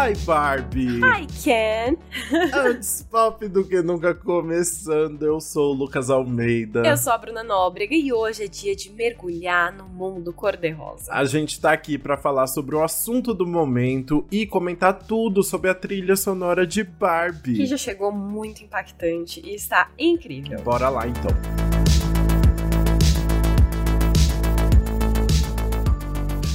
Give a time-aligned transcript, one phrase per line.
[0.00, 0.98] Hi, Barbie!
[1.04, 1.98] Hi, Ken!
[2.56, 6.86] Antes pop do que nunca começando, eu sou o Lucas Almeida.
[6.86, 11.12] Eu sou a Bruna Nóbrega e hoje é dia de mergulhar no mundo cor-de-rosa.
[11.12, 15.68] A gente tá aqui para falar sobre o assunto do momento e comentar tudo sobre
[15.68, 17.56] a trilha sonora de Barbie.
[17.56, 20.62] Que já chegou muito impactante e está incrível.
[20.62, 21.69] Bora lá então.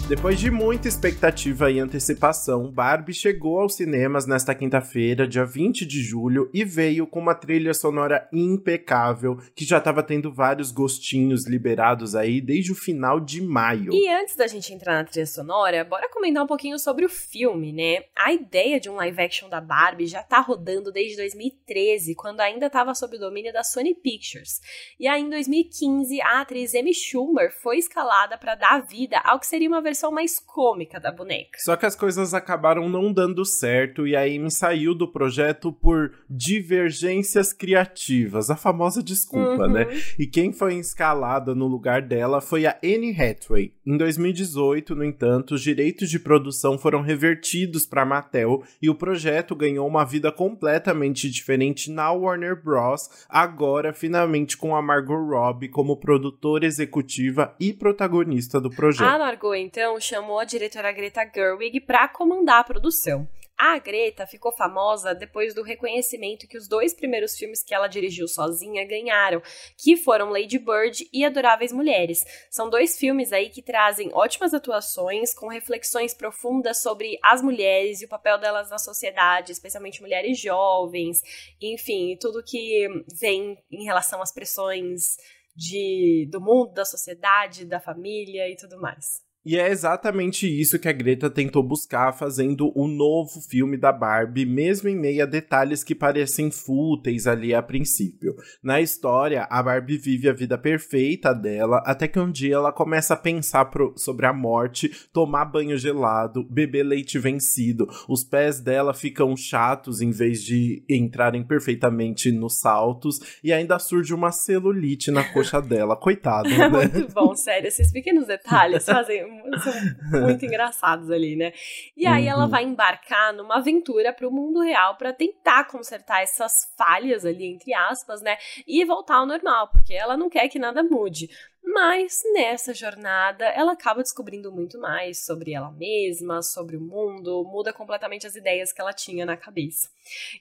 [0.07, 5.99] Depois de muita expectativa e antecipação, Barbie chegou aos cinemas nesta quinta-feira, dia 20 de
[6.03, 12.13] julho, e veio com uma trilha sonora impecável, que já estava tendo vários gostinhos liberados
[12.13, 13.91] aí desde o final de maio.
[13.91, 17.73] E antes da gente entrar na trilha sonora, bora comentar um pouquinho sobre o filme,
[17.73, 18.03] né?
[18.15, 22.67] A ideia de um live action da Barbie já tá rodando desde 2013, quando ainda
[22.67, 24.61] estava sob o domínio da Sony Pictures.
[24.99, 29.47] E aí em 2015, a atriz Amy Schumer foi escalada para dar vida ao que
[29.47, 31.57] seria uma versão versão mais cômica da boneca.
[31.59, 36.11] Só que as coisas acabaram não dando certo e a Amy saiu do projeto por
[36.29, 39.71] divergências criativas, a famosa desculpa, uhum.
[39.71, 39.87] né?
[40.19, 43.73] E quem foi escalada no lugar dela foi a Anne Hathaway.
[43.85, 49.55] Em 2018, no entanto, os direitos de produção foram revertidos para Mattel e o projeto
[49.55, 53.25] ganhou uma vida completamente diferente na Warner Bros.
[53.29, 59.07] Agora, finalmente, com a Margot Robbie como produtora executiva e protagonista do projeto.
[59.07, 63.29] A Margot, então, então chamou a diretora Greta Gerwig para comandar a produção.
[63.55, 68.27] A Greta ficou famosa depois do reconhecimento que os dois primeiros filmes que ela dirigiu
[68.27, 69.43] sozinha ganharam,
[69.77, 72.25] que foram Lady Bird e Adoráveis Mulheres.
[72.49, 78.05] São dois filmes aí que trazem ótimas atuações, com reflexões profundas sobre as mulheres e
[78.05, 81.21] o papel delas na sociedade, especialmente mulheres jovens,
[81.61, 82.87] enfim, tudo que
[83.19, 85.15] vem em relação às pressões
[85.55, 89.23] de, do mundo, da sociedade, da família e tudo mais.
[89.45, 94.43] E é exatamente isso que a Greta tentou buscar fazendo o novo filme da Barbie,
[94.43, 98.35] mesmo em meio a detalhes que parecem fúteis ali a princípio.
[98.63, 103.13] Na história, a Barbie vive a vida perfeita dela, até que um dia ela começa
[103.13, 107.87] a pensar pro, sobre a morte, tomar banho gelado, beber leite vencido.
[108.09, 114.11] Os pés dela ficam chatos em vez de entrarem perfeitamente nos saltos, e ainda surge
[114.11, 115.95] uma celulite na coxa dela.
[115.95, 116.67] Coitado, né?
[116.67, 117.67] Muito bom, sério.
[117.67, 121.53] Esses pequenos detalhes fazem são muito engraçados ali, né?
[121.95, 122.31] E aí uhum.
[122.31, 127.45] ela vai embarcar numa aventura para o mundo real para tentar consertar essas falhas ali,
[127.45, 128.37] entre aspas, né?
[128.67, 131.29] E voltar ao normal, porque ela não quer que nada mude.
[131.65, 137.73] Mas nessa jornada ela acaba descobrindo muito mais sobre ela mesma, sobre o mundo, muda
[137.73, 139.89] completamente as ideias que ela tinha na cabeça.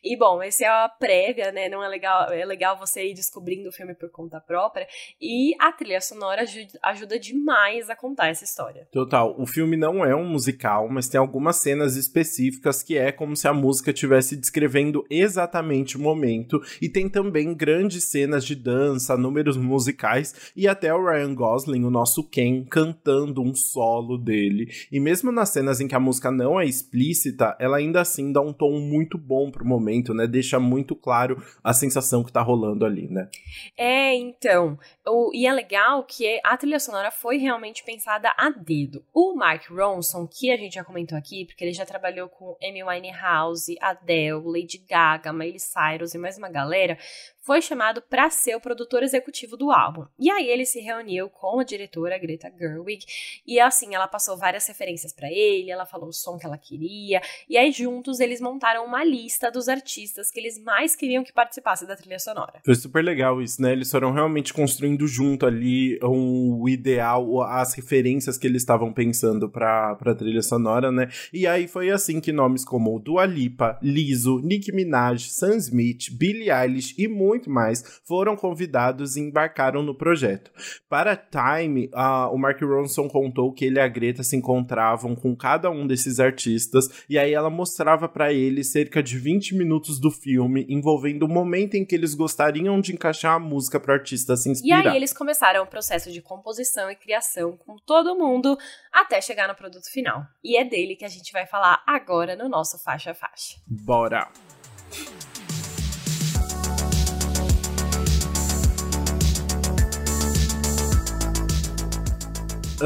[0.02, 1.68] E bom, esse é a prévia, né?
[1.68, 4.86] Não é legal, é legal você ir descobrindo o filme por conta própria
[5.20, 8.86] e a trilha sonora ajuda, ajuda demais a contar essa história.
[8.92, 13.34] Total, o filme não é um musical, mas tem algumas cenas específicas que é como
[13.34, 19.16] se a música estivesse descrevendo exatamente o momento e tem também grandes cenas de dança,
[19.16, 24.66] números musicais e até o Ryan Gosling, o nosso Ken, cantando um solo dele.
[24.90, 28.40] E mesmo nas cenas em que a música não é explícita, ela ainda assim dá
[28.40, 30.26] um tom muito bom pro momento, né?
[30.26, 33.28] Deixa muito claro a sensação que tá rolando ali, né?
[33.76, 34.78] É, então.
[35.06, 39.04] O, e é legal que a trilha sonora foi realmente pensada a dedo.
[39.12, 42.82] O Mark Ronson, que a gente já comentou aqui, porque ele já trabalhou com Amy
[42.82, 46.98] Winehouse, Adele, Lady Gaga, Miley Cyrus e mais uma galera,
[47.44, 50.06] foi chamado para ser o produtor executivo do álbum.
[50.18, 53.04] E aí ele se reuniu com a diretora Greta Gerwig
[53.46, 57.20] e assim ela passou várias referências para ele, ela falou o som que ela queria
[57.48, 61.86] e aí juntos eles montaram uma lista dos artistas que eles mais queriam que participasse
[61.86, 62.60] da trilha sonora.
[62.64, 63.72] Foi super legal isso, né?
[63.72, 69.50] Eles foram realmente construindo junto ali um, o ideal, as referências que eles estavam pensando
[69.50, 71.08] para a trilha sonora, né?
[71.32, 76.50] E aí foi assim que nomes como Dua Lipa, Lizzo, Nicki Minaj, Sam Smith, Billie
[76.50, 80.50] Eilish e muito mais, foram convidados e embarcaram no projeto.
[80.88, 85.36] Para Time, uh, o Mark Ronson contou que ele e a Greta se encontravam com
[85.36, 90.10] cada um desses artistas e aí ela mostrava para ele cerca de 20 minutos do
[90.10, 94.36] filme envolvendo o momento em que eles gostariam de encaixar a música para o artista
[94.36, 94.84] se inspirar.
[94.84, 98.56] E aí eles começaram o processo de composição e criação com todo mundo
[98.92, 100.24] até chegar no produto final.
[100.42, 103.56] E é dele que a gente vai falar agora no nosso faixa faixa.
[103.66, 104.28] Bora!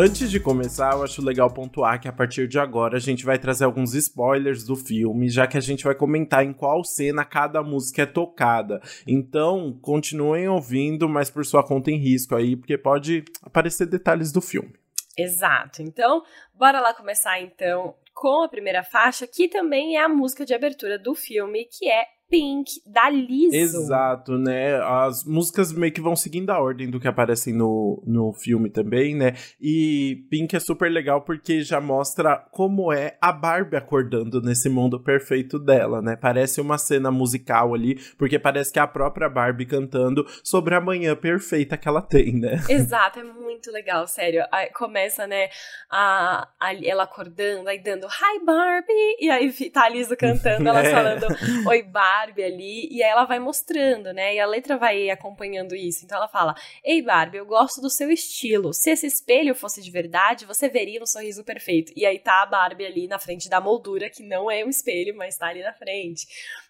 [0.00, 3.36] Antes de começar, eu acho legal pontuar que a partir de agora a gente vai
[3.36, 7.64] trazer alguns spoilers do filme, já que a gente vai comentar em qual cena cada
[7.64, 8.80] música é tocada.
[9.04, 14.40] Então, continuem ouvindo, mas por sua conta em risco aí, porque pode aparecer detalhes do
[14.40, 14.72] filme.
[15.18, 15.82] Exato.
[15.82, 16.22] Então,
[16.54, 20.96] bora lá começar então com a primeira faixa, que também é a música de abertura
[20.96, 23.56] do filme, que é Pink, da Lizzo.
[23.56, 24.76] Exato, né?
[24.82, 29.14] As músicas meio que vão seguindo a ordem do que aparecem no, no filme também,
[29.14, 29.34] né?
[29.58, 35.00] E Pink é super legal porque já mostra como é a Barbie acordando nesse mundo
[35.00, 36.16] perfeito dela, né?
[36.16, 40.80] Parece uma cena musical ali, porque parece que é a própria Barbie cantando sobre a
[40.80, 42.60] manhã perfeita que ela tem, né?
[42.68, 44.44] Exato, é muito legal, sério.
[44.52, 45.48] Aí começa, né,
[45.90, 50.80] a, a, ela acordando, aí dando Hi Barbie, e aí tá a Lizzo cantando, ela
[50.84, 50.90] é.
[50.90, 51.26] falando
[51.66, 54.34] Oi Barbie Barbie ali, e aí ela vai mostrando, né?
[54.34, 56.04] E a letra vai acompanhando isso.
[56.04, 58.72] Então ela fala: Ei, Barbie, eu gosto do seu estilo.
[58.72, 61.92] Se esse espelho fosse de verdade, você veria um sorriso perfeito.
[61.94, 65.16] E aí tá a Barbie ali na frente da moldura, que não é um espelho,
[65.16, 66.26] mas tá ali na frente.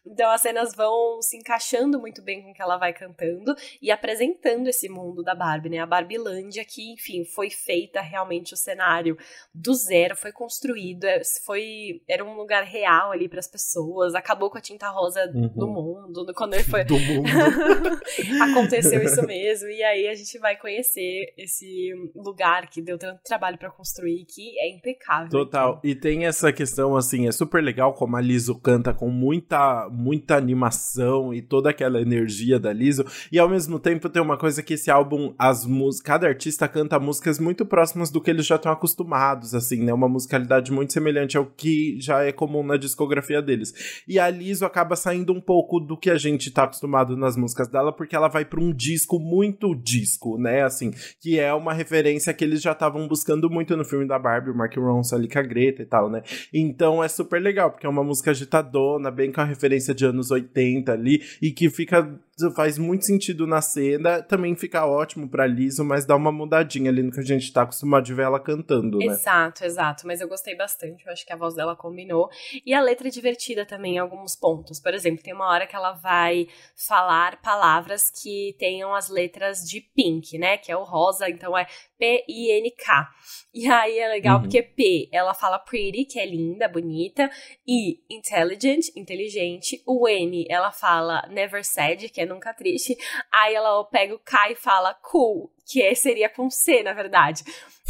[0.06, 3.90] Então as cenas vão se encaixando muito bem com o que ela vai cantando e
[3.90, 5.78] apresentando esse mundo da Barbie, né?
[5.78, 9.16] A Barbilândia, que, enfim, foi feita realmente o cenário
[9.54, 14.50] do zero, foi construído, é, foi era um lugar real ali para as pessoas, acabou
[14.50, 15.48] com a tinta rosa uhum.
[15.48, 17.28] do mundo, quando ele foi do mundo.
[18.42, 23.58] aconteceu isso mesmo e aí a gente vai conhecer esse lugar que deu tanto trabalho
[23.58, 25.30] para construir que é impecável.
[25.30, 25.80] Total.
[25.82, 30.36] E tem essa questão assim, é super legal como a Liso canta com muita muita
[30.36, 33.04] animação e toda aquela energia da Lizzo.
[33.30, 36.98] E ao mesmo tempo tem uma coisa que esse álbum, as músicas, cada artista canta
[36.98, 39.92] músicas muito próximas do que eles já estão acostumados, assim, né?
[39.92, 44.02] Uma musicalidade muito semelhante ao que já é comum na discografia deles.
[44.06, 47.68] E a Lizzo acaba saindo um pouco do que a gente tá acostumado nas músicas
[47.68, 50.62] dela, porque ela vai para um disco muito disco, né?
[50.62, 54.50] Assim, que é uma referência que eles já estavam buscando muito no filme da Barbie,
[54.50, 56.22] o Mark Ronson ali com a Greta e tal, né?
[56.52, 60.30] Então é super legal, porque é uma música agitadona, bem com a referência de anos
[60.30, 62.18] 80 ali e que fica
[62.54, 67.02] faz muito sentido na cena, também fica ótimo pra Liso, mas dá uma mudadinha ali
[67.02, 69.06] no que a gente tá acostumado de ver ela cantando, né?
[69.06, 72.28] Exato, exato, mas eu gostei bastante, eu acho que a voz dela combinou.
[72.64, 74.80] E a letra é divertida também em alguns pontos.
[74.80, 79.80] Por exemplo, tem uma hora que ela vai falar palavras que tenham as letras de
[79.80, 80.56] pink, né?
[80.56, 81.66] Que é o rosa, então é
[81.98, 83.08] P-I-N-K.
[83.52, 84.42] E aí é legal uhum.
[84.42, 87.30] porque P, ela fala pretty, que é linda, bonita,
[87.66, 89.82] e intelligent, inteligente.
[89.86, 92.96] O N, ela fala never sad, que é nunca triste.
[93.32, 97.44] Aí ela pega o K e fala cool, que é, seria com C, na verdade.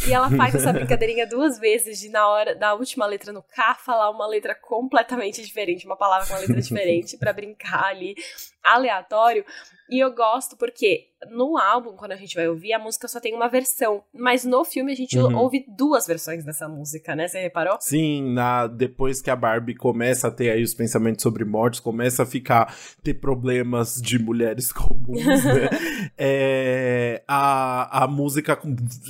[0.07, 3.75] E ela faz essa brincadeirinha duas vezes de na hora da última letra no K
[3.77, 8.17] falar uma letra completamente diferente, uma palavra com uma letra diferente para brincar ali
[8.63, 9.45] aleatório.
[9.91, 13.35] E eu gosto porque no álbum, quando a gente vai ouvir, a música só tem
[13.35, 14.03] uma versão.
[14.13, 15.37] Mas no filme a gente uhum.
[15.37, 17.27] ouve duas versões dessa música, né?
[17.27, 17.79] Você reparou?
[17.81, 22.23] Sim, na, depois que a Barbie começa a ter aí os pensamentos sobre mortes, começa
[22.23, 25.71] a ficar ter problemas de mulheres comuns, né?
[26.19, 28.59] é, a, a música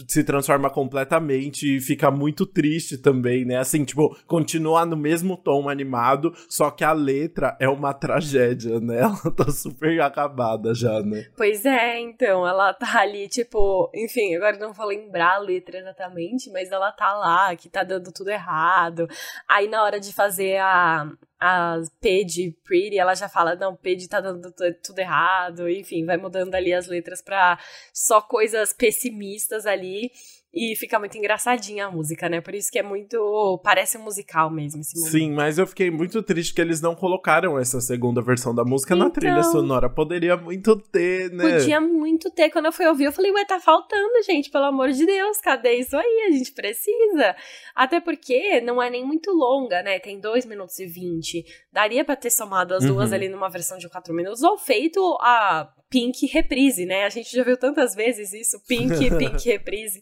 [0.07, 3.59] se transforma completamente e fica muito triste também, né?
[3.59, 8.99] Assim, tipo, continua no mesmo tom animado, só que a letra é uma tragédia, né?
[9.09, 11.27] Ela tá super acabada já, né?
[11.37, 16.51] Pois é, então, ela tá ali, tipo, enfim, agora não vou lembrar a letra exatamente,
[16.51, 19.09] mas ela tá lá, que tá dando tudo errado.
[19.49, 21.11] Aí na hora de fazer a,
[21.41, 24.53] a P de Pretty, ela já fala, não, P de tá dando
[24.83, 27.59] tudo errado, enfim, vai mudando ali as letras pra
[27.93, 30.11] só coisas pessimistas ali.
[30.53, 32.41] E fica muito engraçadinha a música, né?
[32.41, 33.61] Por isso que é muito.
[33.63, 35.13] Parece um musical mesmo esse momento.
[35.13, 38.95] Sim, mas eu fiquei muito triste que eles não colocaram essa segunda versão da música
[38.95, 39.91] então, na trilha sonora.
[39.91, 41.59] Poderia muito ter, né?
[41.59, 42.49] Podia muito ter.
[42.51, 45.75] Quando eu fui ouvir, eu falei, ué, tá faltando, gente, pelo amor de Deus, cadê
[45.75, 46.29] isso aí?
[46.29, 47.37] A gente precisa.
[47.75, 49.99] Até porque não é nem muito longa, né?
[49.99, 51.45] Tem 2 minutos e 20.
[51.71, 52.95] Daria para ter somado as uhum.
[52.95, 57.05] duas ali numa versão de 4 minutos ou feito a Pink reprise, né?
[57.05, 60.01] A gente já viu tantas vezes isso, Pink, Pink reprise.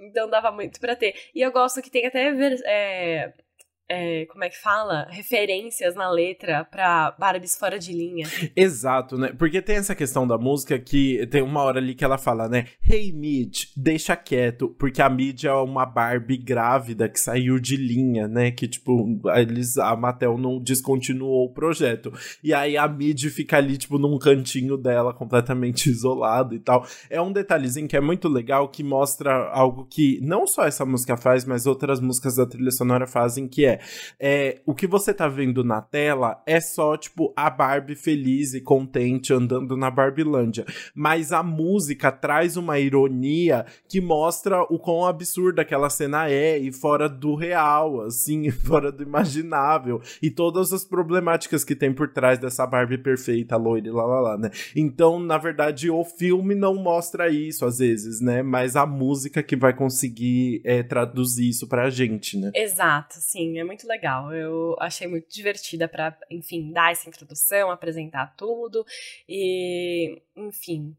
[0.00, 1.14] Então dava muito para ter.
[1.34, 2.28] E eu gosto que tem até
[2.64, 3.32] é,
[3.88, 5.06] é, como é que fala?
[5.10, 8.28] Referências na letra pra Barbies fora de linha.
[8.54, 9.32] Exato, né?
[9.32, 12.66] Porque tem essa questão da música que tem uma hora ali que ela fala, né?
[12.86, 18.28] Hey Mid, deixa quieto, porque a Mid é uma Barbie grávida que saiu de linha,
[18.28, 18.50] né?
[18.50, 22.12] Que tipo, eles, a Mattel não descontinuou o projeto.
[22.44, 26.86] E aí a Mid fica ali, tipo, num cantinho dela, completamente isolado e tal.
[27.08, 31.16] É um detalhezinho que é muito legal, que mostra algo que não só essa música
[31.16, 33.77] faz, mas outras músicas da trilha sonora fazem, que é
[34.18, 38.60] é, o que você tá vendo na tela é só, tipo, a Barbie feliz e
[38.60, 40.64] contente andando na Barbilândia.
[40.94, 46.72] Mas a música traz uma ironia que mostra o quão absurda aquela cena é e
[46.72, 50.00] fora do real, assim, fora do imaginável.
[50.22, 54.20] E todas as problemáticas que tem por trás dessa Barbie perfeita, loira e lá, lá,
[54.20, 54.50] lá, né?
[54.74, 58.42] Então, na verdade, o filme não mostra isso às vezes, né?
[58.42, 62.50] Mas a música que vai conseguir é, traduzir isso pra gente, né?
[62.54, 63.58] Exato, sim.
[63.58, 64.32] É muito legal.
[64.34, 68.84] Eu achei muito divertida para, enfim, dar essa introdução, apresentar tudo
[69.28, 70.96] e, enfim,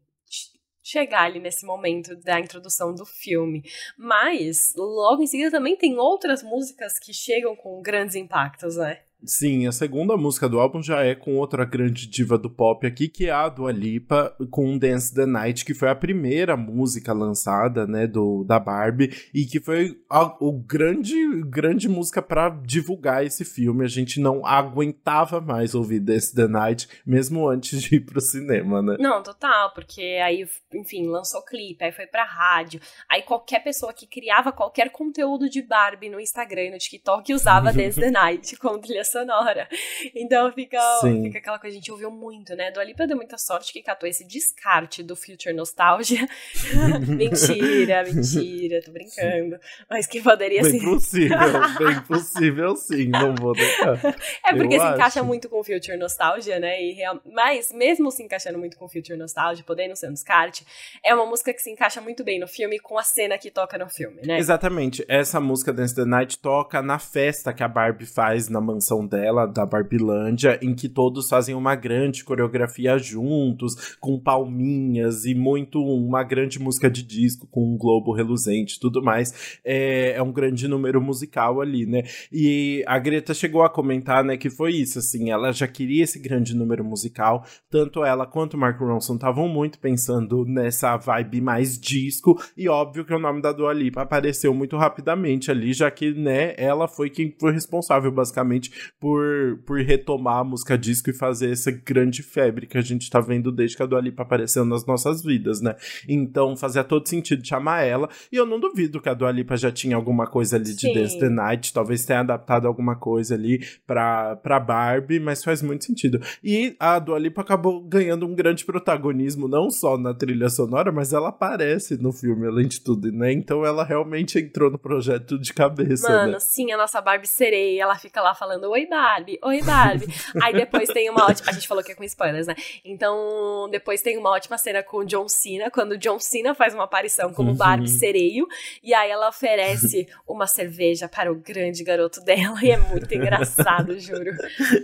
[0.82, 3.62] chegar ali nesse momento da introdução do filme.
[3.98, 9.02] Mas, logo em seguida também tem outras músicas que chegam com grandes impactos, né?
[9.24, 13.06] Sim, a segunda música do álbum já é com outra grande diva do pop aqui,
[13.06, 17.86] que é a Dua Lipa, com Dance the Night, que foi a primeira música lançada,
[17.86, 23.44] né, do, da Barbie, e que foi a o grande, grande música para divulgar esse
[23.44, 23.84] filme.
[23.84, 28.80] A gente não aguentava mais ouvir Dance the Night, mesmo antes de ir pro cinema,
[28.80, 28.96] né?
[28.98, 34.06] Não, total, porque aí, enfim, lançou clipe, aí foi pra rádio, aí qualquer pessoa que
[34.06, 38.80] criava qualquer conteúdo de Barbie no Instagram e no TikTok usava Dance the Night como
[38.80, 39.68] trilha sonora.
[40.14, 40.78] Então fica,
[41.22, 42.70] fica aquela coisa, a gente ouviu muito, né?
[42.70, 46.28] Do Alipa deu muita sorte que catou esse descarte do Future Nostalgia.
[47.06, 49.58] mentira, mentira, tô brincando.
[49.88, 50.84] Mas que poderia bem ser.
[50.84, 51.38] Possível,
[51.78, 53.98] bem possível sim, não vou deixar.
[54.44, 54.94] É porque Eu se acho.
[54.94, 56.82] encaixa muito com Future Nostalgia, né?
[56.82, 57.20] E real...
[57.32, 60.64] Mas mesmo se encaixando muito com Future Nostalgia, podendo ser um descarte,
[61.04, 63.76] é uma música que se encaixa muito bem no filme com a cena que toca
[63.78, 64.38] no filme, né?
[64.38, 65.04] Exatamente.
[65.08, 69.46] Essa música Dance the Night toca na festa que a Barbie faz na mansão dela,
[69.46, 76.22] da Barbilândia, em que todos fazem uma grande coreografia juntos, com palminhas e muito uma
[76.22, 79.58] grande música de disco, com um globo reluzente tudo mais.
[79.64, 82.02] É, é um grande número musical ali, né?
[82.32, 86.18] E a Greta chegou a comentar, né, que foi isso, assim, ela já queria esse
[86.18, 91.78] grande número musical, tanto ela quanto o Mark Ronson estavam muito pensando nessa vibe mais
[91.78, 96.12] disco, e óbvio que o nome da Dua Lipa apareceu muito rapidamente ali, já que,
[96.12, 101.52] né, ela foi quem foi responsável, basicamente, por, por retomar a música disco e fazer
[101.52, 104.84] essa grande febre que a gente tá vendo desde que a Dua Lipa apareceu nas
[104.86, 105.76] nossas vidas, né?
[106.08, 108.08] Então fazia todo sentido chamar ela.
[108.30, 110.94] E eu não duvido que a Dua Lipa já tinha alguma coisa ali de Sim.
[110.94, 115.84] Dance the Night, talvez tenha adaptado alguma coisa ali pra, pra Barbie, mas faz muito
[115.84, 116.20] sentido.
[116.42, 121.12] E a Dua Lipa acabou ganhando um grande protagonismo, não só na trilha sonora, mas
[121.12, 123.32] ela aparece no filme, além de tudo, né?
[123.32, 126.08] Então ela realmente entrou no projeto de cabeça.
[126.08, 126.40] Mano, né?
[126.40, 130.06] sim, a nossa Barbie sereia, ela fica lá falando: Oi, Barbie, oi, Barbie.
[130.42, 131.50] Aí depois tem uma ótima.
[131.50, 132.54] A gente falou que é com spoilers, né?
[132.84, 136.74] Então, depois tem uma ótima cena com o John Cena, quando o John Cena faz
[136.74, 137.56] uma aparição como uhum.
[137.56, 138.46] Barbie sereio.
[138.82, 142.58] E aí ela oferece uma cerveja para o grande garoto dela.
[142.62, 144.32] E é muito engraçado, juro.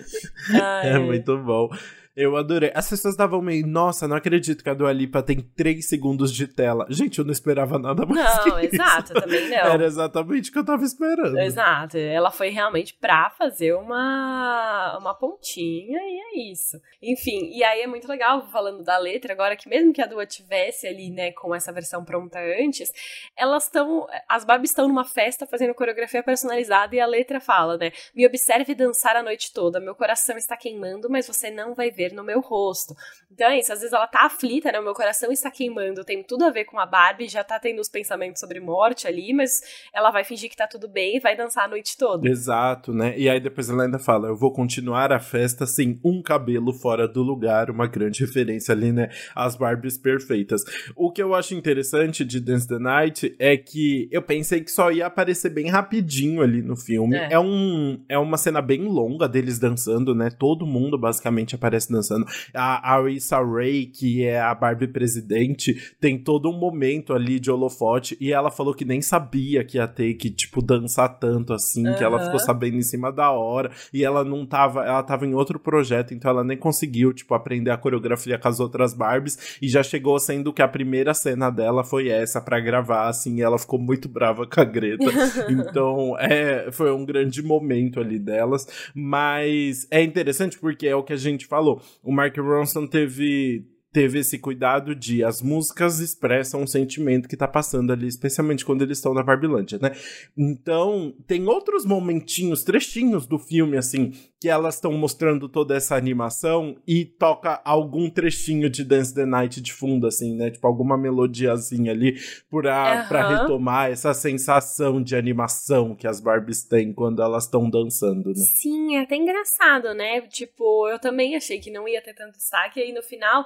[0.53, 0.91] Ai.
[0.91, 1.69] É muito bom.
[2.17, 2.73] Eu adorei.
[2.75, 6.49] As pessoas davam meio, nossa, não acredito que a Dua Lipa tem 3 segundos de
[6.49, 6.87] tela.
[6.89, 8.47] Gente, eu não esperava nada mais.
[8.47, 9.57] Não, exato, também não.
[9.57, 11.39] Era exatamente o que eu tava esperando.
[11.39, 11.99] Exato.
[11.99, 16.81] Ela foi realmente pra fazer uma, uma pontinha e é isso.
[17.03, 20.25] Enfim, e aí é muito legal falando da letra, agora que mesmo que a Dua
[20.25, 22.91] tivesse ali, né, com essa versão pronta antes,
[23.37, 24.07] elas estão.
[24.27, 27.93] As Barbies estão numa festa fazendo coreografia personalizada e a letra fala, né?
[28.15, 29.79] Me observe dançar a noite toda.
[29.79, 32.95] Meu coração está queimando, mas você não vai ver no meu rosto.
[33.31, 34.79] Então é isso, às vezes ela tá aflita, né?
[34.79, 37.81] O meu coração está queimando, tem tudo a ver com a Barbie, já tá tendo
[37.81, 41.37] os pensamentos sobre morte ali, mas ela vai fingir que tá tudo bem e vai
[41.37, 42.29] dançar a noite toda.
[42.29, 43.15] Exato, né?
[43.19, 47.07] E aí depois ela ainda fala: eu vou continuar a festa sem um cabelo fora
[47.09, 49.11] do lugar, uma grande referência ali, né?
[49.35, 50.63] As Barbies perfeitas.
[50.95, 54.91] O que eu acho interessante de Dance the Night é que eu pensei que só
[54.91, 57.17] ia aparecer bem rapidinho ali no filme.
[57.17, 60.31] É, é um, é uma cena bem longa deles dançando, né?
[60.31, 62.27] Todo mundo basicamente aparece dançando.
[62.55, 68.17] A Arisa Ray, que é a Barbie presidente, tem todo um momento ali de holofote
[68.21, 71.95] e ela falou que nem sabia que ia ter que, tipo, dançar tanto assim, uhum.
[71.95, 75.35] que ela ficou sabendo em cima da hora e ela não tava, ela tava em
[75.35, 79.69] outro projeto, então ela nem conseguiu, tipo, aprender a coreografia com as outras Barbies e
[79.69, 83.59] já chegou sendo que a primeira cena dela foi essa para gravar, assim, e ela
[83.59, 85.05] ficou muito brava com a Greta.
[85.49, 91.13] então, é, foi um grande momento ali delas, mas é interessante porque é o que
[91.13, 93.65] a gente falou o Mark Ronson teve
[93.97, 98.83] teve esse cuidado de as músicas expressam um sentimento que tá passando ali, especialmente quando
[98.83, 99.91] eles estão na Barbilândia, né?
[100.37, 106.77] Então, tem outros momentinhos, trechinhos do filme, assim, que elas estão mostrando toda essa animação
[106.87, 110.51] e toca algum trechinho de Dance the Night de fundo, assim, né?
[110.51, 112.19] Tipo, alguma melodiazinha ali
[112.51, 113.09] pra, uhum.
[113.09, 118.45] pra retomar essa sensação de animação que as Barbies têm quando elas estão dançando, né?
[118.45, 120.21] Sim, é até engraçado, né?
[120.23, 123.45] Tipo, eu também achei que não ia ter tanto destaque, e aí no final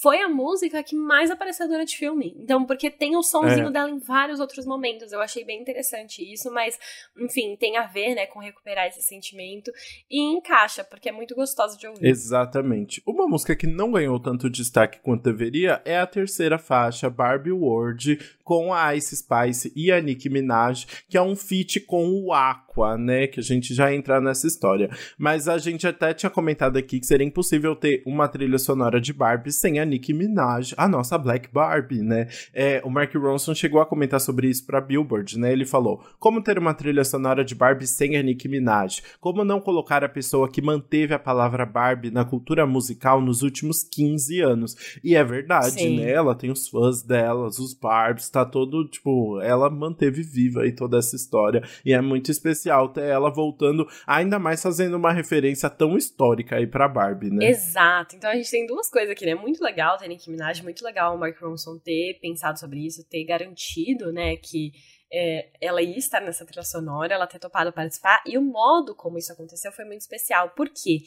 [0.00, 2.34] foi a música que mais apareceu durante o filme.
[2.38, 3.70] Então, porque tem o sonzinho é.
[3.70, 5.12] dela em vários outros momentos.
[5.12, 6.78] Eu achei bem interessante isso, mas,
[7.18, 9.70] enfim, tem a ver, né, com recuperar esse sentimento
[10.10, 12.06] e encaixa, porque é muito gostoso de ouvir.
[12.06, 13.02] Exatamente.
[13.06, 18.18] Uma música que não ganhou tanto destaque quanto deveria é a terceira faixa, Barbie World,
[18.42, 22.69] com a Ice Spice e a Nicki Minaj, que é um feat com o Aqua
[22.70, 23.26] Aqua, né?
[23.26, 24.88] Que a gente já entra nessa história.
[25.18, 29.12] Mas a gente até tinha comentado aqui que seria impossível ter uma trilha sonora de
[29.12, 32.28] Barbie sem a Nicki Minaj, a nossa Black Barbie, né?
[32.54, 35.52] É, o Mark Ronson chegou a comentar sobre isso pra Billboard, né?
[35.52, 39.02] Ele falou: como ter uma trilha sonora de Barbie sem a Nicki Minaj?
[39.20, 43.82] Como não colocar a pessoa que manteve a palavra Barbie na cultura musical nos últimos
[43.82, 44.76] 15 anos?
[45.02, 46.00] E é verdade, Sim.
[46.00, 46.10] né?
[46.10, 50.98] Ela tem os fãs delas, os Barbies, tá todo, tipo, ela manteve viva aí toda
[50.98, 51.62] essa história.
[51.84, 56.66] E é muito especial ter ela voltando, ainda mais fazendo uma referência tão histórica aí
[56.66, 57.46] pra Barbie, né?
[57.48, 58.16] Exato.
[58.16, 59.34] Então a gente tem duas coisas aqui, né?
[59.34, 63.24] Muito legal ter Nicki Minaj, muito legal o Mark Ronson ter pensado sobre isso, ter
[63.24, 64.72] garantido, né, que
[65.12, 69.18] é, ela ia estar nessa trilha sonora, ela ter topado participar, e o modo como
[69.18, 70.98] isso aconteceu foi muito especial, porque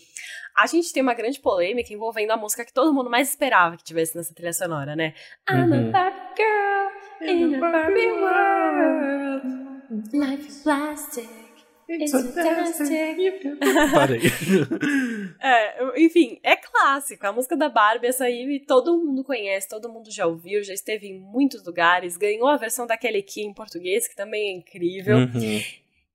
[0.57, 3.83] a gente tem uma grande polêmica envolvendo a música que todo mundo mais esperava que
[3.83, 5.13] tivesse nessa trilha sonora, né?
[5.49, 5.91] I'm a uhum.
[5.91, 9.63] Barbie girl in a Barbie world.
[10.11, 11.42] Life is plastic.
[11.89, 13.57] It's fantastic.
[13.93, 14.21] Parei.
[15.41, 17.27] é, enfim, é clássico.
[17.27, 21.07] A música da Barbie, essa aí todo mundo conhece, todo mundo já ouviu, já esteve
[21.07, 25.17] em muitos lugares, ganhou a versão da Kelly Key em português, que também é incrível.
[25.17, 25.61] Uhum.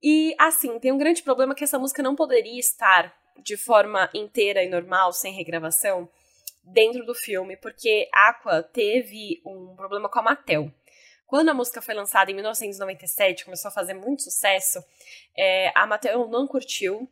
[0.03, 4.63] E, assim, tem um grande problema que essa música não poderia estar de forma inteira
[4.63, 6.09] e normal, sem regravação,
[6.63, 10.73] dentro do filme, porque Aqua teve um problema com a Mattel.
[11.29, 14.83] Quando a música foi lançada em 1997, começou a fazer muito sucesso,
[15.37, 17.07] é, a Mattel não curtiu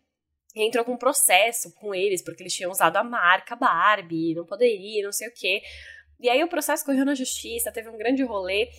[0.54, 4.46] e entrou com um processo com eles, porque eles tinham usado a marca Barbie, não
[4.46, 5.60] poderia, não sei o quê.
[6.18, 8.70] E aí o processo correu na justiça, teve um grande rolê.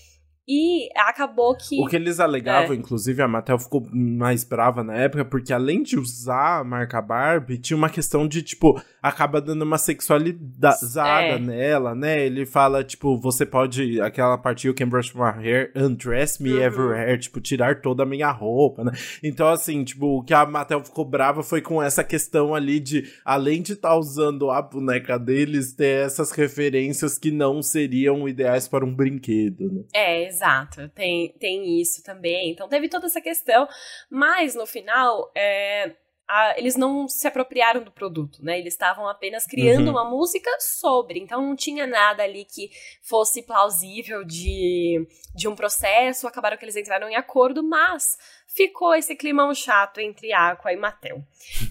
[0.47, 1.77] E acabou que.
[1.81, 2.75] O que eles alegavam, é.
[2.75, 7.57] inclusive, a Mattel ficou mais brava na época, porque além de usar a marca Barbie,
[7.57, 11.39] tinha uma questão de, tipo, acaba dando uma sexualizada é.
[11.39, 12.25] nela, né?
[12.25, 13.99] Ele fala, tipo, você pode.
[13.99, 16.61] Aquela parte, you can brush my hair, undress me uhum.
[16.61, 18.93] everywhere, tipo, tirar toda a minha roupa, né?
[19.21, 23.11] Então, assim, tipo, o que a Mattel ficou brava foi com essa questão ali de,
[23.25, 28.65] além de estar tá usando a boneca deles, ter essas referências que não seriam ideais
[28.67, 29.81] para um brinquedo, né?
[29.93, 32.51] É, Exato, tem, tem isso também.
[32.51, 33.67] Então teve toda essa questão,
[34.09, 35.95] mas no final é,
[36.27, 38.59] a, eles não se apropriaram do produto, né?
[38.59, 39.93] Eles estavam apenas criando uhum.
[39.93, 42.69] uma música sobre, então não tinha nada ali que
[43.01, 46.27] fosse plausível de, de um processo.
[46.27, 48.15] Acabaram que eles entraram em acordo, mas
[48.47, 51.23] ficou esse climão chato entre Aqua e Mattel.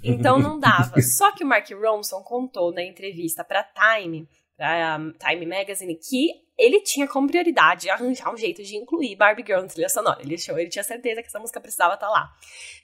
[0.03, 1.01] Então não dava.
[1.17, 6.81] Só que o Mark Ronson contou na entrevista para Time, para Time Magazine, que ele
[6.81, 10.21] tinha como prioridade arranjar um jeito de incluir Barbie Girl na trilha sonora.
[10.23, 12.33] Ele, achou, ele tinha certeza que essa música precisava estar tá lá.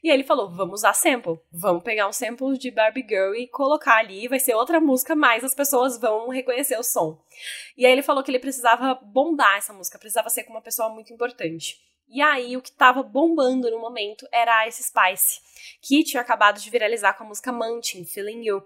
[0.03, 1.39] E aí ele falou: vamos usar sample.
[1.51, 4.29] Vamos pegar um sample de Barbie Girl e colocar ali.
[4.29, 7.19] Vai ser outra música, mas as pessoas vão reconhecer o som.
[7.77, 10.89] E aí ele falou que ele precisava bombar essa música, precisava ser com uma pessoa
[10.91, 11.81] muito importante.
[12.15, 15.41] E aí, o que tava bombando no momento era Ice Spice,
[15.81, 18.63] que tinha acabado de viralizar com a música Munching, Feeling You.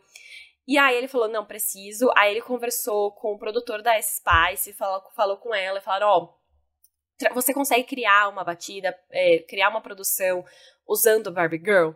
[0.66, 2.10] E aí ele falou, não, preciso.
[2.16, 6.18] Aí ele conversou com o produtor da S-Spice, falou, falou com ela e falaram, ó,
[6.24, 10.44] oh, você consegue criar uma batida, é, criar uma produção
[10.86, 11.92] usando Barbie Girl?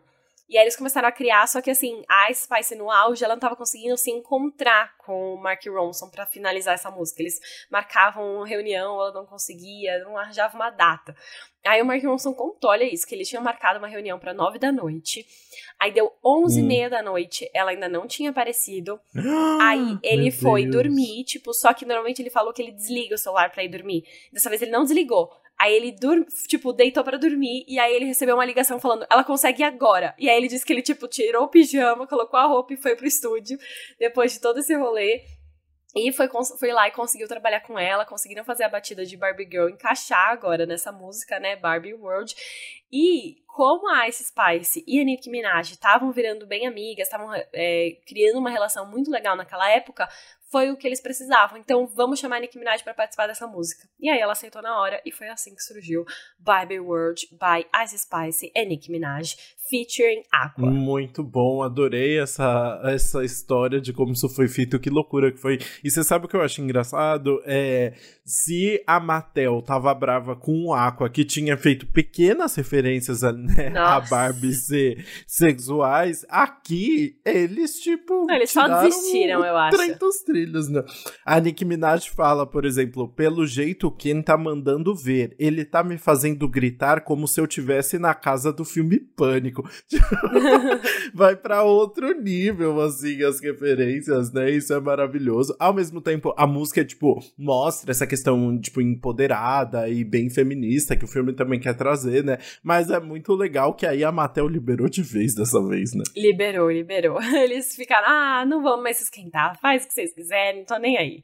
[0.50, 3.40] E aí eles começaram a criar, só que assim, a Spice no auge, ela não
[3.40, 7.22] tava conseguindo se encontrar com o Mark Ronson para finalizar essa música.
[7.22, 7.38] Eles
[7.70, 11.14] marcavam uma reunião, ela não conseguia, não arranjava uma data.
[11.64, 14.58] Aí o Mark Ronson contou, olha isso, que ele tinha marcado uma reunião para nove
[14.58, 15.24] da noite.
[15.78, 16.66] Aí deu onze e hum.
[16.66, 18.98] meia da noite, ela ainda não tinha aparecido.
[19.62, 20.74] Aí ele foi Deus.
[20.74, 24.02] dormir, tipo, só que normalmente ele falou que ele desliga o celular para ir dormir.
[24.32, 25.30] Dessa vez ele não desligou.
[25.60, 25.94] Aí ele,
[26.48, 30.14] tipo, deitou para dormir e aí ele recebeu uma ligação falando, ela consegue agora.
[30.18, 32.96] E aí ele disse que ele, tipo, tirou o pijama, colocou a roupa e foi
[32.96, 33.58] pro estúdio
[33.98, 35.22] depois de todo esse rolê.
[35.94, 39.48] E foi, foi lá e conseguiu trabalhar com ela, conseguiram fazer a batida de Barbie
[39.50, 42.34] Girl encaixar agora nessa música, né, Barbie World.
[42.90, 47.98] E como a Ice Spice e a Nicki Minaj estavam virando bem amigas, estavam é,
[48.06, 50.08] criando uma relação muito legal naquela época,
[50.50, 51.56] foi o que eles precisavam.
[51.56, 53.88] Então vamos chamar a Nicki Minaj para participar dessa música.
[53.98, 56.04] E aí ela aceitou na hora e foi assim que surgiu
[56.38, 59.36] Barbie World by Ice Spice e Nicki Minaj
[59.70, 60.68] featuring Aqua.
[60.68, 65.58] Muito bom, adorei essa, essa história de como isso foi feito, que loucura que foi.
[65.84, 67.40] E você sabe o que eu acho engraçado?
[67.46, 73.72] É, se a Mattel tava brava com o Aqua, que tinha feito pequenas referências né,
[73.78, 78.26] a Barbie ser sexuais, aqui eles, tipo.
[78.26, 79.76] Não, eles só desistiram, eu acho.
[79.76, 80.82] Trem brilhos, né?
[81.24, 85.98] A Nicki Minaj fala, por exemplo, pelo jeito Ken tá mandando ver, ele tá me
[85.98, 89.59] fazendo gritar como se eu tivesse na casa do filme Pânico.
[91.14, 94.50] Vai para outro nível, assim, as referências, né?
[94.50, 95.54] Isso é maravilhoso.
[95.58, 101.04] Ao mesmo tempo, a música, tipo, mostra essa questão, tipo, empoderada e bem feminista que
[101.04, 102.38] o filme também quer trazer, né?
[102.62, 106.02] Mas é muito legal que aí a Mattel liberou de vez dessa vez, né?
[106.16, 107.20] Liberou, liberou.
[107.34, 110.96] Eles ficaram, ah, não vamos mais esquentar, faz o que vocês quiserem, não tô nem
[110.96, 111.22] aí.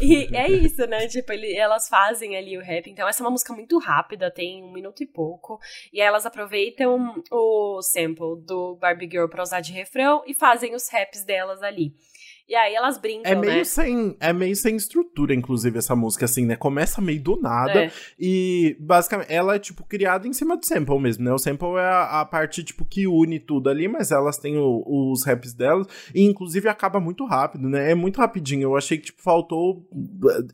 [0.00, 1.06] E é isso, né?
[1.18, 2.88] Tipo, ele, elas fazem ali o rap.
[2.88, 5.58] Então, essa é uma música muito rápida, tem um minuto e pouco.
[5.92, 10.74] E aí elas aproveitam o sample do Barbie Girl pra usar de refrão e fazem
[10.74, 11.92] os raps delas ali.
[12.48, 13.64] E aí elas brincam, é meio né?
[13.64, 16.56] Sem, é meio sem estrutura, inclusive, essa música, assim, né?
[16.56, 17.84] Começa meio do nada.
[17.84, 17.92] É.
[18.18, 21.30] E, basicamente, ela é, tipo, criada em cima do sample mesmo, né?
[21.30, 24.82] O sample é a, a parte, tipo, que une tudo ali, mas elas têm o,
[24.86, 25.86] os raps delas.
[26.14, 27.90] E, inclusive, acaba muito rápido, né?
[27.90, 28.62] É muito rapidinho.
[28.62, 29.86] Eu achei que, tipo, faltou...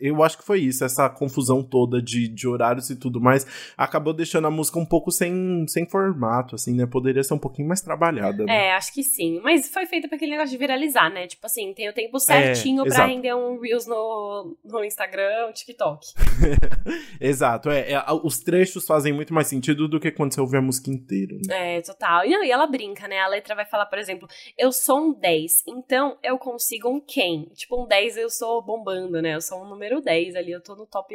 [0.01, 3.47] Eu acho que foi isso, essa confusão toda de, de horários e tudo mais.
[3.77, 6.87] Acabou deixando a música um pouco sem, sem formato, assim, né?
[6.87, 8.67] Poderia ser um pouquinho mais trabalhada, né?
[8.67, 9.41] É, acho que sim.
[9.45, 11.29] Mas foi feita pra aquele negócio de viralizar, né?
[11.29, 13.09] Tipo assim, tem o tempo certinho É, pra exato.
[13.11, 16.07] render um Reels no, no Instagram, TikTok.
[17.21, 20.63] Exato, é, é, Os trechos fazem muito mais sentido do que quando você ouve a
[20.63, 21.77] música inteira, né?
[21.79, 22.25] É, total.
[22.25, 23.19] E, não, e ela brinca, né?
[23.21, 27.45] A letra vai falar, por exemplo, eu sou um 10, então eu consigo um quem.
[27.55, 29.35] Tipo, um 10 eu sou bombando, né?
[29.35, 31.15] Eu sou um número 10 ali, eu tô no top,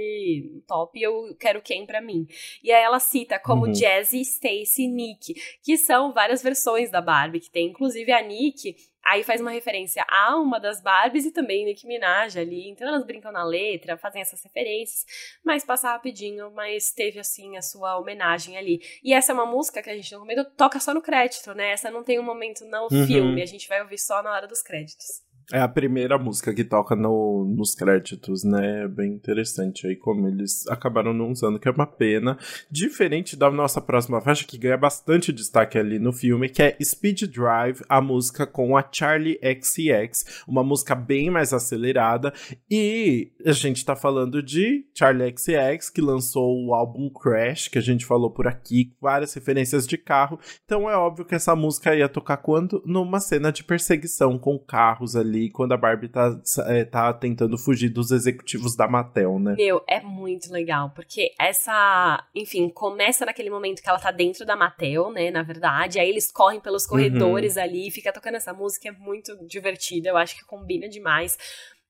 [0.68, 2.28] top e eu quero quem pra mim.
[2.64, 3.72] E aí ela cita como Uhum.
[3.74, 8.76] Jazzy, Stacy, Nick, que são várias versões da Barbie, que tem inclusive a Nick.
[9.10, 12.70] Aí faz uma referência a uma das Barbies e também Nicki Minaj ali.
[12.70, 15.04] Então elas brincam na letra, fazem essas referências,
[15.44, 18.80] mas passa rapidinho, mas teve assim a sua homenagem ali.
[19.04, 21.72] E essa é uma música que a gente não comentou, toca só no crédito, né?
[21.72, 23.08] Essa não tem um momento no Uhum.
[23.08, 25.28] filme, a gente vai ouvir só na hora dos créditos.
[25.52, 28.84] É a primeira música que toca no, nos créditos, né?
[28.84, 32.38] É bem interessante aí como eles acabaram não usando, que é uma pena.
[32.70, 37.24] Diferente da nossa próxima faixa, que ganha bastante destaque ali no filme, que é Speed
[37.24, 42.32] Drive, a música com a Charlie XCX, uma música bem mais acelerada.
[42.70, 47.82] E a gente tá falando de Charlie XCX, que lançou o álbum Crash, que a
[47.82, 50.40] gente falou por aqui, várias referências de carro.
[50.64, 52.84] Então é óbvio que essa música ia tocar quando?
[52.86, 57.90] Numa cena de perseguição com carros ali, quando a Barbie tá, é, tá tentando fugir
[57.90, 59.54] dos executivos da Mattel, né?
[59.56, 64.56] Meu, é muito legal, porque essa, enfim, começa naquele momento que ela tá dentro da
[64.56, 68.92] Mattel, né, na verdade, aí eles correm pelos corredores ali, fica tocando essa música, é
[68.92, 71.38] muito divertida, eu acho que combina demais.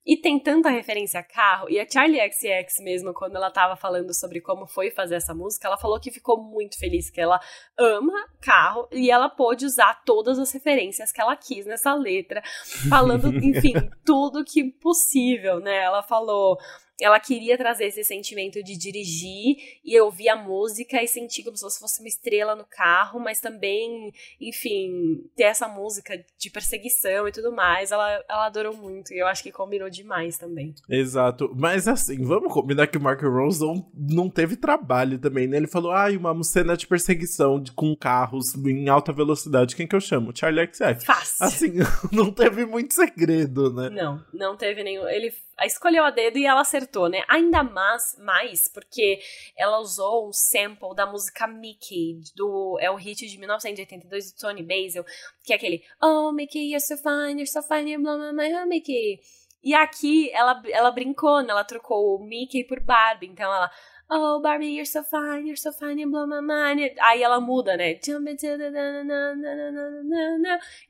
[0.04, 4.14] E tem tanta referência a carro, e a Charlie XX mesmo, quando ela tava falando
[4.14, 7.38] sobre como foi fazer essa música, ela falou que ficou muito feliz, que ela
[7.78, 12.42] ama carro, e ela pôde usar todas as referências que ela quis nessa letra,
[12.88, 15.76] falando, enfim, tudo que possível, né?
[15.76, 16.58] Ela falou
[17.00, 21.78] ela queria trazer esse sentimento de dirigir e ouvir a música e sentir como se
[21.78, 27.52] fosse uma estrela no carro, mas também, enfim, ter essa música de perseguição e tudo
[27.52, 27.92] mais.
[27.92, 30.74] Ela, ela adorou muito e eu acho que combinou demais também.
[30.88, 31.52] Exato.
[31.56, 35.56] Mas assim, vamos combinar que o Mark Rose não, não teve trabalho também, né?
[35.56, 39.76] Ele falou, ai, uma cena de perseguição de, com carros em alta velocidade.
[39.76, 40.36] Quem que eu chamo?
[40.36, 41.04] Charlie XX.
[41.04, 41.46] Fácil.
[41.46, 41.72] Assim,
[42.12, 43.90] não teve muito segredo, né?
[43.90, 45.06] Não, não teve nenhum.
[45.08, 45.32] Ele
[45.66, 47.22] escolheu a dedo e ela acertou, né?
[47.28, 49.20] Ainda mais, mais porque
[49.56, 54.62] ela usou um sample da música Mickey, do, é o hit de 1982 do Tony
[54.62, 55.04] Basil,
[55.44, 58.56] que é aquele Oh, Mickey, you're so fine, you're so fine, you blow my mind,
[58.62, 59.20] oh, Mickey.
[59.62, 61.50] E aqui ela, ela brincou, né?
[61.50, 63.70] Ela trocou o Mickey por Barbie, então ela
[64.12, 66.80] Oh, Barbie, you're so fine, you're so fine, you blow my mind.
[67.00, 67.94] Aí ela muda, né?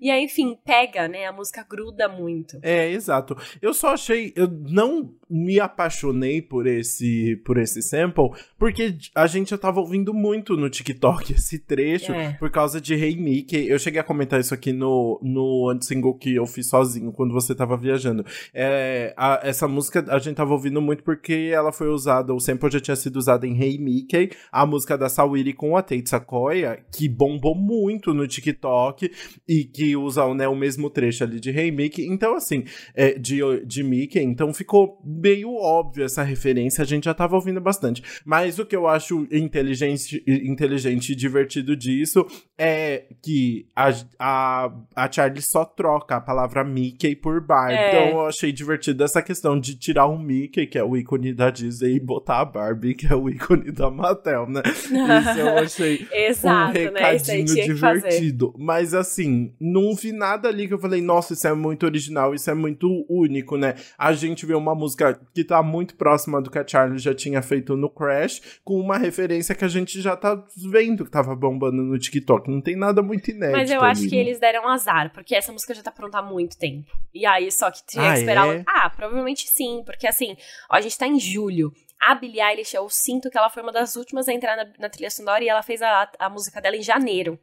[0.00, 1.26] E aí, enfim, pega, né?
[1.26, 2.58] A música gruda muito.
[2.62, 3.36] É, exato.
[3.60, 4.32] Eu só achei.
[4.34, 10.12] Eu não me apaixonei por esse, por esse sample, porque a gente já tava ouvindo
[10.14, 12.32] muito no TikTok esse trecho, É.
[12.34, 13.68] por causa de Hey Mickey.
[13.68, 17.54] Eu cheguei a comentar isso aqui no, no single que eu fiz sozinho, quando você
[17.54, 18.24] tava viajando.
[18.54, 22.70] É, a- essa música a gente tava ouvindo muito porque ela foi usada, o sample
[22.70, 26.78] já tinha sido usado em Hey Mickey, a música da Sawiri com a Tate Sakoya,
[26.92, 29.10] que bombou muito no TikTok
[29.48, 32.06] e que usa né, o mesmo trecho ali de Hey Mickey.
[32.06, 37.14] Então, assim, é, de, de Mickey, então ficou meio óbvio essa referência, a gente já
[37.14, 38.02] tava ouvindo bastante.
[38.24, 42.26] Mas o que eu acho inteligente, inteligente e divertido disso
[42.58, 47.74] é que a, a, a Charlie só troca a palavra Mickey por Barbie.
[47.74, 47.88] É.
[47.88, 51.50] Então eu achei divertido essa questão de tirar o Mickey, que é o ícone da
[51.50, 54.60] Disney, e botar a Barbie, que é o ícone da Mattel, né?
[54.66, 54.92] Isso
[55.38, 56.88] eu achei Exato, um né?
[56.90, 57.64] Recadinho fazer.
[57.66, 58.54] divertido.
[58.58, 62.50] Mas assim, não vi nada ali que eu falei, nossa, isso é muito original, isso
[62.50, 63.74] é muito único, né?
[63.96, 67.40] A gente vê uma música que tá muito próxima do que a Charlie já tinha
[67.40, 71.82] feito no Crash, com uma referência que a gente já tá vendo que tava bombando
[71.82, 72.50] no TikTok.
[72.50, 73.56] Não tem nada muito inédito.
[73.56, 74.22] Mas eu acho ali, que né?
[74.22, 76.86] eles deram azar, porque essa música já tá pronta há muito tempo.
[77.14, 78.48] E aí, só que tinha Ah, que esperar.
[78.48, 78.62] é?
[78.66, 80.36] Ah, provavelmente sim, porque assim,
[80.70, 81.72] ó, a gente tá em julho.
[82.00, 84.88] A Billie Eilish, eu sinto que ela foi uma das últimas a entrar na, na
[84.88, 87.38] trilha sonora e ela fez a, a música dela em janeiro.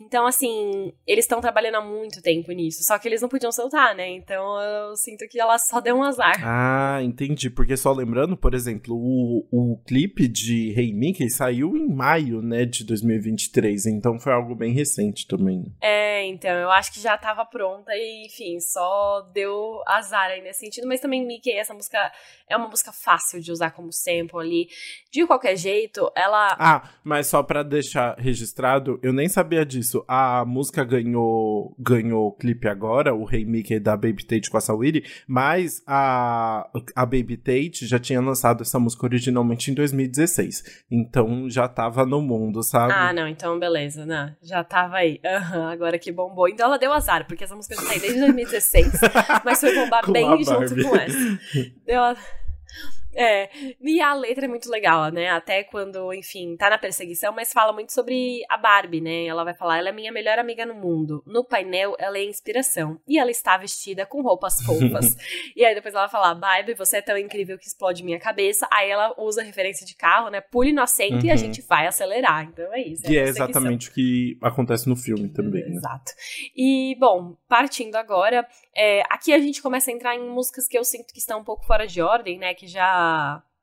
[0.00, 3.94] Então, assim, eles estão trabalhando há muito tempo nisso, só que eles não podiam soltar,
[3.94, 4.08] né?
[4.08, 6.34] Então eu sinto que ela só deu um azar.
[6.42, 7.50] Ah, entendi.
[7.50, 12.64] Porque só lembrando, por exemplo, o, o clipe de Hey Mickey saiu em maio, né,
[12.64, 13.86] de 2023.
[13.86, 15.72] Então foi algo bem recente também.
[15.80, 20.60] É, então, eu acho que já tava pronta e, enfim, só deu azar aí nesse
[20.60, 20.86] sentido.
[20.86, 22.12] Mas também, Mickey, essa música
[22.48, 24.68] é uma música fácil de usar como sample ali.
[25.10, 26.56] De qualquer jeito, ela.
[26.58, 30.04] Ah, mas só pra deixar registrado, eu nem sabia disso.
[30.08, 35.04] A música ganhou ganhou clipe agora, o Hey Mickey da Baby Tate com a Sawiri,
[35.26, 40.84] mas a, a Baby Tate já tinha lançado essa música originalmente em 2016.
[40.90, 42.92] Então já tava no mundo, sabe?
[42.94, 44.36] Ah, não, então beleza, né?
[44.42, 45.20] Já tava aí.
[45.24, 46.48] Aham, agora que bombou.
[46.48, 48.92] Então ela deu azar, porque essa música já tá aí desde 2016,
[49.44, 51.38] mas foi bombar bem junto com essa.
[51.84, 52.16] Deu a-
[53.14, 55.28] É, e a letra é muito legal, né?
[55.30, 59.26] Até quando, enfim, tá na perseguição, mas fala muito sobre a Barbie, né?
[59.26, 61.22] Ela vai falar: ela é minha melhor amiga no mundo.
[61.26, 62.98] No painel, ela é inspiração.
[63.06, 65.16] E ela está vestida com roupas fofas.
[65.56, 68.66] e aí depois ela vai falar: Barbie, você é tão incrível que explode minha cabeça.
[68.72, 70.40] Aí ela usa referência de carro, né?
[70.40, 71.38] Pule no assento e a Uhum.
[71.38, 72.44] gente vai acelerar.
[72.44, 73.02] Então é isso.
[73.02, 73.46] Que é perseguição.
[73.48, 75.76] exatamente o que acontece no filme também, né?
[75.76, 76.12] Exato.
[76.56, 78.46] E, bom, partindo agora,
[78.76, 81.44] é, aqui a gente começa a entrar em músicas que eu sinto que estão um
[81.44, 82.54] pouco fora de ordem, né?
[82.54, 83.01] Que já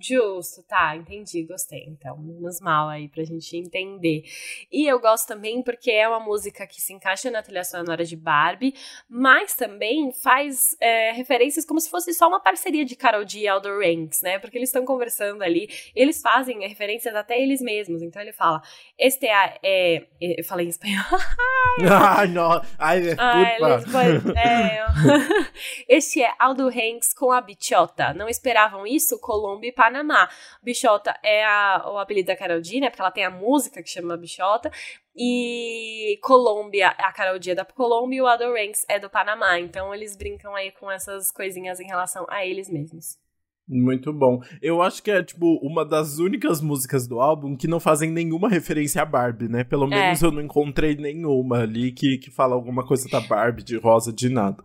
[0.00, 1.84] Justo, tá, entendi, gostei.
[1.88, 4.22] Então, menos mal aí pra gente entender.
[4.70, 8.16] E eu gosto também porque é uma música que se encaixa na trilha sonora de
[8.16, 8.74] Barbie,
[9.08, 13.48] mas também faz é, referências como se fosse só uma parceria de Carol D e
[13.48, 14.38] Aldo Ranks, né?
[14.38, 18.00] Porque eles estão conversando ali, eles fazem referências até eles mesmos.
[18.02, 18.62] Então ele fala:
[18.96, 19.58] Este é.
[19.62, 21.04] é eu falei em espanhol.
[21.90, 22.62] Ai, não.
[22.78, 23.80] Ai, desculpa.
[23.90, 24.84] foi- é.
[25.88, 28.12] Este é Aldo Hanks com a Bichota.
[28.14, 29.18] Não esperavam isso?
[29.20, 30.28] Colômbia e Panamá.
[30.62, 32.90] Bichota é a- o apelido da Carol D, né?
[32.90, 34.70] Porque ela tem a música que chama Bichota.
[35.16, 39.58] E Colômbia, a Carol D é da Colômbia e o Aldo Hanks é do Panamá.
[39.58, 43.16] Então eles brincam aí com essas coisinhas em relação a eles mesmos.
[43.70, 44.40] Muito bom.
[44.62, 48.48] Eu acho que é, tipo, uma das únicas músicas do álbum que não fazem nenhuma
[48.48, 49.62] referência a Barbie, né?
[49.62, 49.88] Pelo É.
[49.88, 54.10] menos eu não encontrei nenhuma ali que, que fala alguma coisa da Barbie, de rosa,
[54.10, 54.64] de nada.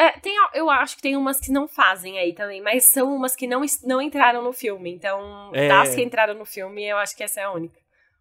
[0.00, 3.34] É, tem, eu acho que tem umas que não fazem aí também, mas são umas
[3.34, 4.92] que não, não entraram no filme.
[4.94, 5.66] Então, É.
[5.66, 7.80] das que entraram no filme, eu acho que essa é a única.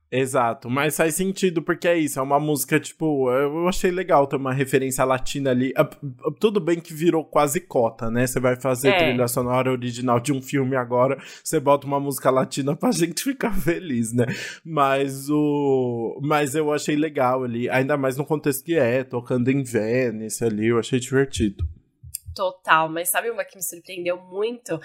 [0.09, 4.37] Exato, mas faz sentido porque é isso, é uma música, tipo, eu achei legal ter
[4.37, 5.73] uma referência latina ali.
[5.75, 5.97] Ah, p-
[6.39, 8.25] Tudo bem que virou quase cota, né?
[8.25, 8.97] Você vai fazer É.
[8.97, 13.51] trilha sonora original de um filme agora, você bota uma música latina pra gente ficar
[13.53, 14.25] feliz, né?
[14.63, 16.17] Mas o.
[16.23, 20.67] Mas eu achei legal ali, ainda mais no contexto que é, tocando em Venice ali,
[20.67, 21.65] eu achei divertido.
[22.33, 24.79] Total, mas sabe uma que me surpreendeu muito?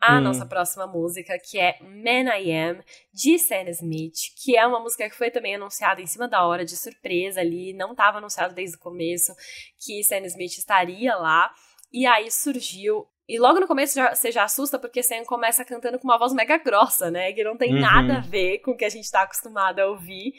[0.00, 0.20] A hum.
[0.22, 2.80] nossa próxima música, que é Man I Am,
[3.12, 6.64] de Sam Smith, que é uma música que foi também anunciada em cima da hora,
[6.64, 9.34] de surpresa ali, não estava anunciado desde o começo
[9.78, 11.52] que Sam Smith estaria lá.
[11.92, 16.00] E aí surgiu e logo no começo já, você já assusta porque Sam começa cantando
[16.00, 17.32] com uma voz mega grossa, né?
[17.32, 17.80] Que não tem uhum.
[17.80, 20.32] nada a ver com o que a gente tá acostumado a ouvir.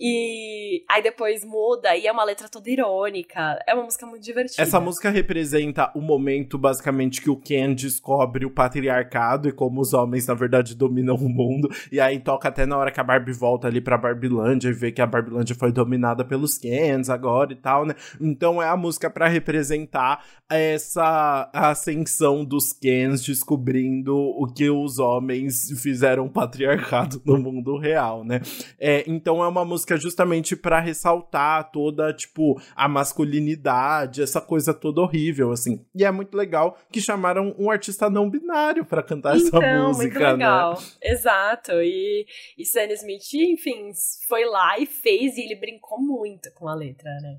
[0.00, 3.58] E aí depois muda e é uma letra toda irônica.
[3.66, 4.62] É uma música muito divertida.
[4.62, 9.92] Essa música representa o momento, basicamente, que o Ken descobre o patriarcado e como os
[9.92, 11.68] homens, na verdade, dominam o mundo.
[11.90, 14.92] E aí toca até na hora que a Barbie volta ali pra Barbilândia e vê
[14.92, 17.94] que a Barbilândia foi dominada pelos Kens agora e tal, né?
[18.20, 25.70] Então é a música para representar essa ascensão dos Kens descobrindo o que os homens
[25.80, 28.40] fizeram patriarcado no mundo real, né?
[28.78, 34.74] É, então é uma música música justamente para ressaltar toda, tipo, a masculinidade, essa coisa
[34.74, 35.84] toda horrível, assim.
[35.94, 40.02] E é muito legal que chamaram um artista não binário para cantar então, essa música,
[40.02, 40.74] muito legal.
[40.74, 40.86] Né?
[41.02, 41.72] Exato.
[41.72, 42.26] E,
[42.58, 43.90] e Sam Smith, enfim,
[44.28, 47.38] foi lá e fez e ele brincou muito com a letra, né?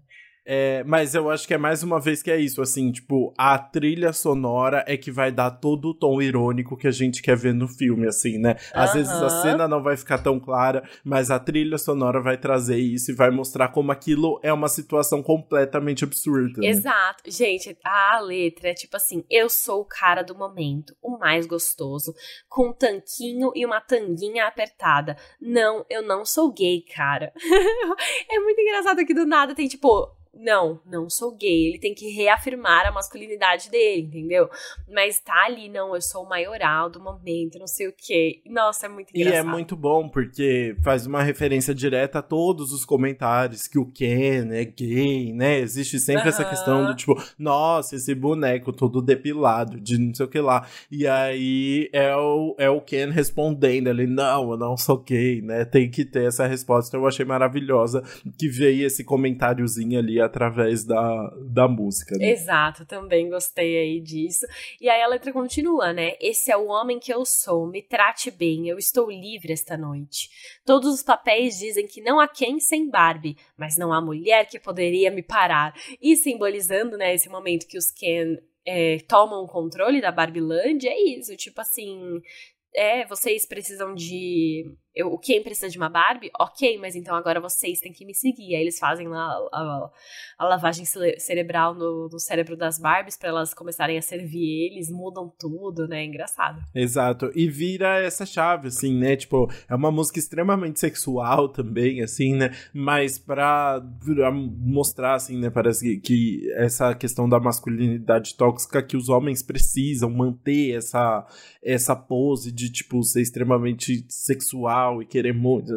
[0.51, 3.55] É, mas eu acho que é mais uma vez que é isso, assim, tipo, a
[3.59, 7.53] trilha sonora é que vai dar todo o tom irônico que a gente quer ver
[7.53, 8.55] no filme, assim, né?
[8.73, 12.79] Às vezes a cena não vai ficar tão clara, mas a trilha sonora vai trazer
[12.79, 16.61] isso e vai mostrar como aquilo é uma situação completamente absurda.
[16.61, 16.69] Né?
[16.69, 17.29] Exato.
[17.29, 22.11] Gente, a letra é tipo assim: eu sou o cara do momento, o mais gostoso,
[22.47, 25.15] com um tanquinho e uma tanguinha apertada.
[25.39, 27.31] Não, eu não sou gay, cara.
[28.27, 31.67] é muito engraçado aqui do nada, tem tipo não, não sou gay.
[31.67, 34.49] Ele tem que reafirmar a masculinidade dele, entendeu?
[34.87, 38.41] Mas tá ali, não, eu sou o maioral do momento, não sei o quê.
[38.45, 39.33] Nossa, é muito engraçado.
[39.33, 43.85] E é muito bom, porque faz uma referência direta a todos os comentários que o
[43.85, 45.59] Ken é gay, né?
[45.59, 46.29] Existe sempre uhum.
[46.29, 50.67] essa questão do tipo, nossa, esse boneco todo depilado, de não sei o que lá.
[50.89, 55.65] E aí é o, é o Ken respondendo ele, não, eu não sou gay, né?
[55.65, 56.95] Tem que ter essa resposta.
[56.95, 58.01] Eu achei maravilhosa
[58.37, 62.17] que veio esse comentáriozinho ali através da, da música.
[62.17, 62.31] Né?
[62.31, 64.45] Exato, também gostei aí disso.
[64.79, 66.13] E aí a letra continua, né?
[66.21, 70.29] Esse é o homem que eu sou, me trate bem, eu estou livre esta noite.
[70.65, 74.59] Todos os papéis dizem que não há quem sem Barbie, mas não há mulher que
[74.59, 75.73] poderia me parar.
[76.01, 81.01] E simbolizando, né, esse momento que os Ken é, tomam o controle da Barbilândia, é
[81.01, 82.21] isso, tipo assim,
[82.73, 84.65] é, vocês precisam de
[84.95, 86.31] eu, o Ken precisa de uma Barbie?
[86.39, 88.55] Ok, mas então agora vocês têm que me seguir.
[88.55, 89.21] Aí eles fazem lá
[89.51, 89.91] a, a,
[90.39, 95.31] a lavagem cerebral no, no, cérebro das Barbies para elas começarem a servir eles, mudam
[95.39, 96.03] tudo, né?
[96.03, 96.61] Engraçado.
[96.73, 97.31] Exato.
[97.35, 99.15] E vira essa chave, assim, né?
[99.15, 102.51] Tipo, é uma música extremamente sexual também, assim, né?
[102.73, 105.49] Mas pra, pra mostrar, assim, né?
[105.49, 111.25] Parece que, que essa questão da masculinidade tóxica que os homens precisam manter essa,
[111.63, 115.73] essa pose de, tipo, ser extremamente sexual e querer muito,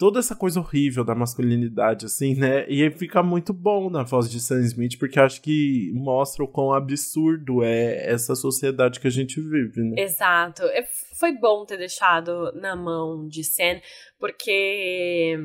[0.00, 2.64] toda essa coisa horrível da masculinidade, assim, né?
[2.68, 6.72] E fica muito bom na voz de Sam Smith, porque acho que mostra o quão
[6.72, 10.02] absurdo é essa sociedade que a gente vive, né?
[10.02, 10.62] Exato.
[10.64, 10.82] É,
[11.18, 13.80] foi bom ter deixado na mão de Sam,
[14.18, 15.36] porque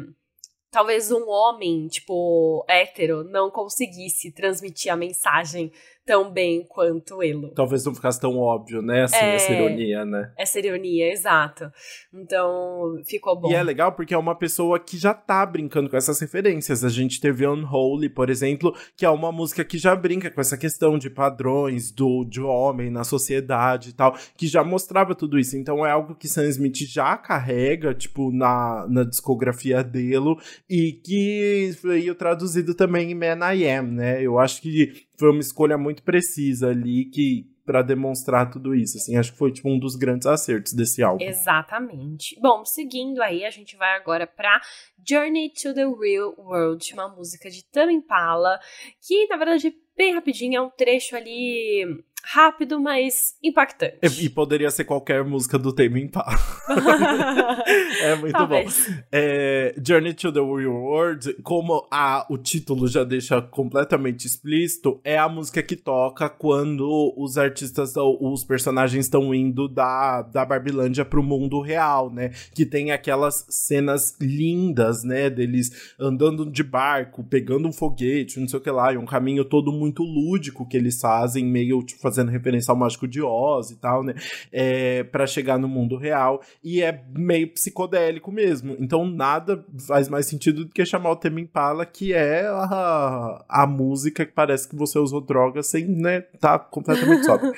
[0.71, 5.71] talvez um homem, tipo, hétero, não conseguisse transmitir a mensagem
[6.05, 7.49] tão bem quanto Elo.
[7.55, 9.03] Talvez não ficasse tão óbvio, né?
[9.03, 10.31] Assim, é, essa ironia, né?
[10.37, 11.71] Essa ironia, exato.
[12.13, 13.49] Então, ficou bom.
[13.49, 16.83] E é legal porque é uma pessoa que já tá brincando com essas referências.
[16.83, 20.57] A gente teve Unholy, por exemplo, que é uma música que já brinca com essa
[20.57, 25.57] questão de padrões do de homem na sociedade e tal, que já mostrava tudo isso.
[25.57, 30.35] Então é algo que Sam Smith já carrega, tipo, na, na discografia dele
[30.69, 34.21] e que veio traduzido também em Man I Am, né?
[34.21, 39.17] Eu acho que foi uma escolha muito precisa ali que para demonstrar tudo isso, assim,
[39.17, 41.23] acho que foi tipo um dos grandes acertos desse álbum.
[41.23, 42.39] Exatamente.
[42.39, 44.61] Bom, seguindo aí, a gente vai agora para
[45.07, 48.59] Journey to the Real World, uma música de Tame Impala,
[49.01, 53.97] que na verdade bem rapidinho é um trecho ali rápido, mas impactante.
[54.01, 56.35] E, e, poderia ser qualquer música do Tame Impala.
[58.01, 58.87] é muito Talvez.
[58.87, 58.95] bom.
[59.11, 65.17] É, Journey to the Real World, como a, o título já deixa completamente explícito, é
[65.17, 71.21] a música que toca quando os artistas, os personagens estão indo da, da Barbilândia pro
[71.21, 72.31] mundo real, né?
[72.53, 75.29] Que tem aquelas cenas lindas, né?
[75.29, 79.45] Deles andando de barco, pegando um foguete, não sei o que lá, e um caminho
[79.45, 83.75] todo muito lúdico que eles fazem, meio tipo fazendo referência ao Mágico de Oz e
[83.75, 84.15] tal, né?
[84.51, 86.41] É, para chegar no mundo real.
[86.63, 88.75] E é meio psicodélico mesmo.
[88.79, 93.67] Então nada faz mais sentido do que chamar o Tame Impala, que é a, a
[93.67, 97.53] música que parece que você usou droga sem, né, tá completamente sóbrio.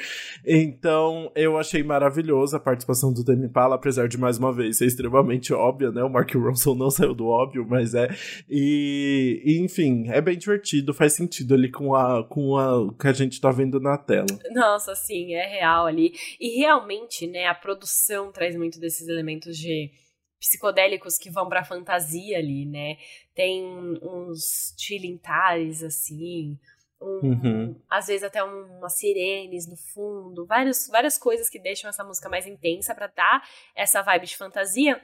[0.45, 4.85] então eu achei maravilhoso a participação do Tame Impala, apesar de mais uma vez ser
[4.85, 6.03] extremamente óbvia, né?
[6.03, 8.09] O Mark Ronson não saiu do óbvio, mas é.
[8.49, 13.07] E, e enfim, é bem divertido, faz sentido ali com a com a o que
[13.07, 14.27] a gente tá vendo na tela.
[14.53, 16.13] Nossa, sim, é real ali.
[16.39, 19.91] E realmente, né, a produção traz muito desses elementos de
[20.39, 22.97] psicodélicos que vão pra fantasia ali, né?
[23.33, 23.63] Tem
[24.01, 26.57] uns tilintares, assim,
[27.01, 27.81] um, uhum.
[27.89, 32.29] às vezes até um, umas sirenes no fundo, várias, várias coisas que deixam essa música
[32.29, 35.01] mais intensa para dar essa vibe de fantasia.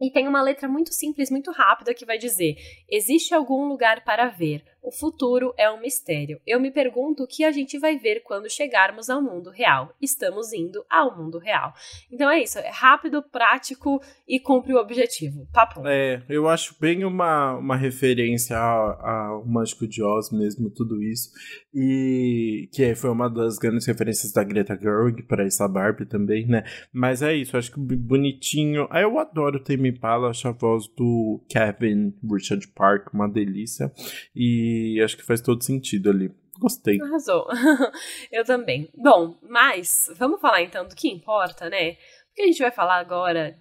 [0.00, 2.56] E tem uma letra muito simples, muito rápida que vai dizer:
[2.88, 6.38] Existe algum lugar para ver, o futuro é um mistério.
[6.46, 9.94] Eu me pergunto o que a gente vai ver quando chegarmos ao mundo real.
[10.00, 11.72] Estamos indo ao mundo real.
[12.12, 15.48] Então é isso, é rápido, prático e cumpre o objetivo.
[15.52, 15.86] Papo.
[15.86, 21.30] É, eu acho bem uma, uma referência ao Mágico de Oz mesmo, tudo isso.
[21.72, 26.62] E que foi uma das grandes referências da Greta Gerwig para essa Barbie também, né?
[26.92, 28.86] Mas é isso, acho que bonitinho.
[28.92, 33.90] Eu adoro o Tame Impala, acho a voz do Kevin Richard Park uma delícia.
[34.36, 36.30] E e acho que faz todo sentido ali.
[36.58, 37.00] Gostei.
[37.00, 37.46] Arrasou.
[38.30, 38.88] Eu também.
[38.94, 41.96] Bom, mas vamos falar então do que importa, né?
[42.28, 43.56] Porque a gente vai falar agora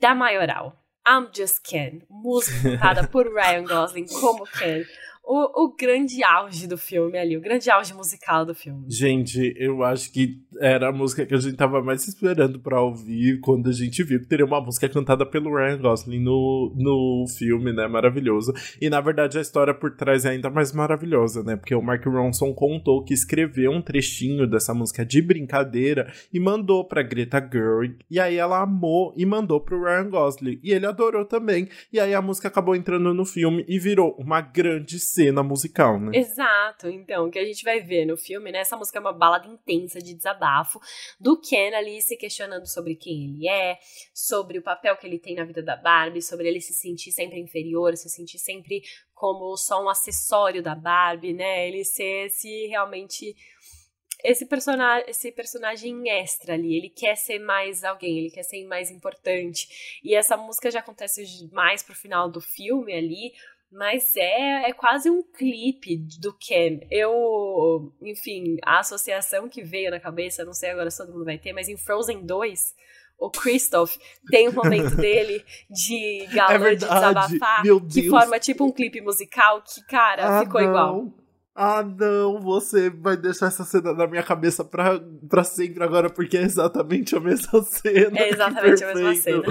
[0.00, 0.74] da maioral.
[1.06, 4.84] I'm Just Ken, música cantada por Ryan Gosling como Ken
[5.28, 8.86] o, o grande auge do filme ali, o grande auge musical do filme.
[8.88, 13.38] Gente, eu acho que era a música que a gente tava mais esperando pra ouvir
[13.40, 17.74] quando a gente viu que teria uma música cantada pelo Ryan Gosling no, no filme,
[17.74, 17.86] né?
[17.86, 18.54] Maravilhoso.
[18.80, 21.56] E na verdade a história por trás é ainda mais maravilhosa, né?
[21.56, 26.86] Porque o Mark Ronson contou que escreveu um trechinho dessa música de brincadeira e mandou
[26.86, 27.96] pra Greta Gerwig.
[28.10, 30.58] E aí ela amou e mandou pro Ryan Gosling.
[30.62, 31.68] E ele adorou também.
[31.92, 36.16] E aí a música acabou entrando no filme e virou uma grande cena musical, né?
[36.16, 36.88] Exato.
[36.88, 38.60] Então, o que a gente vai ver no filme, né?
[38.60, 40.78] Essa música é uma balada intensa de desabafo
[41.18, 43.78] do Ken ali se questionando sobre quem ele é,
[44.14, 47.40] sobre o papel que ele tem na vida da Barbie, sobre ele se sentir sempre
[47.40, 51.66] inferior, se sentir sempre como só um acessório da Barbie, né?
[51.66, 53.34] Ele ser esse realmente
[54.22, 58.90] esse personagem, esse personagem extra ali, ele quer ser mais alguém, ele quer ser mais
[58.90, 60.00] importante.
[60.02, 63.32] E essa música já acontece mais pro final do filme ali,
[63.70, 66.80] mas é, é quase um clipe do Ken.
[66.90, 71.38] Eu, enfim, a associação que veio na cabeça, não sei agora se todo mundo vai
[71.38, 72.74] ter, mas em Frozen 2,
[73.18, 73.96] o Christoph
[74.30, 77.62] tem um momento dele de gala é de desabafar
[77.92, 80.68] que forma tipo um clipe musical que, cara, ah, ficou não.
[80.68, 81.12] igual
[81.60, 86.36] ah, não, você vai deixar essa cena na minha cabeça pra, pra sempre agora, porque
[86.36, 88.16] é exatamente a mesma cena.
[88.16, 89.42] É exatamente a mesma cena.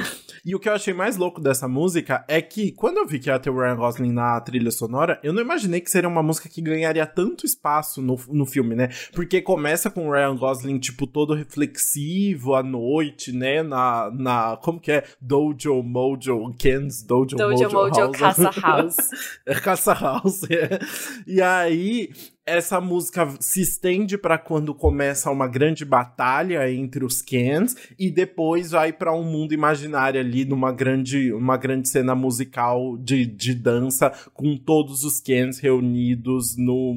[0.45, 3.29] E o que eu achei mais louco dessa música é que, quando eu vi que
[3.29, 6.47] ia ter o Ryan Gosling na trilha sonora, eu não imaginei que seria uma música
[6.47, 8.87] que ganharia tanto espaço no, no filme, né?
[9.13, 13.61] Porque começa com o Ryan Gosling, tipo, todo reflexivo à noite, né?
[13.61, 15.03] Na, na como que é?
[15.19, 18.17] Dojo Mojo, Ken's Dojo, Dojo Mojo, Mojo House.
[18.17, 18.97] Casa House.
[19.45, 20.79] é Casa House, é.
[21.27, 27.21] E aí, que essa música se estende para quando começa uma grande batalha entre os
[27.21, 32.97] Kens e depois vai para um mundo imaginário ali numa grande, uma grande cena musical
[32.97, 36.95] de, de dança com todos os Kens reunidos no,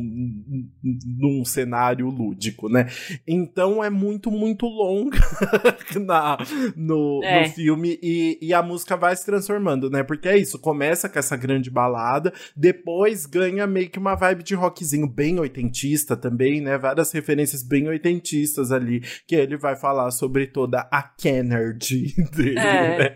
[0.83, 2.87] num cenário lúdico, né?
[3.27, 5.19] Então é muito, muito longa
[6.01, 6.39] na,
[6.77, 7.43] no, é.
[7.43, 10.05] no filme e, e a música vai se transformando, né?
[10.05, 14.55] Porque é isso, começa com essa grande balada, depois ganha meio que uma vibe de
[14.55, 16.79] rock bem oitentista também, né?
[16.79, 22.99] Várias referências bem oitentistas ali, que ele vai falar sobre toda a Kennedy dele, é.
[22.99, 23.15] né?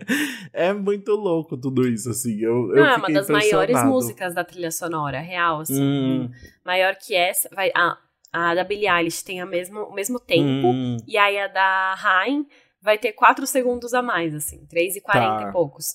[0.53, 2.39] É muito louco tudo isso, assim.
[2.39, 5.81] Eu, Não, eu é uma das maiores músicas da trilha sonora, real, assim.
[5.81, 6.31] Hum.
[6.65, 7.49] Maior que essa.
[7.53, 7.97] Vai, a,
[8.31, 10.97] a da Billie Eilish tem a mesmo, o mesmo tempo, hum.
[11.07, 12.45] e aí a da Rain
[12.85, 15.49] vai ter 4 segundos a mais, assim, 3 e 40 tá.
[15.49, 15.93] e poucos.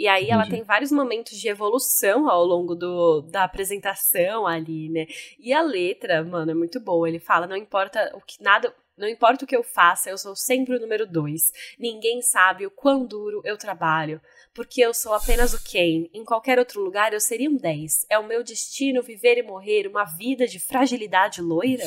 [0.00, 0.32] E aí Entendi.
[0.32, 5.06] ela tem vários momentos de evolução ao longo do, da apresentação ali, né?
[5.38, 7.06] E a letra, mano, é muito boa.
[7.06, 10.36] Ele fala, não importa o que nada, Não importa o que eu faça, eu sou
[10.36, 11.50] sempre o número dois.
[11.78, 14.20] Ninguém sabe o quão duro eu trabalho
[14.54, 16.08] porque eu sou apenas o Ken.
[16.12, 18.06] Em qualquer outro lugar eu seria um 10.
[18.10, 21.84] É o meu destino viver e morrer uma vida de fragilidade loira?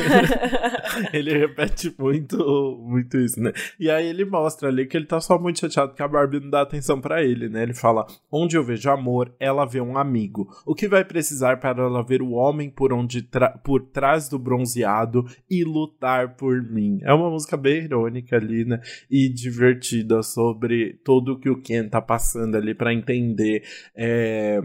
[1.12, 2.36] ele repete muito,
[2.82, 3.52] muito isso, né?
[3.78, 6.50] E aí ele mostra ali que ele tá só muito chateado que a Barbie não
[6.50, 7.62] dá atenção para ele, né?
[7.62, 10.48] Ele fala: "Onde eu vejo amor, ela vê um amigo.
[10.64, 13.28] O que vai precisar para ela ver o homem por onde
[13.62, 18.80] por trás do bronzeado e lutar por mim?" É uma música bem irônica ali, né?
[19.10, 23.62] E divertida sobre tudo que o Ken tá passando ali para entender
[23.94, 24.60] é,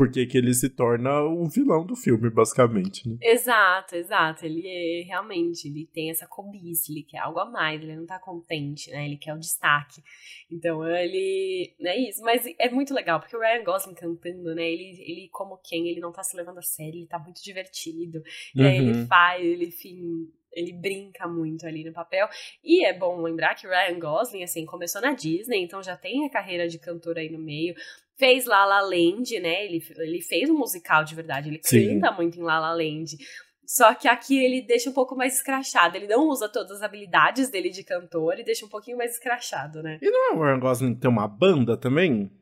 [0.00, 3.06] por que, ele se torna um vilão do filme, basicamente.
[3.06, 3.18] Né?
[3.20, 4.46] Exato, exato.
[4.46, 8.18] Ele é, realmente ele tem essa cobiça, ele quer algo a mais, ele não tá
[8.18, 9.04] contente, né?
[9.04, 10.02] Ele quer o destaque.
[10.50, 11.74] Então ele.
[11.80, 12.22] É isso.
[12.22, 14.62] Mas é muito legal, porque o Ryan Gosling cantando, né?
[14.62, 15.88] Ele, ele como quem?
[15.88, 18.22] Ele não tá se levando a sério, ele tá muito divertido.
[18.54, 18.66] E uhum.
[18.66, 19.06] aí ele uhum.
[19.06, 22.28] faz, ele, enfim, ele brinca muito ali no papel.
[22.62, 26.30] E é bom lembrar que Ryan Gosling, assim, começou na Disney, então já tem a
[26.30, 27.74] carreira de cantor aí no meio.
[28.16, 29.64] Fez La La Land, né?
[29.64, 32.00] Ele, ele fez um musical de verdade, ele Sim.
[32.00, 33.16] canta muito em La La Land.
[33.64, 35.96] Só que aqui ele deixa um pouco mais escrachado.
[35.96, 39.80] Ele não usa todas as habilidades dele de cantor e deixa um pouquinho mais escrachado,
[39.80, 39.98] né?
[40.02, 42.32] E não é o Ryan Gosling tem uma banda também?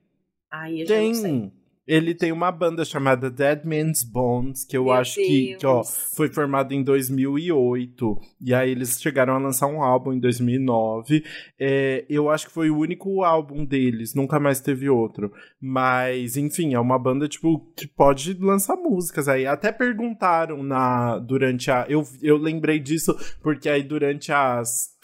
[0.50, 1.52] Ai, eu tem.
[1.88, 5.82] Ele tem uma banda chamada Dead Man's Bones, que eu Meu acho que, que, ó,
[5.82, 8.20] foi formada em 2008.
[8.42, 11.24] E aí eles chegaram a lançar um álbum em 2009.
[11.58, 15.32] É, eu acho que foi o único álbum deles, nunca mais teve outro.
[15.58, 19.46] Mas, enfim, é uma banda, tipo, que pode lançar músicas aí.
[19.46, 21.86] Até perguntaram na durante a.
[21.88, 24.97] Eu, eu lembrei disso porque aí durante as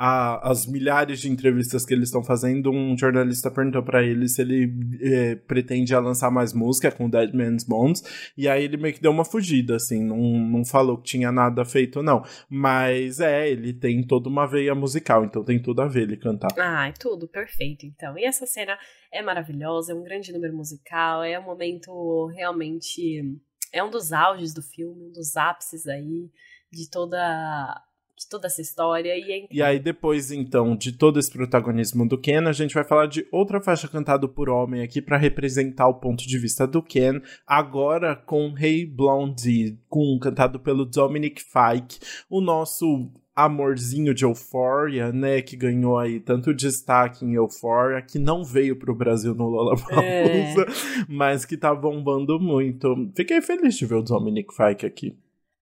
[0.00, 4.40] a, as milhares de entrevistas que eles estão fazendo, um jornalista perguntou para ele se
[4.40, 8.04] ele é, pretende lançar mais música com Dead Man's Bones,
[8.36, 11.64] e aí ele meio que deu uma fugida, assim, não, não falou que tinha nada
[11.64, 12.22] feito, não.
[12.48, 16.52] Mas é, ele tem toda uma veia musical, então tem tudo a ver ele cantar.
[16.56, 18.16] Ah, é tudo, perfeito, então.
[18.16, 18.78] E essa cena
[19.12, 23.36] é maravilhosa, é um grande número musical, é um momento realmente.
[23.72, 26.30] É um dos auges do filme, um dos ápices aí
[26.70, 27.82] de toda
[28.18, 29.16] de toda essa história.
[29.16, 32.84] E, é e aí, depois, então, de todo esse protagonismo do Ken, a gente vai
[32.84, 36.82] falar de outra faixa cantada por homem aqui para representar o ponto de vista do
[36.82, 41.98] Ken, agora com Hey Blondie, com, cantado pelo Dominic Fike,
[42.28, 48.42] o nosso amorzinho de Euphoria, né, que ganhou aí tanto destaque em Euphoria, que não
[48.42, 51.06] veio pro Brasil no Lollapalooza, é.
[51.08, 53.08] mas que tá bombando muito.
[53.14, 55.16] Fiquei feliz de ver o Dominic Fike aqui.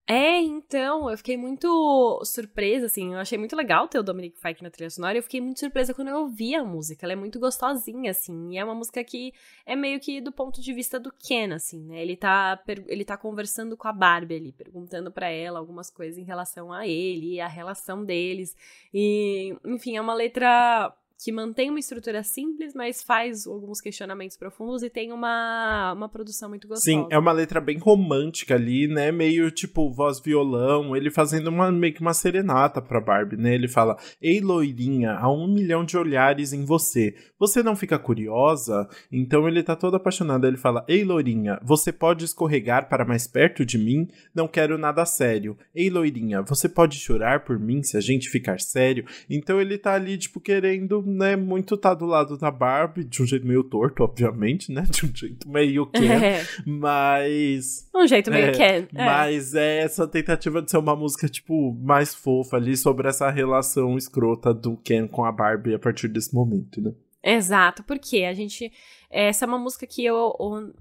[0.09, 4.63] É, então, eu fiquei muito surpresa, assim, eu achei muito legal ter o Dominic Fike
[4.63, 7.41] na trilha sonora, eu fiquei muito surpresa quando eu ouvi a música, ela é muito
[7.41, 9.35] gostosinha, assim, e é uma música que
[9.67, 13.17] é meio que do ponto de vista do Ken, assim, né, ele tá, ele tá
[13.17, 17.49] conversando com a Barbie ali, perguntando para ela algumas coisas em relação a ele, a
[17.49, 18.57] relação deles,
[18.95, 24.83] e, enfim, é uma letra que mantém uma estrutura simples, mas faz alguns questionamentos profundos
[24.83, 26.85] e tem uma, uma produção muito gostosa.
[26.85, 29.11] Sim, é uma letra bem romântica ali, né?
[29.11, 33.55] Meio tipo voz violão, ele fazendo uma, meio que uma serenata pra Barbie, né?
[33.55, 37.15] Ele fala: Ei, loirinha, há um milhão de olhares em você.
[37.39, 38.87] Você não fica curiosa?
[39.11, 40.47] Então ele tá todo apaixonado.
[40.47, 44.07] Ele fala: Ei, loirinha, você pode escorregar para mais perto de mim?
[44.35, 45.57] Não quero nada sério.
[45.75, 49.07] Ei, loirinha, você pode chorar por mim se a gente ficar sério?
[49.31, 53.27] Então ele tá ali, tipo, querendo né, muito tá do lado da Barbie, de um
[53.27, 54.83] jeito meio torto, obviamente, né?
[54.83, 56.47] De um jeito meio Ken, é.
[56.67, 57.89] mas...
[57.95, 58.89] Um jeito meio é, Ken.
[58.95, 59.05] É.
[59.05, 63.97] Mas é essa tentativa de ser uma música, tipo, mais fofa ali sobre essa relação
[63.97, 66.93] escrota do Ken com a Barbie a partir desse momento, né?
[67.27, 68.73] Exato, porque a gente.
[69.11, 70.33] Essa é uma música que eu,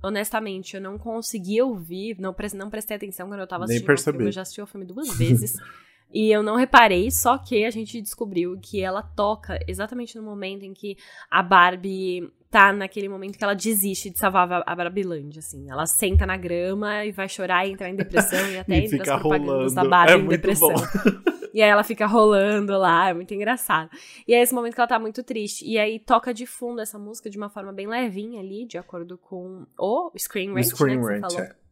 [0.04, 4.18] honestamente, eu não consegui ouvir, não, não prestei atenção quando eu tava assistindo Nem percebi.
[4.18, 4.30] o filme.
[4.30, 5.56] Eu já assisti o filme duas vezes.
[6.16, 10.64] E eu não reparei, só que a gente descobriu que ela toca exatamente no momento
[10.64, 10.96] em que
[11.30, 15.70] a Barbie tá naquele momento que ela desiste de salvar a Barbilândia, assim.
[15.70, 19.20] Ela senta na grama e vai chorar e entrar em depressão e até entra as
[19.20, 19.76] propagandas rolando.
[19.76, 20.74] da Barbie é em depressão.
[21.54, 23.90] e aí ela fica rolando lá, é muito engraçado.
[24.26, 25.66] E é esse momento que ela tá muito triste.
[25.68, 29.18] E aí toca de fundo essa música de uma forma bem levinha ali, de acordo
[29.18, 31.65] com o Screen Rant, Screen né, Rant, é.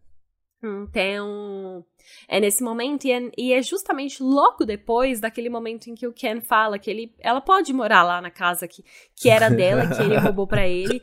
[0.63, 1.85] Então,
[2.27, 6.13] é nesse momento, e é, e é, justamente logo depois daquele momento em que o
[6.13, 8.83] Ken fala que ele, ela pode morar lá na casa que,
[9.15, 11.01] que era dela, que ele roubou para ele,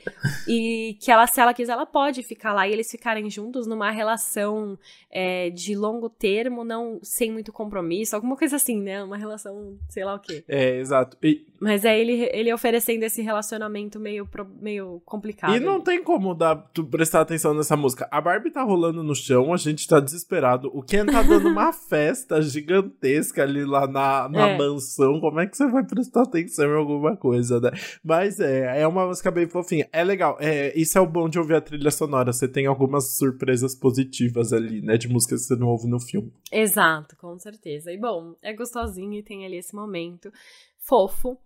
[0.49, 3.91] e que ela, se ela quiser, ela pode ficar lá e eles ficarem juntos numa
[3.91, 4.79] relação
[5.11, 9.03] é, de longo termo, não sem muito compromisso, alguma coisa assim, né?
[9.03, 10.45] Uma relação, sei lá o quê.
[10.49, 11.17] É, exato.
[11.23, 11.47] E...
[11.61, 14.27] Mas é ele, ele oferecendo esse relacionamento meio,
[14.61, 15.55] meio complicado.
[15.55, 18.09] E não tem como dar, tu prestar atenção nessa música.
[18.11, 20.71] A Barbie tá rolando no chão, a gente tá desesperado.
[20.75, 24.59] O Ken tá dando uma festa gigantesca ali lá na, na é.
[24.59, 25.21] mansão.
[25.21, 27.71] Como é que você vai prestar atenção em alguma coisa, né?
[28.03, 29.89] Mas é, é uma música bem fofinha.
[29.93, 30.37] É legal.
[30.41, 32.33] É, isso é o bom de ouvir a trilha sonora.
[32.33, 34.97] Você tem algumas surpresas positivas ali, né?
[34.97, 36.33] De músicas que você não ouve no filme.
[36.53, 37.93] Exato, com certeza.
[37.93, 40.33] E bom, é gostosinho e tem ali esse momento
[40.79, 41.39] fofo.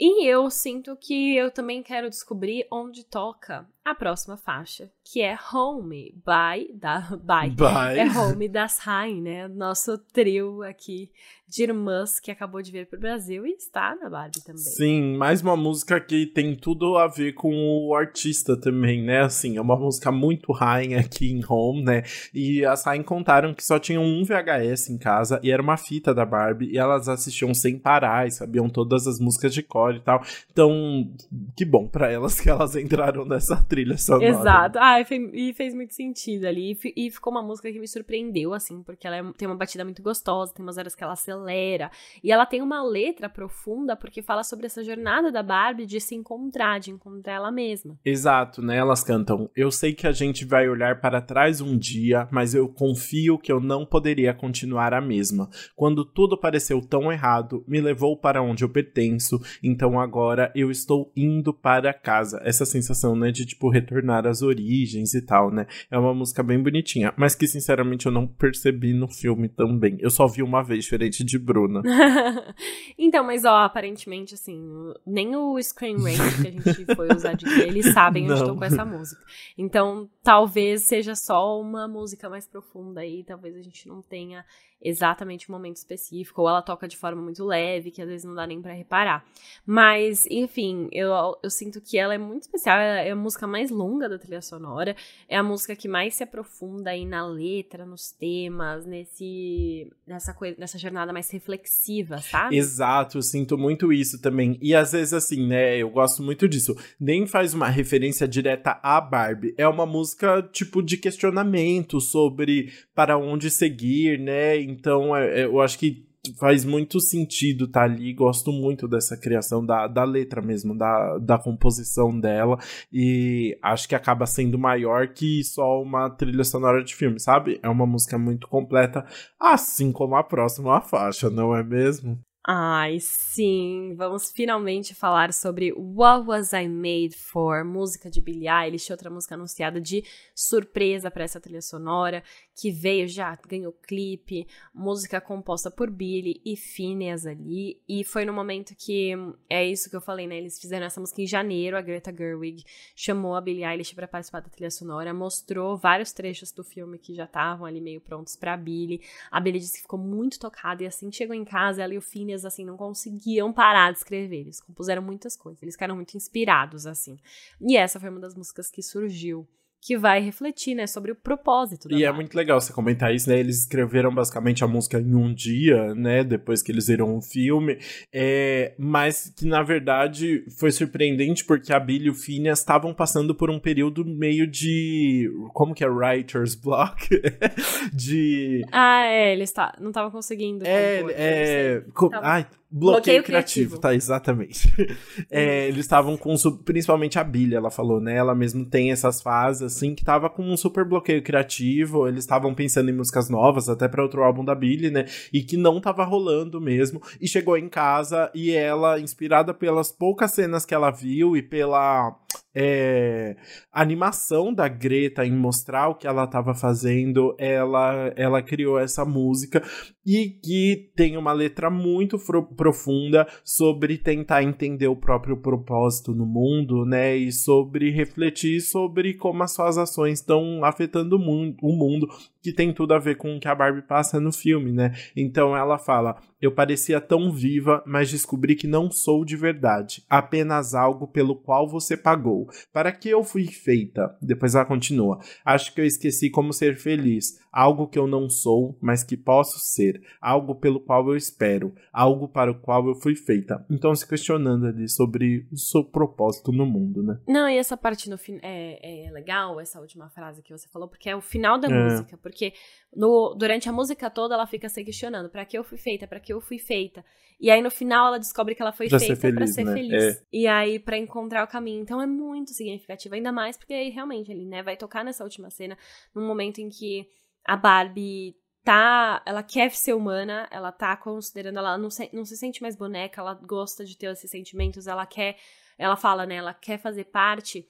[0.00, 5.36] E eu sinto que eu também quero descobrir onde toca a próxima faixa, que é
[5.52, 7.98] Home by da by, by.
[7.98, 9.48] é Home das Rain, né?
[9.48, 11.10] Nosso trio aqui
[11.48, 14.62] de irmãs que acabou de vir pro Brasil e está na Barbie também.
[14.62, 17.50] Sim, mais uma música que tem tudo a ver com
[17.88, 19.22] o artista também, né?
[19.22, 22.02] Assim, é uma música muito Rain aqui em Home, né?
[22.34, 26.12] E as Rain contaram que só tinham um VHS em casa e era uma fita
[26.14, 30.00] da Barbie e elas assistiam sem parar e sabiam todas as músicas de cor e
[30.00, 30.22] tal.
[30.52, 31.10] Então,
[31.56, 34.26] que bom para elas que elas entraram nessa trilha trilha sonora.
[34.26, 34.78] Exato.
[34.80, 36.76] Ah, e fez muito sentido ali.
[36.96, 40.02] E ficou uma música que me surpreendeu, assim, porque ela é, tem uma batida muito
[40.02, 41.90] gostosa, tem umas horas que ela acelera.
[42.22, 46.14] E ela tem uma letra profunda, porque fala sobre essa jornada da Barbie de se
[46.14, 47.96] encontrar, de encontrar ela mesma.
[48.04, 48.76] Exato, né?
[48.76, 52.68] Elas cantam: Eu sei que a gente vai olhar para trás um dia, mas eu
[52.68, 55.48] confio que eu não poderia continuar a mesma.
[55.76, 61.12] Quando tudo pareceu tão errado, me levou para onde eu pertenço, então agora eu estou
[61.16, 62.40] indo para casa.
[62.44, 65.66] Essa sensação, né, de tipo retornar às origens e tal, né?
[65.90, 69.98] É uma música bem bonitinha, mas que sinceramente eu não percebi no filme também.
[70.00, 71.82] Eu só vi uma vez, diferente de Bruna.
[72.96, 74.62] então, mas ó, aparentemente, assim,
[75.04, 78.64] nem o Screen Range que a gente foi usar de eles sabem onde estou com
[78.64, 79.20] essa música.
[79.56, 84.44] Então, talvez seja só uma música mais profunda aí, talvez a gente não tenha
[84.80, 88.34] exatamente um momento específico, ou ela toca de forma muito leve, que às vezes não
[88.34, 89.24] dá nem para reparar.
[89.66, 91.10] Mas, enfim, eu,
[91.42, 94.94] eu sinto que ela é muito especial, é a música mais longa da trilha sonora,
[95.28, 100.56] é a música que mais se aprofunda aí na letra, nos temas, nesse nessa coisa,
[100.58, 102.56] nessa jornada mais reflexiva, sabe?
[102.56, 104.58] Exato, eu sinto muito isso também.
[104.62, 106.76] E às vezes assim, né, eu gosto muito disso.
[106.98, 113.18] Nem faz uma referência direta à Barbie, é uma música tipo de questionamento sobre para
[113.18, 114.67] onde seguir, né?
[114.68, 116.06] Então, é, é, eu acho que
[116.38, 118.12] faz muito sentido estar tá ali.
[118.12, 122.58] Gosto muito dessa criação da, da letra mesmo, da, da composição dela.
[122.92, 127.58] E acho que acaba sendo maior que só uma trilha sonora de filme, sabe?
[127.62, 129.06] É uma música muito completa,
[129.40, 132.18] assim como a próxima faixa, não é mesmo?
[132.50, 138.90] Ai, sim, vamos finalmente falar sobre What Was I Made For, música de Billie Eilish,
[138.90, 140.02] outra música anunciada de
[140.34, 142.24] surpresa para essa trilha sonora,
[142.58, 148.32] que veio já, ganhou clipe, música composta por Billie e Phineas ali, e foi no
[148.32, 149.12] momento que,
[149.50, 152.64] é isso que eu falei, né, eles fizeram essa música em janeiro, a Greta Gerwig
[152.96, 157.14] chamou a Billie Eilish para participar da trilha sonora, mostrou vários trechos do filme que
[157.14, 160.86] já estavam ali meio prontos para Billie, a Billie disse que ficou muito tocada, e
[160.86, 164.40] assim chegou em casa, ela e o Phineas assim, não conseguiam parar de escrever.
[164.40, 167.18] Eles compuseram muitas coisas, eles ficaram muito inspirados, assim.
[167.60, 169.46] E essa foi uma das músicas que surgiu
[169.80, 173.28] que vai refletir, né, sobre o propósito da E é muito legal você comentar isso,
[173.28, 173.38] né?
[173.38, 176.24] Eles escreveram basicamente a música em um dia, né?
[176.24, 177.78] Depois que eles viram o filme.
[178.12, 183.34] É, mas que, na verdade, foi surpreendente porque a Billy e o Phineas estavam passando
[183.34, 185.30] por um período meio de...
[185.54, 185.88] Como que é?
[185.88, 187.08] Writer's block?
[187.92, 188.64] de...
[188.72, 189.32] Ah, é.
[189.32, 190.66] Eles tá, não estavam conseguindo.
[190.66, 191.84] É, é...
[191.94, 194.68] Com, ai, Bloqueio, Bloqueio criativo, criativo, tá, exatamente.
[195.30, 198.14] é, eles estavam com, principalmente a Billy, ela falou, né?
[198.14, 202.54] Ela mesmo tem essas fases, assim, que tava com um super bloqueio criativo, eles estavam
[202.54, 205.06] pensando em músicas novas, até para outro álbum da Billy, né?
[205.32, 207.00] E que não tava rolando mesmo.
[207.18, 212.14] E chegou em casa e ela, inspirada pelas poucas cenas que ela viu e pela
[212.60, 213.36] é,
[213.72, 219.62] animação da Greta em mostrar o que ela estava fazendo, ela, ela criou essa música
[220.04, 222.18] e que tem uma letra muito
[222.56, 227.16] profunda sobre tentar entender o próprio propósito no mundo, né?
[227.16, 232.08] E sobre refletir sobre como as suas ações estão afetando o mundo, o mundo
[232.42, 234.94] que tem tudo a ver com o que a Barbie passa no filme, né?
[235.14, 240.74] Então ela fala: Eu parecia tão viva, mas descobri que não sou de verdade, apenas
[240.74, 242.47] algo pelo qual você pagou.
[242.72, 244.16] Para que eu fui feita?
[244.20, 248.76] Depois ela continua: Acho que eu esqueci como ser feliz, algo que eu não sou,
[248.80, 253.14] mas que posso ser, algo pelo qual eu espero, algo para o qual eu fui
[253.14, 253.64] feita.
[253.70, 257.18] Então se questionando ali sobre o seu propósito no mundo, né?
[257.26, 260.88] Não, e essa parte no fim é, é legal, essa última frase que você falou,
[260.88, 261.84] porque é o final da é.
[261.84, 262.52] música porque
[262.94, 266.06] no, durante a música toda ela fica se questionando: para que eu fui feita?
[266.06, 267.04] Para que eu fui feita?
[267.40, 269.72] E aí no final ela descobre que ela foi pra feita para ser né?
[269.72, 270.04] feliz.
[270.16, 270.22] É.
[270.32, 271.80] E aí para encontrar o caminho.
[271.80, 275.50] Então é muito significativo, ainda mais porque aí realmente ele, né, vai tocar nessa última
[275.50, 275.76] cena,
[276.14, 277.08] num momento em que
[277.44, 282.36] a Barbie tá, ela quer ser humana, ela tá considerando, ela não se, não se
[282.36, 285.38] sente mais boneca, ela gosta de ter esses sentimentos, ela quer,
[285.78, 287.66] ela fala, né, ela quer fazer parte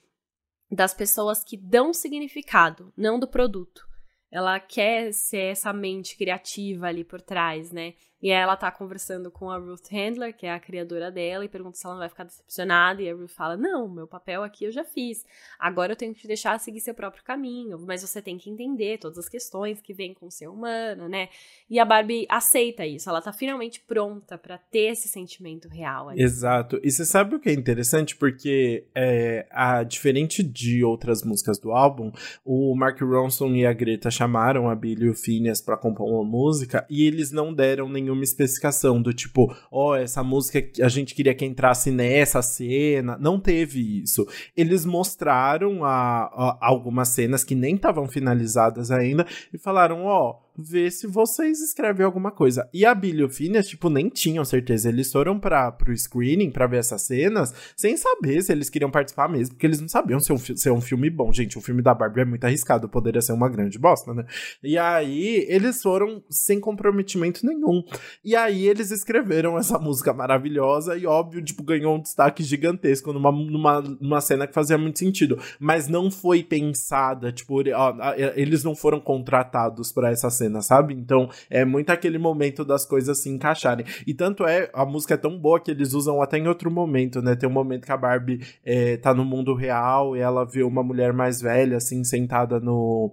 [0.71, 3.87] das pessoas que dão significado, não do produto.
[4.31, 7.95] Ela quer ser essa mente criativa ali por trás, né?
[8.21, 11.49] E aí ela tá conversando com a Ruth Handler, que é a criadora dela, e
[11.49, 13.01] pergunta se ela não vai ficar decepcionada.
[13.01, 15.25] E a Ruth fala: Não, meu papel aqui eu já fiz.
[15.57, 17.79] Agora eu tenho que te deixar seguir seu próprio caminho.
[17.79, 21.29] Mas você tem que entender todas as questões que vêm com ser humano, né?
[21.69, 23.09] E a Barbie aceita isso.
[23.09, 26.09] Ela tá finalmente pronta para ter esse sentimento real.
[26.09, 26.21] Ali.
[26.21, 26.79] Exato.
[26.83, 28.15] E você sabe o que é interessante?
[28.17, 32.11] Porque, é, a, diferente de outras músicas do álbum,
[32.43, 36.23] o Mark Ronson e a Greta chamaram a Billy e o Phineas pra compor uma
[36.23, 40.89] música e eles não deram nenhum nenhuma especificação do tipo, ó, oh, essa música a
[40.89, 43.17] gente queria que entrasse nessa cena.
[43.19, 44.27] Não teve isso.
[44.57, 50.31] Eles mostraram a, a algumas cenas que nem estavam finalizadas ainda e falaram, ó.
[50.31, 52.69] Oh, ver se vocês escrevem alguma coisa.
[52.73, 54.89] E a Billy e o Phineas, tipo, nem tinham certeza.
[54.89, 59.29] Eles foram para pro screening para ver essas cenas sem saber se eles queriam participar
[59.29, 61.31] mesmo, porque eles não sabiam se, um, se é um filme bom.
[61.31, 64.25] Gente, o filme da Barbie é muito arriscado, poderia ser uma grande bosta, né?
[64.63, 67.83] E aí, eles foram sem comprometimento nenhum.
[68.23, 73.31] E aí, eles escreveram essa música maravilhosa e, óbvio, tipo, ganhou um destaque gigantesco numa,
[73.31, 75.39] numa, numa cena que fazia muito sentido.
[75.59, 77.95] Mas não foi pensada, tipo, ó,
[78.35, 80.93] eles não foram contratados para essa cena cena, sabe?
[80.93, 83.85] Então é muito aquele momento das coisas se encaixarem.
[84.05, 87.21] E tanto é, a música é tão boa que eles usam até em outro momento,
[87.21, 87.35] né?
[87.35, 90.83] Tem um momento que a Barbie é, tá no mundo real e ela vê uma
[90.83, 93.11] mulher mais velha, assim, sentada no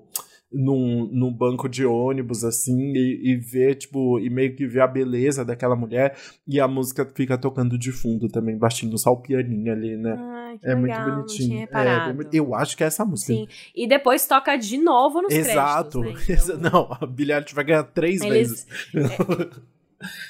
[0.57, 4.87] num, num banco de ônibus, assim, e, e ver, tipo, e meio que ver a
[4.87, 9.73] beleza daquela mulher, e a música fica tocando de fundo também, baixinho, só o pianinho
[9.73, 10.17] ali, né?
[10.19, 11.69] Ai, é legal, muito bonitinho.
[11.71, 13.33] É, eu acho que é essa música.
[13.33, 16.01] Sim, e depois toca de novo nos Exato.
[16.01, 16.57] créditos, né?
[16.57, 16.71] então...
[16.71, 18.49] Não, a Billie Eilish vai ganhar três Eles...
[18.49, 18.67] vezes.
[18.95, 19.76] É...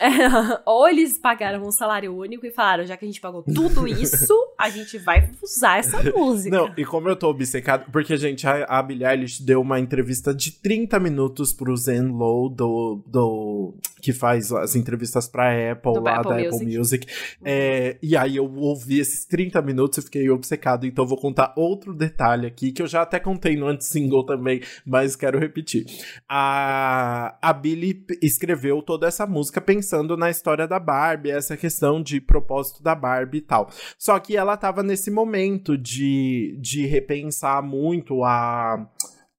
[0.65, 4.35] ou eles pagaram um salário único e falaram, já que a gente pagou tudo isso,
[4.59, 6.57] a gente vai usar essa música.
[6.57, 10.35] Não, e como eu tô obcecado, porque, gente, a, a Billie Eilish deu uma entrevista
[10.35, 16.01] de 30 minutos pro Zen Low, do, do, que faz as entrevistas pra Apple, do
[16.01, 16.55] lá Apple da Music.
[16.55, 17.07] Apple Music.
[17.45, 21.95] É, e aí eu ouvi esses 30 minutos e fiquei obcecado, então vou contar outro
[21.95, 25.87] detalhe aqui, que eu já até contei no anti-single também, mas quero repetir.
[26.29, 32.21] A, a Billie escreveu toda essa música pensando na história da Barbie, essa questão de
[32.21, 33.69] propósito da Barbie e tal.
[33.99, 38.89] Só que ela tava nesse momento de, de repensar muito a.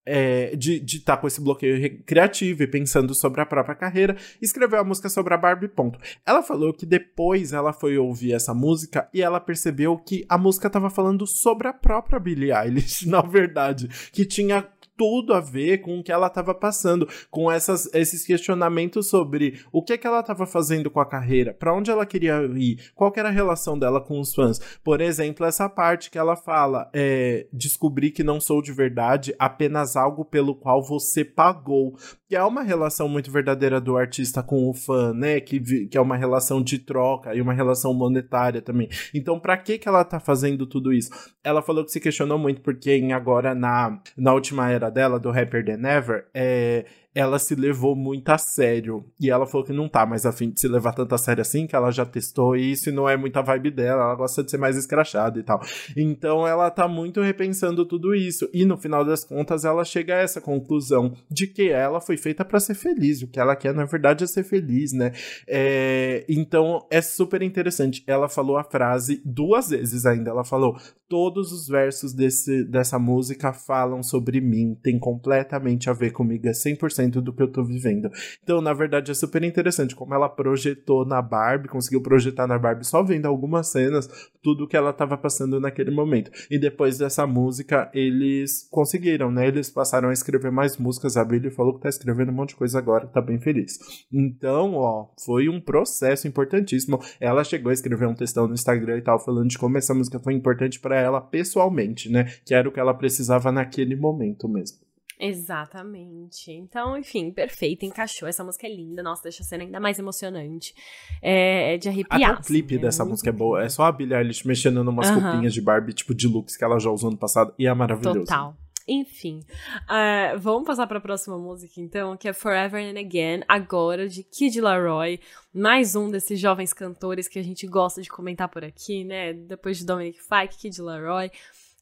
[0.09, 4.79] É, de estar tá com esse bloqueio criativo e pensando sobre a própria carreira, escreveu
[4.79, 5.99] a música sobre a Barbie, ponto.
[6.25, 10.67] Ela falou que depois ela foi ouvir essa música e ela percebeu que a música
[10.67, 14.65] estava falando sobre a própria Billie Eilish, na verdade, que tinha
[14.97, 19.83] tudo a ver com o que ela estava passando, com essas, esses questionamentos sobre o
[19.83, 23.13] que, é que ela estava fazendo com a carreira, para onde ela queria ir, qual
[23.15, 24.59] era a relação dela com os fãs.
[24.83, 29.95] Por exemplo, essa parte que ela fala: é, descobri que não sou de verdade apenas
[29.95, 31.95] algo pelo qual você pagou
[32.27, 35.39] que é uma relação muito verdadeira do artista com o fã, né?
[35.39, 38.89] Que, que é uma relação de troca e uma relação monetária também.
[39.13, 41.09] Então, para que que ela tá fazendo tudo isso?
[41.41, 45.31] Ela falou que se questionou muito porque em agora na, na última era dela, do
[45.31, 46.85] Rapper Than Ever, é,
[47.17, 49.03] ela se levou muito a sério.
[49.19, 51.65] E ela falou que não tá mais afim de se levar tanto a sério assim,
[51.65, 54.59] que ela já testou isso e não é muita vibe dela, ela gosta de ser
[54.59, 55.59] mais escrachada e tal.
[55.95, 58.47] Então ela tá muito repensando tudo isso.
[58.53, 62.45] E no final das contas, ela chega a essa conclusão de que ela foi feita
[62.45, 63.23] para ser feliz.
[63.23, 65.11] O que ela quer, na verdade, é ser feliz, né?
[65.47, 66.23] É...
[66.29, 68.03] Então é super interessante.
[68.05, 70.29] Ela falou a frase duas vezes ainda.
[70.29, 70.77] Ela falou:
[71.09, 76.51] todos os versos desse, dessa música falam sobre mim, tem completamente a ver comigo, é
[76.51, 78.09] 100% do que eu tô vivendo.
[78.43, 82.85] Então, na verdade, é super interessante como ela projetou na Barbie, conseguiu projetar na Barbie
[82.85, 84.07] só vendo algumas cenas,
[84.41, 86.31] tudo que ela tava passando naquele momento.
[86.49, 89.47] E depois dessa música, eles conseguiram, né?
[89.47, 91.17] Eles passaram a escrever mais músicas.
[91.17, 93.77] A Billy falou que tá escrevendo um monte de coisa agora, tá bem feliz.
[94.11, 96.99] Então, ó, foi um processo importantíssimo.
[97.19, 100.19] Ela chegou a escrever um textão no Instagram e tal, falando de como essa música
[100.19, 102.25] foi importante para ela pessoalmente, né?
[102.45, 104.86] Que era o que ela precisava naquele momento mesmo.
[105.19, 106.51] Exatamente.
[106.51, 108.27] Então, enfim, perfeito, encaixou.
[108.27, 110.75] Essa música é linda, nossa, deixa a cena ainda mais emocionante.
[111.21, 112.31] É, é de arrepiar.
[112.31, 113.63] Até o clipe assim, dessa é música é boa.
[113.63, 115.19] É só a Billie Eilish mexendo numas uhum.
[115.19, 118.19] roupinhas de Barbie, tipo de looks que ela já usou no passado, e é maravilhoso.
[118.19, 118.55] Total.
[118.89, 119.43] Enfim,
[119.83, 124.23] uh, vamos passar para a próxima música então, que é Forever and Again, agora de
[124.23, 125.19] Kid Laroi,
[125.53, 129.33] mais um desses jovens cantores que a gente gosta de comentar por aqui, né?
[129.33, 131.29] Depois de Dominic Fike, Kid Laroi.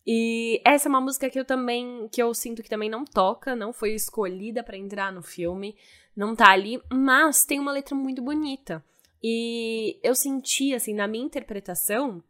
[0.05, 3.55] E essa é uma música que eu também, que eu sinto que também não toca,
[3.55, 5.75] não foi escolhida para entrar no filme,
[6.15, 8.83] não tá ali, mas tem uma letra muito bonita.
[9.23, 12.23] E eu senti, assim, na minha interpretação,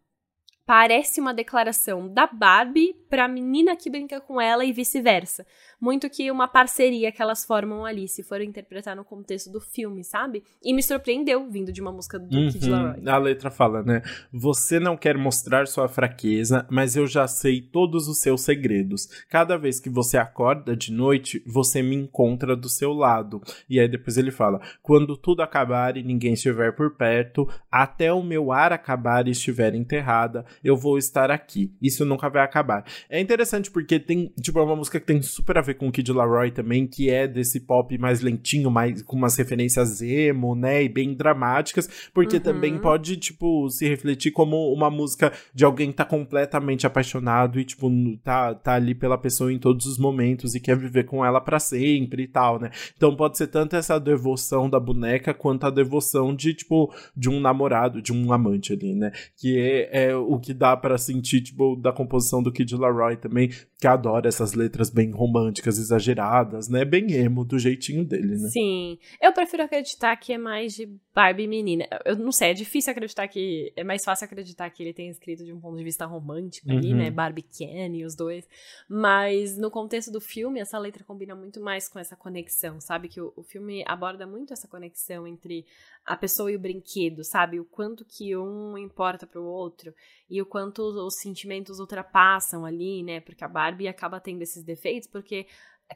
[0.66, 5.46] parece uma declaração da Barbie pra menina que brinca com ela e vice-versa.
[5.80, 10.04] Muito que uma parceria que elas formam ali, se for interpretar no contexto do filme,
[10.04, 10.44] sabe?
[10.64, 12.50] E me surpreendeu vindo de uma música do uhum.
[12.50, 13.08] Kid Laroi.
[13.08, 14.02] A letra fala, né?
[14.32, 19.08] Você não quer mostrar sua fraqueza, mas eu já sei todos os seus segredos.
[19.30, 23.42] Cada vez que você acorda de noite, você me encontra do seu lado.
[23.70, 28.24] E aí depois ele fala: quando tudo acabar e ninguém estiver por perto, até o
[28.24, 31.74] meu ar acabar e estiver enterrada, eu vou estar aqui.
[31.82, 32.86] Isso nunca vai acabar.
[33.10, 35.92] É interessante porque tem, tipo, é uma música que tem super a ver com o
[35.92, 40.84] Kid Laroi também, que é desse pop mais lentinho, mais com umas referências emo, né,
[40.84, 42.42] e bem dramáticas, porque uhum.
[42.42, 47.66] também pode, tipo, se refletir como uma música de alguém que tá completamente apaixonado e,
[47.66, 47.90] tipo,
[48.24, 51.60] tá, tá ali pela pessoa em todos os momentos e quer viver com ela para
[51.60, 52.72] sempre e tal, né?
[52.96, 57.40] Então pode ser tanto essa devoção da boneca quanto a devoção de, tipo, de um
[57.40, 59.12] namorado, de um amante ali, né?
[59.38, 63.50] Que é, é o que dá para sentir, tipo, da composição do Kid Laroi também,
[63.80, 66.84] que adora essas letras bem românticas, exageradas, né?
[66.86, 68.50] Bem emo, do jeitinho dele, né?
[68.50, 68.98] Sim.
[69.22, 71.88] Eu prefiro acreditar que é mais de Barbie menina.
[72.04, 73.72] Eu não sei, é difícil acreditar que.
[73.74, 76.94] É mais fácil acreditar que ele tem escrito de um ponto de vista romântico ali,
[76.94, 77.08] né?
[77.08, 77.16] Uhum.
[77.16, 78.46] Barbie Ken e os dois.
[78.90, 83.08] Mas no contexto do filme, essa letra combina muito mais com essa conexão, sabe?
[83.08, 85.66] Que o, o filme aborda muito essa conexão entre
[86.06, 87.62] a pessoa e o brinquedo, sabe?
[87.62, 89.94] O quanto que um importa pro outro
[90.30, 93.22] e o quanto os sentimentos ultrapassam ali, né?
[93.22, 95.48] Porque a Barbie acaba tendo esses defeitos, porque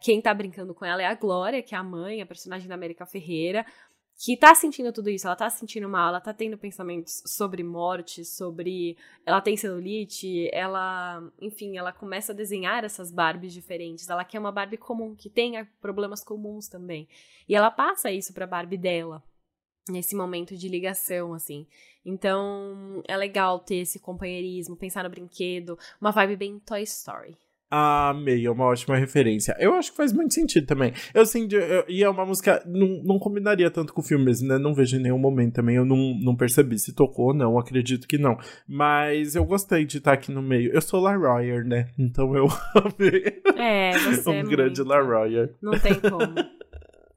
[0.01, 2.75] quem tá brincando com ela é a Glória, que é a mãe, a personagem da
[2.75, 3.65] América Ferreira,
[4.21, 7.63] que tá sentindo tudo isso, ela tá se sentindo mal, ela tá tendo pensamentos sobre
[7.63, 8.97] morte, sobre.
[9.25, 11.23] Ela tem celulite, ela.
[11.39, 14.09] Enfim, ela começa a desenhar essas Barbies diferentes.
[14.09, 17.07] Ela quer uma Barbie comum, que tenha problemas comuns também.
[17.47, 19.23] E ela passa isso pra Barbie dela
[19.89, 21.65] nesse momento de ligação, assim.
[22.03, 27.37] Então, é legal ter esse companheirismo, pensar no brinquedo, uma vibe bem Toy Story.
[27.71, 29.55] Amei, é uma ótima referência.
[29.59, 30.91] Eu acho que faz muito sentido também.
[31.13, 34.47] Eu assim, eu, e é uma música, não, não combinaria tanto com o filme mesmo,
[34.47, 34.57] né?
[34.57, 38.17] Não vejo em nenhum momento também, eu não, não percebi se tocou, não, acredito que
[38.17, 38.37] não.
[38.67, 40.71] Mas eu gostei de estar aqui no meio.
[40.73, 41.87] Eu sou Laroyer, né?
[41.97, 43.41] Então eu amei.
[43.55, 45.53] É, você um é grande Laroyer.
[45.61, 46.33] Não tem como.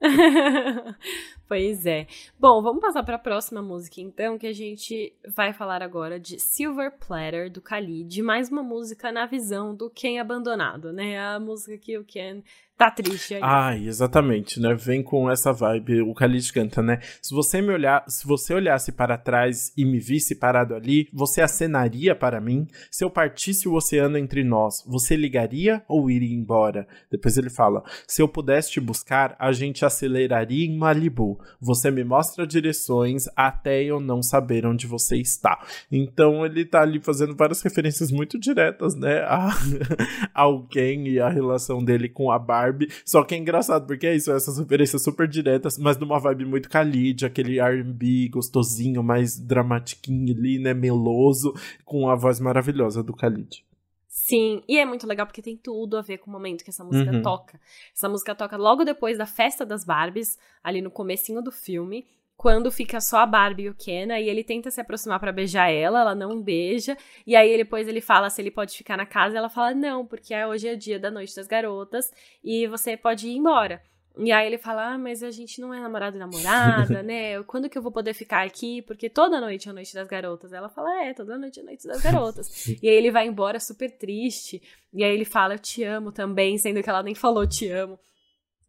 [1.47, 2.07] pois é.
[2.39, 6.39] Bom, vamos passar para a próxima música então, que a gente vai falar agora de
[6.39, 11.19] Silver Platter do Khalid, mais uma música na visão do Ken abandonado, né?
[11.19, 12.41] A música que o Ken
[12.77, 13.41] tá triste aí.
[13.43, 14.73] Ai, exatamente, né?
[14.73, 16.99] Vem com essa vibe, o Khalid canta, né?
[17.21, 21.41] Se você me olhar, se você olhasse para trás e me visse parado ali, você
[21.41, 22.67] acenaria para mim?
[22.91, 26.87] Se eu partisse o oceano entre nós, você ligaria ou iria embora?
[27.09, 31.32] Depois ele fala: Se eu pudesse te buscar, a gente aceleraria em Malibu.
[31.59, 35.65] Você me mostra direções até eu não saber onde você está.
[35.91, 39.19] Então ele tá ali fazendo várias referências muito diretas, né?
[39.21, 39.49] A,
[40.33, 42.89] alguém e a relação dele com a Barbie.
[43.05, 46.69] Só que é engraçado, porque é isso, essas referências super diretas, mas numa vibe muito
[46.69, 51.53] Khalid, aquele R&B gostosinho, mais dramatiquinho ali, né, meloso,
[51.85, 53.63] com a voz maravilhosa do Khalid.
[54.15, 56.83] Sim, e é muito legal porque tem tudo a ver com o momento que essa
[56.83, 57.23] música uhum.
[57.23, 57.59] toca.
[57.97, 62.05] Essa música toca logo depois da festa das Barbies, ali no comecinho do filme
[62.35, 65.69] quando fica só a Barbie e o Ken, e ele tenta se aproximar para beijar
[65.69, 69.35] ela, ela não beija, e aí depois ele fala se ele pode ficar na casa,
[69.35, 72.11] e ela fala não, porque hoje é dia da noite das garotas
[72.43, 73.81] e você pode ir embora.
[74.17, 77.41] E aí ele fala, ah, mas a gente não é namorado e namorada, né?
[77.43, 78.81] Quando que eu vou poder ficar aqui?
[78.83, 80.53] Porque toda noite é a noite das garotas.
[80.53, 82.67] Ela fala, é, toda noite é a noite das garotas.
[82.81, 84.61] e aí ele vai embora super triste.
[84.93, 87.99] E aí ele fala, eu te amo também, sendo que ela nem falou te amo.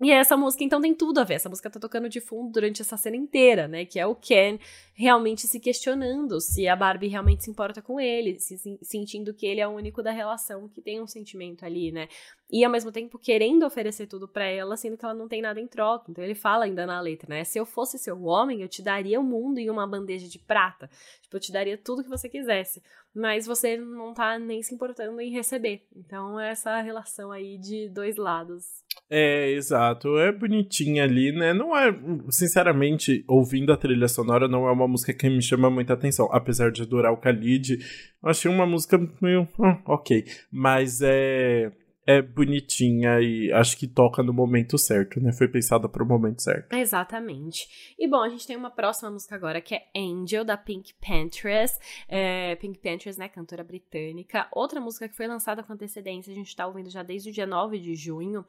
[0.00, 1.34] E essa música, então, tem tudo a ver.
[1.34, 3.84] Essa música tá tocando de fundo durante essa cena inteira, né?
[3.84, 4.58] Que é o Ken
[4.94, 9.60] realmente se questionando se a Barbie realmente se importa com ele, se, sentindo que ele
[9.60, 12.08] é o único da relação que tem um sentimento ali, né?
[12.50, 15.60] E ao mesmo tempo querendo oferecer tudo para ela, sendo que ela não tem nada
[15.60, 16.10] em troca.
[16.10, 17.42] Então ele fala ainda na letra, né?
[17.42, 20.88] Se eu fosse seu homem, eu te daria o mundo em uma bandeja de prata.
[21.20, 22.80] Tipo, eu te daria tudo que você quisesse.
[23.12, 25.86] Mas você não tá nem se importando em receber.
[25.94, 30.16] Então é essa relação aí de dois lados é, exato.
[30.18, 31.52] É bonitinha ali, né?
[31.52, 31.94] Não é,
[32.30, 36.28] sinceramente, ouvindo a trilha sonora, não é uma música que me chama muita atenção.
[36.32, 37.78] Apesar de adorar o Khalid,
[38.22, 39.48] achei uma música meio.
[39.60, 40.24] Ah, ok.
[40.50, 41.72] Mas é.
[42.06, 45.32] É bonitinha e acho que toca no momento certo, né?
[45.32, 46.74] Foi pensada para o momento certo.
[46.74, 47.94] Exatamente.
[47.98, 51.78] E bom, a gente tem uma próxima música agora que é Angel, da Pink Panthers.
[52.06, 53.28] É, Pink Panthers, né?
[53.28, 54.46] Cantora britânica.
[54.52, 57.46] Outra música que foi lançada com antecedência, a gente tá ouvindo já desde o dia
[57.46, 58.44] 9 de junho.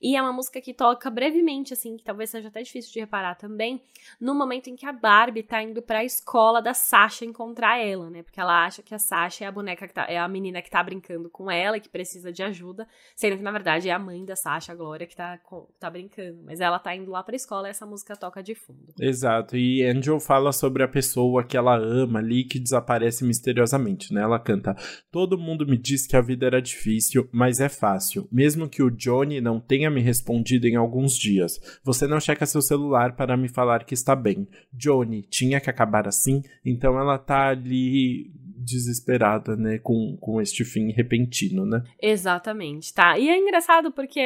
[0.00, 3.34] E é uma música que toca brevemente, assim, que talvez seja até difícil de reparar
[3.34, 3.82] também,
[4.20, 8.22] no momento em que a Barbie tá indo pra escola da Sasha encontrar ela, né?
[8.22, 10.70] Porque ela acha que a Sasha é a boneca que tá, é a menina que
[10.70, 12.86] tá brincando com ela e que precisa de ajuda.
[13.16, 15.38] Sendo que, na verdade, é a mãe da Sasha, a Glória, que tá,
[15.78, 16.42] tá brincando.
[16.44, 18.92] Mas ela tá indo lá pra escola e essa música toca de fundo.
[18.98, 19.56] Exato.
[19.56, 24.22] E Angel fala sobre a pessoa que ela ama ali que desaparece misteriosamente, né?
[24.22, 24.74] Ela canta:
[25.10, 28.28] Todo mundo me diz que a vida era difícil, mas é fácil.
[28.32, 31.60] Mesmo que o Johnny não tenha me respondido em alguns dias.
[31.84, 34.48] Você não checa seu celular para me falar que está bem.
[34.72, 36.42] Johnny, tinha que acabar assim?
[36.64, 41.82] Então ela tá ali desesperada, né, com, com este fim repentino, né?
[42.00, 43.18] Exatamente, tá.
[43.18, 44.20] E é engraçado porque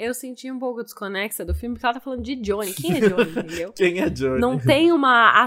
[0.00, 2.72] eu senti um pouco desconexa do filme, porque ela tá falando de Johnny.
[2.72, 3.72] Quem é Johnny, entendeu?
[3.72, 4.40] Quem é Johnny?
[4.40, 5.46] Não tem uma...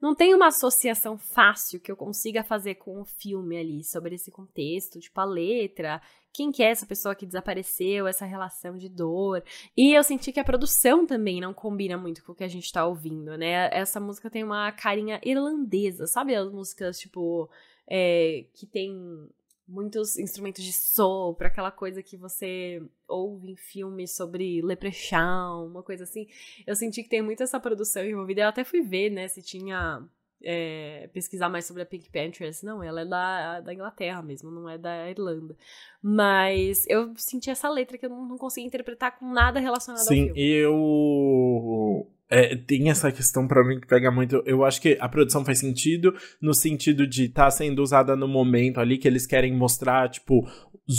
[0.00, 4.32] Não tem uma associação fácil que eu consiga fazer com o filme ali, sobre esse
[4.32, 6.02] contexto, tipo a letra,
[6.32, 9.44] quem que é essa pessoa que desapareceu, essa relação de dor.
[9.76, 12.72] E eu senti que a produção também não combina muito com o que a gente
[12.72, 13.68] tá ouvindo, né?
[13.70, 17.50] Essa música tem uma carinha irlandesa, sabe as músicas, tipo,
[17.88, 19.28] é, que tem
[19.66, 26.04] muitos instrumentos de sopro, aquela coisa que você ouve em filmes sobre leprechaun, uma coisa
[26.04, 26.26] assim.
[26.66, 28.42] Eu senti que tem muito essa produção envolvida.
[28.42, 30.06] Eu até fui ver, né, se tinha
[30.44, 32.62] é, pesquisar mais sobre a Pink Panthers.
[32.62, 35.56] Não, ela é da, da Inglaterra mesmo, não é da Irlanda.
[36.02, 40.28] Mas eu senti essa letra que eu não, não consegui interpretar com nada relacionado Sim,
[40.28, 40.40] ao filme.
[40.40, 44.42] Sim, eu é, tem essa questão para mim que pega muito.
[44.46, 48.26] Eu acho que a produção faz sentido no sentido de estar tá sendo usada no
[48.26, 50.48] momento ali que eles querem mostrar, tipo,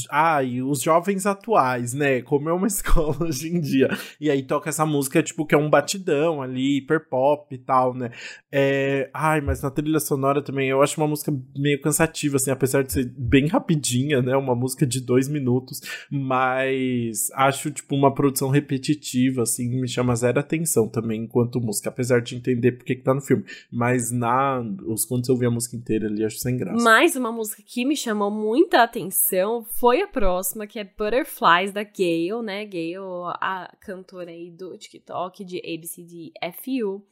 [0.10, 2.22] ai, os jovens atuais, né?
[2.22, 3.90] Como é uma escola hoje em dia.
[4.20, 7.94] E aí toca essa música, tipo, que é um batidão ali, hiper pop e tal,
[7.94, 8.12] né?
[8.52, 12.84] É, ai, mas na trilha sonora também eu acho uma música meio cansativa, assim, apesar
[12.84, 14.36] de ser bem rapidinha, né?
[14.36, 20.40] Uma música de dois minutos, mas acho, tipo, uma produção repetitiva, assim, me chama zero
[20.40, 23.44] atenção também enquanto música, apesar de entender porque que tá no filme.
[23.72, 26.84] Mas na, os, quando você ouvir a música inteira ali, acho sem graça.
[26.84, 31.84] Mais uma música que me chamou muita atenção foi a próxima, que é Butterflies, da
[31.84, 32.64] Gayle, né?
[32.64, 37.04] Gayle, a cantora aí do TikTok de ABCDFU.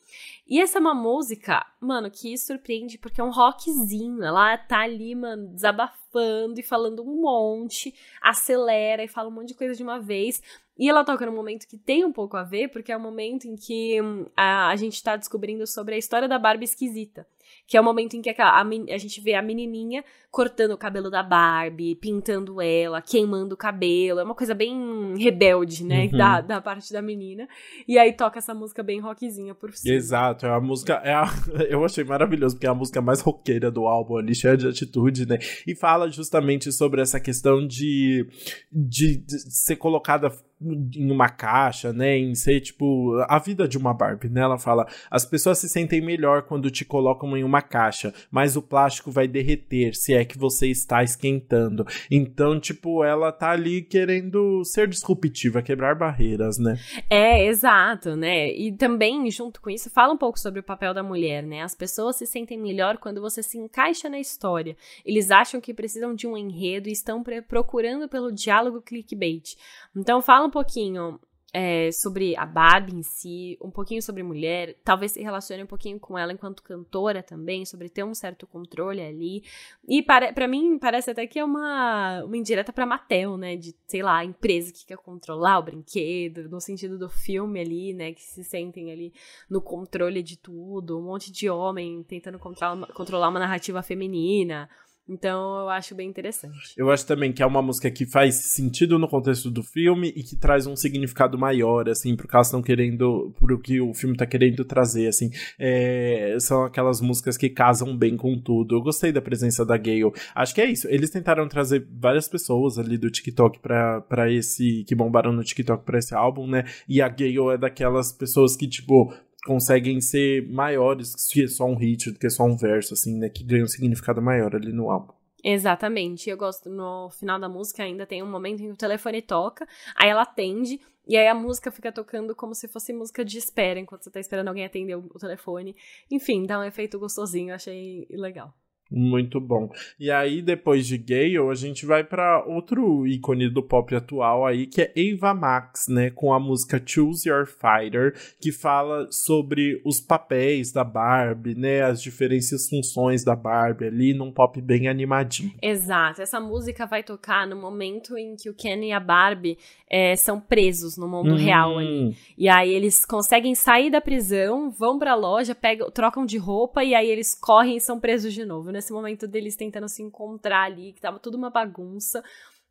[0.48, 4.24] E essa é uma música, mano, que surpreende porque é um rockzinho.
[4.24, 9.56] Ela tá ali, mano, desabafando e falando um monte, acelera e fala um monte de
[9.56, 10.42] coisa de uma vez.
[10.78, 13.04] E ela toca num momento que tem um pouco a ver, porque é o um
[13.04, 17.26] momento em que hum, a, a gente tá descobrindo sobre a história da Barbie esquisita
[17.68, 20.78] que é o momento em que a, a, a, gente vê a menininha cortando o
[20.78, 24.20] cabelo da Barbie, pintando ela, queimando o cabelo.
[24.20, 26.06] É uma coisa bem rebelde, né?
[26.06, 26.18] Uhum.
[26.18, 27.48] Da, da parte da menina.
[27.88, 29.96] E aí toca essa música bem rockzinha por cima.
[29.96, 31.02] Exato, é a música.
[31.04, 31.26] É a,
[31.70, 35.26] eu achei maravilhoso, porque é a música mais roqueira do álbum ali, cheia de atitude,
[35.26, 35.38] né?
[35.66, 38.28] E fala justamente sobre essa questão de,
[38.72, 40.30] de, de ser colocada
[40.62, 42.18] em uma caixa, né?
[42.18, 44.42] Em ser, tipo, a vida de uma Barbie, né?
[44.42, 48.62] Ela fala: as pessoas se sentem melhor quando te colocam em uma caixa, mas o
[48.62, 51.86] plástico vai derreter se é que você está esquentando.
[52.10, 56.78] Então, tipo, ela tá ali querendo ser disruptiva, quebrar barreiras, né?
[57.10, 58.52] É, exato, né?
[58.54, 61.62] E também, junto com isso, fala um pouco sobre o papel da mulher, né?
[61.62, 64.76] As pessoas se sentem melhor quando você se encaixa na história.
[65.04, 69.56] Eles acham que precisam de um enredo e estão procurando pelo diálogo clickbait.
[69.96, 71.20] Então, fala um pouquinho
[71.54, 76.00] é, sobre a Barbie em si, um pouquinho sobre mulher, talvez se relacione um pouquinho
[76.00, 79.44] com ela enquanto cantora também, sobre ter um certo controle ali.
[79.88, 83.58] E para, para mim parece até que é uma, uma indireta pra Mattel, né?
[83.58, 87.94] De, sei lá, a empresa que quer controlar o brinquedo, no sentido do filme ali,
[87.94, 88.14] né?
[88.14, 89.14] Que se sentem ali
[89.50, 94.70] no controle de tudo, um monte de homem tentando controlar, controlar uma narrativa feminina.
[95.12, 96.74] Então eu acho bem interessante.
[96.78, 100.24] Eu acho também que é uma música que faz sentido no contexto do filme e
[100.24, 104.26] que traz um significado maior, assim, que elas estão querendo, pro que o filme tá
[104.26, 105.30] querendo trazer, assim.
[105.60, 108.76] É, são aquelas músicas que casam bem com tudo.
[108.76, 110.14] Eu gostei da presença da Gale.
[110.34, 110.88] Acho que é isso.
[110.88, 114.86] Eles tentaram trazer várias pessoas ali do TikTok pra esse.
[114.86, 116.64] que bombaram no TikTok pra esse álbum, né?
[116.88, 119.14] E a Gale é daquelas pessoas que, tipo,
[119.46, 123.30] conseguem ser maiores se é só um hit do que só um verso, assim, né?
[123.30, 125.14] Que ganha um significado maior ali no álbum.
[125.44, 126.30] Exatamente.
[126.30, 129.68] Eu gosto, no final da música ainda tem um momento em que o telefone toca,
[129.96, 133.80] aí ela atende, e aí a música fica tocando como se fosse música de espera,
[133.80, 135.76] enquanto você tá esperando alguém atender o, telefone.
[136.10, 138.54] Enfim, dá um efeito gostosinho, achei legal.
[138.92, 139.70] Muito bom.
[139.98, 144.68] E aí, depois de Gale, a gente vai para outro ícone do pop atual aí,
[144.68, 146.10] que é Ava Max, né?
[146.10, 151.84] Com a música Choose Your Fighter, que fala sobre os papéis da Barbie, né?
[151.84, 155.54] As diferentes funções da Barbie ali, num pop bem animadinho.
[155.62, 156.22] Exato.
[156.22, 159.58] Essa música vai tocar no momento em que o Ken e a Barbie
[159.90, 161.38] é, são presos no mundo hum.
[161.38, 162.16] real ali.
[162.38, 166.94] E aí eles conseguem sair da prisão, vão pra loja, pegam, trocam de roupa e
[166.94, 168.81] aí eles correm e são presos de novo, né?
[168.82, 172.24] Nesse momento deles tentando se encontrar ali, que tava tudo uma bagunça.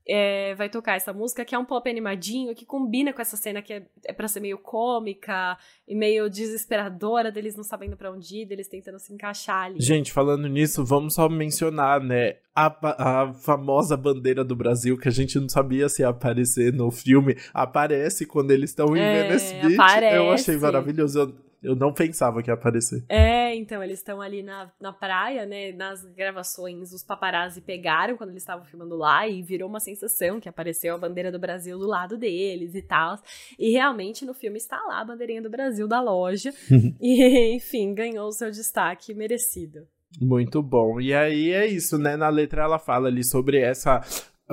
[0.08, 3.62] É, vai tocar essa música que é um pop animadinho, que combina com essa cena
[3.62, 5.56] que é, é pra ser meio cômica
[5.86, 9.76] e meio desesperadora, deles não sabendo para onde ir, deles tentando se encaixar ali.
[9.78, 15.12] Gente, falando nisso, vamos só mencionar, né, a, a famosa bandeira do Brasil, que a
[15.12, 19.54] gente não sabia se ia aparecer no filme, aparece quando eles estão em é, Venice
[19.54, 19.74] Beach.
[19.74, 20.16] Aparece.
[20.16, 21.20] Eu achei maravilhoso.
[21.20, 23.04] Eu, eu não pensava que ia aparecer.
[23.08, 25.72] É, então, eles estão ali na, na praia, né?
[25.72, 30.48] Nas gravações, os paparazzi pegaram quando eles estavam filmando lá e virou uma sensação que
[30.48, 33.18] apareceu a bandeira do Brasil do lado deles e tal.
[33.58, 36.52] E realmente no filme está lá a bandeirinha do Brasil da loja.
[37.00, 39.86] e, enfim, ganhou o seu destaque merecido.
[40.20, 41.00] Muito bom.
[41.00, 42.16] E aí é isso, né?
[42.16, 44.00] Na letra ela fala ali sobre essa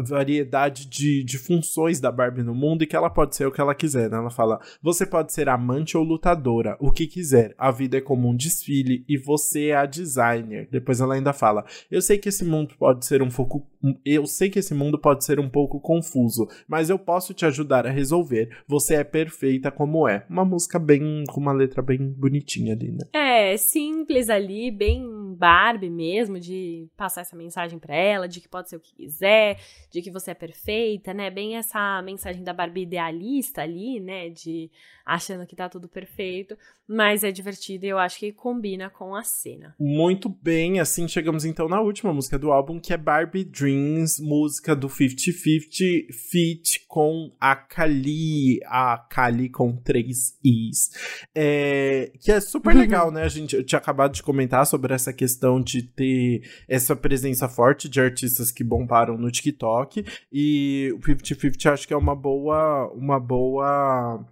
[0.02, 3.62] variedade de, de funções da Barbie no mundo e que ela pode ser o que
[3.62, 4.10] ela quiser.
[4.10, 4.18] Né?
[4.18, 7.54] Ela fala: você pode ser amante ou lutadora, o que quiser.
[7.58, 10.68] A vida é como um desfile e você é a designer.
[10.72, 13.66] Depois ela ainda fala: eu sei que esse mundo pode ser um pouco.
[14.04, 17.86] Eu sei que esse mundo pode ser um pouco confuso, mas eu posso te ajudar
[17.86, 18.50] a resolver.
[18.68, 20.26] Você é perfeita como é.
[20.30, 21.24] Uma música bem.
[21.28, 23.06] com uma letra bem bonitinha ali, né?
[23.14, 28.70] É, simples ali, bem Barbie mesmo, de passar essa mensagem para ela, de que pode
[28.70, 29.60] ser o que quiser
[29.92, 31.30] de que você é perfeita, né?
[31.30, 34.30] Bem essa mensagem da Barbie idealista ali, né?
[34.30, 34.70] De
[35.06, 36.58] achando que tá tudo perfeito,
[36.88, 39.76] mas é divertido e eu acho que combina com a cena.
[39.80, 44.76] Muito bem, assim chegamos então na última música do álbum, que é Barbie Dreams, música
[44.76, 50.90] do 50-50 feat com a Kali, a Kali com três Is.
[51.36, 53.24] É, que é super legal, né?
[53.24, 57.90] A gente eu tinha acabado de comentar sobre essa questão de ter essa presença forte
[57.90, 63.20] de artistas que bombaram no TikTok e o 50-50 acho que é uma boa uma
[63.20, 64.26] boa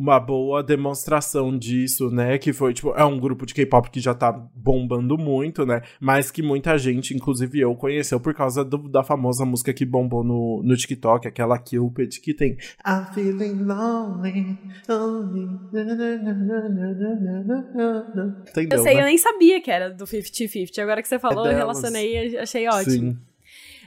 [0.00, 2.38] uma boa demonstração disso, né?
[2.38, 5.82] Que foi, tipo, é um grupo de K-pop que já tá bombando muito, né?
[6.00, 10.24] Mas que muita gente, inclusive eu, conheceu por causa do, da famosa música que bombou
[10.24, 14.58] no, no TikTok, aquela Cupid, que tem I'm feeling lonely,
[18.48, 19.00] Entendeu, eu sei, né?
[19.02, 20.78] eu nem sabia que era do 50-50.
[20.82, 23.12] Agora que você falou, é eu relacionei e achei ótimo.
[23.12, 23.29] Sim.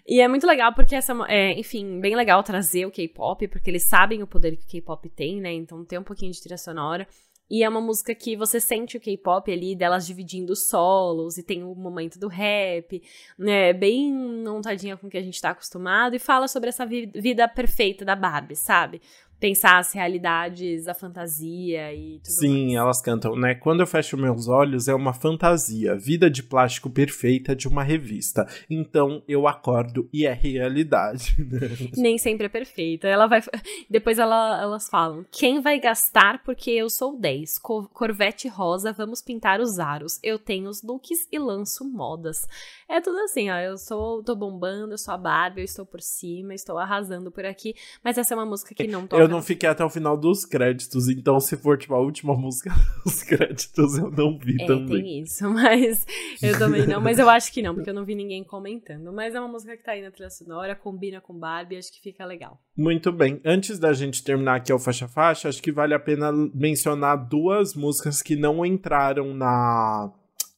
[0.06, 3.88] E é muito legal porque essa, é, enfim, bem legal trazer o K-pop, porque eles
[3.88, 5.54] sabem o poder que o K-pop tem, né?
[5.54, 7.08] Então tem um pouquinho de trilha sonora.
[7.50, 11.64] E é uma música que você sente o K-pop ali, delas dividindo solos, e tem
[11.64, 13.02] o momento do rap,
[13.38, 13.74] né?
[13.74, 17.48] Bem montadinha com o que a gente tá acostumado, e fala sobre essa vi vida
[17.48, 19.02] perfeita da Barbie, sabe?
[19.40, 22.76] Pensar as realidades, a fantasia e tudo Sim, mais.
[22.76, 23.56] elas cantam, né?
[23.56, 28.48] Quando eu fecho meus olhos é uma fantasia, vida de plástico perfeita de uma revista.
[28.70, 31.36] Então eu acordo e é realidade.
[31.54, 31.60] Né?
[31.98, 33.08] Nem sempre é perfeita.
[33.08, 33.42] Ela vai
[33.90, 37.60] depois ela, elas falam: "Quem vai gastar porque eu sou 10.
[37.60, 40.20] Corvette rosa, vamos pintar os aros.
[40.24, 42.48] Eu tenho os looks e lanço modas."
[42.90, 46.02] É tudo assim, ó, eu sou tô bombando, eu sou a Barbie, eu estou por
[46.02, 49.42] cima, estou arrasando por aqui, mas essa é uma música que não toca eu não
[49.42, 52.72] fiquei até o final dos créditos, então se for tipo a última música
[53.04, 55.04] dos créditos eu não vi é, também.
[55.04, 56.06] Tem isso, mas
[56.42, 59.12] eu também não, mas eu acho que não, porque eu não vi ninguém comentando.
[59.12, 62.02] Mas é uma música que tá aí na trilha sonora, combina com Barbie, acho que
[62.02, 62.60] fica legal.
[62.78, 63.42] Muito bem.
[63.44, 67.74] Antes da gente terminar aqui o faixa faixa, acho que vale a pena mencionar duas
[67.76, 70.12] músicas que não entraram na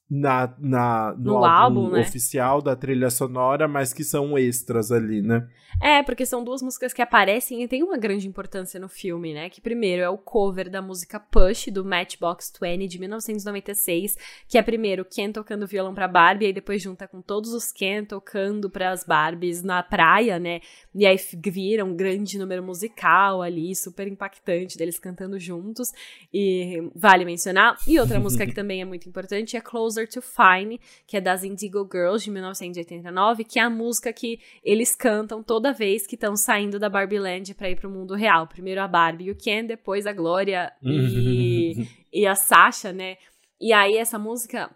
[0.10, 2.01] na, na, no, no álbum, álbum né?
[2.01, 5.47] oficial da trilha sonora, mas que são extras ali, né?
[5.82, 9.49] É, porque são duas músicas que aparecem e tem uma grande importância no filme, né?
[9.49, 14.16] Que primeiro é o cover da música Push, do Matchbox 20, de 1996,
[14.47, 18.06] que é primeiro Ken tocando violão pra Barbie, e depois junta com todos os Ken
[18.06, 20.62] tocando pras Barbies na praia, né?
[20.93, 25.91] E aí vira um grande número musical ali, super impactante, deles cantando juntos,
[26.34, 27.76] e vale mencionar.
[27.88, 29.62] E outra música que também é muito importante é
[29.96, 34.39] Closer to Fine, que é das Indigo Girls, de 1989, que é a música que
[34.64, 38.48] eles cantam toda vez que estão saindo da Barbie Land para ir pro mundo real.
[38.48, 43.18] Primeiro a Barbie e o Ken, depois a Glória e, e a Sasha, né?
[43.60, 44.70] E aí essa música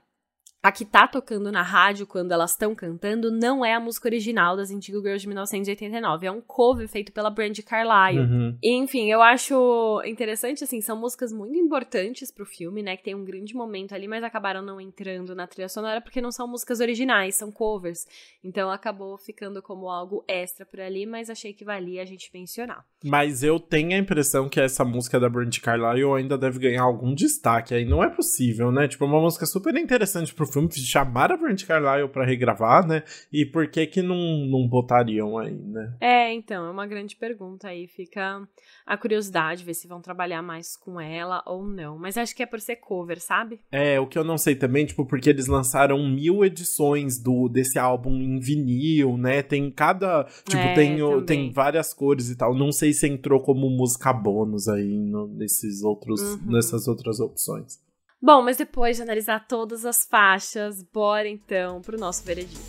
[0.61, 4.57] a que tá tocando na rádio quando elas estão cantando não é a música original
[4.57, 8.19] das Indigo Girls de 1989, é um cover feito pela Brandy Carlile.
[8.19, 8.57] Uhum.
[8.61, 13.15] E, enfim, eu acho interessante, assim, são músicas muito importantes pro filme, né, que tem
[13.15, 16.81] um grande momento ali, mas acabaram não entrando na trilha sonora porque não são músicas
[16.81, 18.05] originais, são covers.
[18.43, 22.83] Então acabou ficando como algo extra por ali, mas achei que valia a gente mencionar.
[23.05, 27.15] Mas eu tenho a impressão que essa música da Brandy Carlile ainda deve ganhar algum
[27.15, 28.89] destaque, aí não é possível, né?
[28.89, 33.03] Tipo, uma música super interessante pro filme, chamaram a Brent Carlyle pra regravar, né?
[33.31, 34.17] E por que que não,
[34.47, 35.95] não botariam aí, né?
[35.99, 37.87] É, então, é uma grande pergunta aí.
[37.87, 38.47] Fica
[38.85, 41.97] a curiosidade, ver se vão trabalhar mais com ela ou não.
[41.97, 43.59] Mas acho que é por ser cover, sabe?
[43.71, 47.77] É, o que eu não sei também, tipo, porque eles lançaram mil edições do desse
[47.77, 49.41] álbum em vinil, né?
[49.41, 50.23] Tem cada.
[50.43, 52.55] Tipo, é, tem, tem várias cores e tal.
[52.55, 56.51] Não sei se entrou como música bônus aí no, nesses outros, uhum.
[56.51, 57.79] nessas outras opções.
[58.21, 62.59] Bom, mas depois de analisar todas as faixas, bora então pro nosso veredito.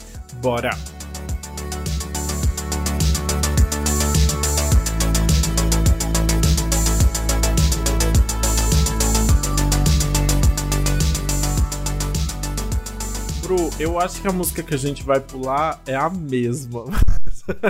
[0.40, 0.70] Bora!
[13.42, 16.84] Bru, eu acho que a música que a gente vai pular é a mesma.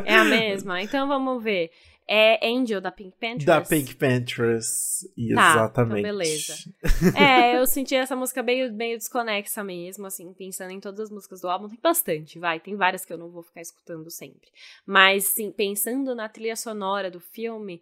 [0.04, 0.82] É a mesma?
[0.82, 1.70] Então vamos ver.
[2.08, 3.44] É Angel, da Pink Panthers?
[3.44, 5.34] Da Pink Panthers, exatamente.
[5.36, 6.54] Tá, então beleza.
[7.16, 11.40] é, eu senti essa música meio, meio desconexa mesmo, assim, pensando em todas as músicas
[11.40, 11.68] do álbum.
[11.68, 12.58] Tem bastante, vai.
[12.58, 14.50] Tem várias que eu não vou ficar escutando sempre.
[14.84, 17.80] Mas, sim, pensando na trilha sonora do filme,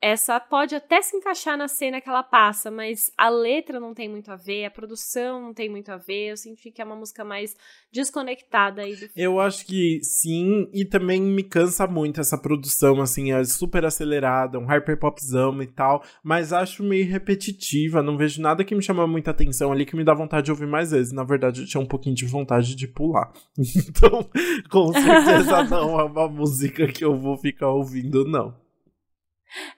[0.00, 4.08] essa pode até se encaixar na cena que ela passa, mas a letra não tem
[4.08, 6.30] muito a ver, a produção não tem muito a ver.
[6.30, 7.56] Eu senti que é uma música mais
[7.92, 9.12] desconectada aí do filme.
[9.16, 14.58] Eu acho que sim, e também me cansa muito essa produção, assim, é super acelerada,
[14.58, 19.32] um hyperpopzão e tal, mas acho meio repetitiva, não vejo nada que me chama muita
[19.32, 21.12] atenção ali que me dá vontade de ouvir mais vezes.
[21.12, 23.32] Na verdade, eu tinha um pouquinho de vontade de pular.
[23.88, 24.28] Então,
[24.70, 28.67] com certeza não é uma música que eu vou ficar ouvindo, não.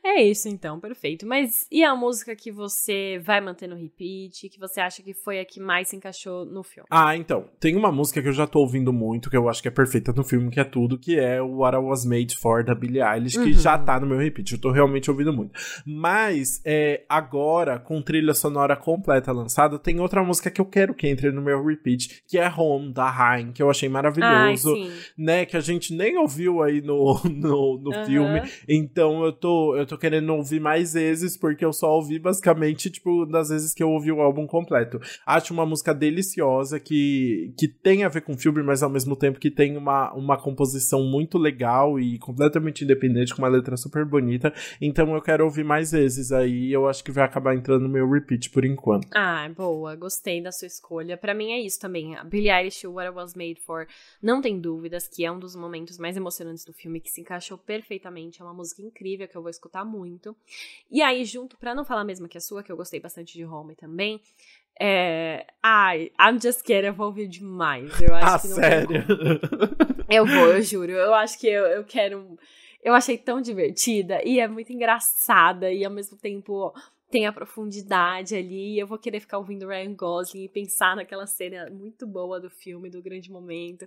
[0.02, 1.26] É isso então, perfeito.
[1.26, 5.40] Mas e a música que você vai manter no repeat, que você acha que foi
[5.40, 6.86] a que mais se encaixou no filme?
[6.90, 9.68] Ah, então, tem uma música que eu já tô ouvindo muito, que eu acho que
[9.68, 12.64] é perfeita no filme, que é tudo, que é o What I Was Made For,
[12.64, 13.52] da Billie Eilish, que uhum.
[13.52, 15.52] já tá no meu repeat, eu tô realmente ouvindo muito.
[15.86, 21.06] Mas, é, agora, com trilha sonora completa lançada, tem outra música que eu quero que
[21.06, 25.46] entre no meu repeat, que é Home, da Rain, que eu achei maravilhoso, Ai, né,
[25.46, 28.04] que a gente nem ouviu aí no, no, no uhum.
[28.04, 32.90] filme, então eu tô eu tô querendo ouvir mais vezes, porque eu só ouvi basicamente,
[32.90, 35.00] tipo, das vezes que eu ouvi o álbum completo.
[35.26, 39.16] Acho uma música deliciosa que, que tem a ver com o filme, mas ao mesmo
[39.16, 44.04] tempo que tem uma, uma composição muito legal e completamente independente, com uma letra super
[44.04, 44.52] bonita.
[44.80, 46.72] Então eu quero ouvir mais vezes aí.
[46.72, 49.08] Eu acho que vai acabar entrando no meu repeat por enquanto.
[49.14, 49.94] Ah, boa.
[49.96, 51.16] Gostei da sua escolha.
[51.16, 52.16] para mim é isso também.
[52.16, 53.86] A Billie Eilish, What I Was Made For,
[54.22, 57.58] não tem dúvidas que é um dos momentos mais emocionantes do filme, que se encaixou
[57.58, 58.40] perfeitamente.
[58.40, 60.36] É uma música incrível que eu vou escutar muito.
[60.90, 63.34] E aí, junto, para não falar a mesma que a sua, que eu gostei bastante
[63.34, 64.20] de Home também,
[64.80, 65.46] é...
[65.62, 68.00] Ai, I'm Just Kidding, eu vou ouvir demais.
[68.00, 69.04] Eu acho ah, que não sério?
[70.08, 70.92] Eu vou, eu juro.
[70.92, 72.38] Eu acho que eu, eu quero...
[72.82, 76.74] Eu achei tão divertida e é muito engraçada e ao mesmo tempo
[77.10, 78.78] tem a profundidade ali.
[78.78, 82.88] Eu vou querer ficar ouvindo Ryan Gosling e pensar naquela cena muito boa do filme,
[82.88, 83.86] do grande momento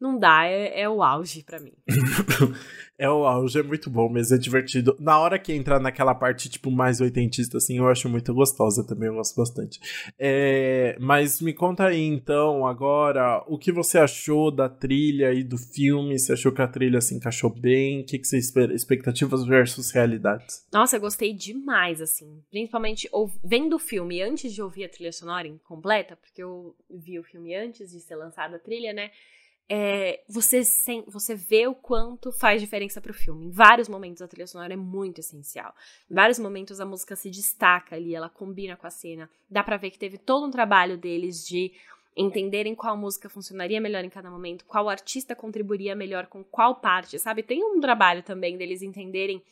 [0.00, 1.72] não dá, é, é o auge para mim.
[2.96, 4.96] é o auge, é muito bom, mas é divertido.
[5.00, 9.08] Na hora que entra naquela parte, tipo, mais oitentista, assim, eu acho muito gostosa também,
[9.08, 9.80] eu gosto bastante.
[10.18, 15.58] É, mas me conta aí, então, agora, o que você achou da trilha e do
[15.58, 16.16] filme?
[16.16, 18.02] Você achou que a trilha se encaixou bem?
[18.02, 18.72] O que, que você espera?
[18.72, 20.64] Expectativas versus realidades?
[20.72, 22.40] Nossa, eu gostei demais, assim.
[22.50, 23.10] Principalmente
[23.42, 27.54] vendo o filme antes de ouvir a trilha sonora completa, porque eu vi o filme
[27.54, 29.10] antes de ser lançada a trilha, né?
[29.70, 33.46] É, você, sem, você vê o quanto faz diferença pro filme.
[33.46, 35.74] Em vários momentos a trilha sonora é muito essencial.
[36.10, 39.28] Em vários momentos a música se destaca ali, ela combina com a cena.
[39.50, 41.72] Dá pra ver que teve todo um trabalho deles de
[42.16, 47.18] entenderem qual música funcionaria melhor em cada momento, qual artista contribuiria melhor com qual parte,
[47.18, 47.42] sabe?
[47.42, 49.42] Tem um trabalho também deles entenderem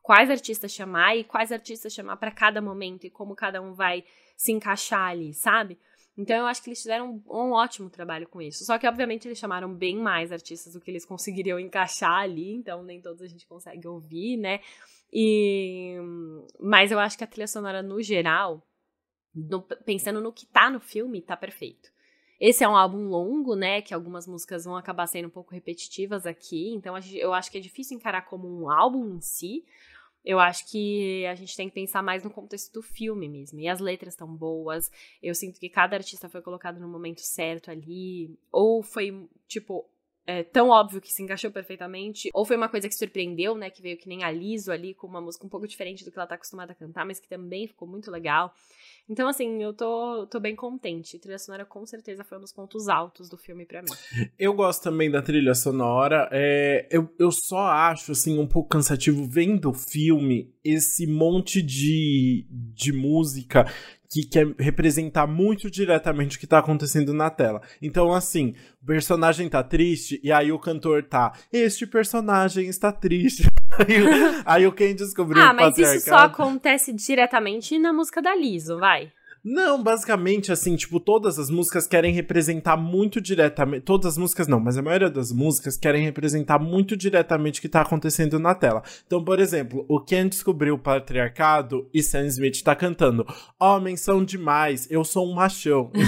[0.00, 4.04] quais artistas chamar e quais artistas chamar para cada momento e como cada um vai
[4.36, 5.76] se encaixar ali, sabe?
[6.20, 8.62] Então eu acho que eles fizeram um, um, ótimo trabalho com isso.
[8.62, 12.82] Só que, obviamente, eles chamaram bem mais artistas do que eles conseguiriam encaixar ali, então
[12.82, 14.60] nem todos a gente consegue ouvir, né?
[15.10, 15.96] E...
[16.60, 18.62] Mas eu acho que a trilha sonora, no geral,
[19.34, 21.90] no, pensando no que tá no filme, tá perfeito.
[22.38, 23.80] Esse é um álbum longo, né?
[23.80, 26.74] Que algumas músicas vão acabar sendo um pouco repetitivas aqui.
[26.74, 29.64] Então eu acho que é difícil encarar como um álbum em si.
[30.24, 33.58] Eu acho que a gente tem que pensar mais no contexto do filme mesmo.
[33.58, 34.90] E as letras estão boas.
[35.22, 38.38] Eu sinto que cada artista foi colocado no momento certo ali.
[38.52, 39.88] Ou foi, tipo,
[40.26, 43.70] é, tão óbvio que se encaixou perfeitamente, ou foi uma coisa que surpreendeu, né?
[43.70, 46.18] Que veio que nem a Liso ali, com uma música um pouco diferente do que
[46.18, 48.54] ela tá acostumada a cantar, mas que também ficou muito legal.
[49.08, 51.16] Então, assim, eu tô, tô bem contente.
[51.16, 53.90] A trilha sonora com certeza foi um dos pontos altos do filme para mim.
[54.38, 56.28] Eu gosto também da trilha sonora.
[56.30, 62.46] É, eu, eu só acho, assim, um pouco cansativo vendo o filme esse monte de,
[62.50, 63.66] de música
[64.10, 67.62] que quer representar muito diretamente o que tá acontecendo na tela.
[67.80, 71.32] Então, assim, o personagem tá triste e aí o cantor tá.
[71.52, 73.46] Este personagem está triste.
[73.78, 73.86] aí,
[74.44, 79.12] aí o quem descobriu Ah, mas isso só acontece diretamente na música da Liso, vai.
[79.42, 83.82] Não, basicamente, assim, tipo, todas as músicas querem representar muito diretamente.
[83.82, 87.68] Todas as músicas não, mas a maioria das músicas querem representar muito diretamente o que
[87.68, 88.82] tá acontecendo na tela.
[89.06, 93.26] Então, por exemplo, o Ken descobriu o patriarcado e Sam Smith tá cantando:
[93.58, 95.90] Homens são demais, eu sou um machão.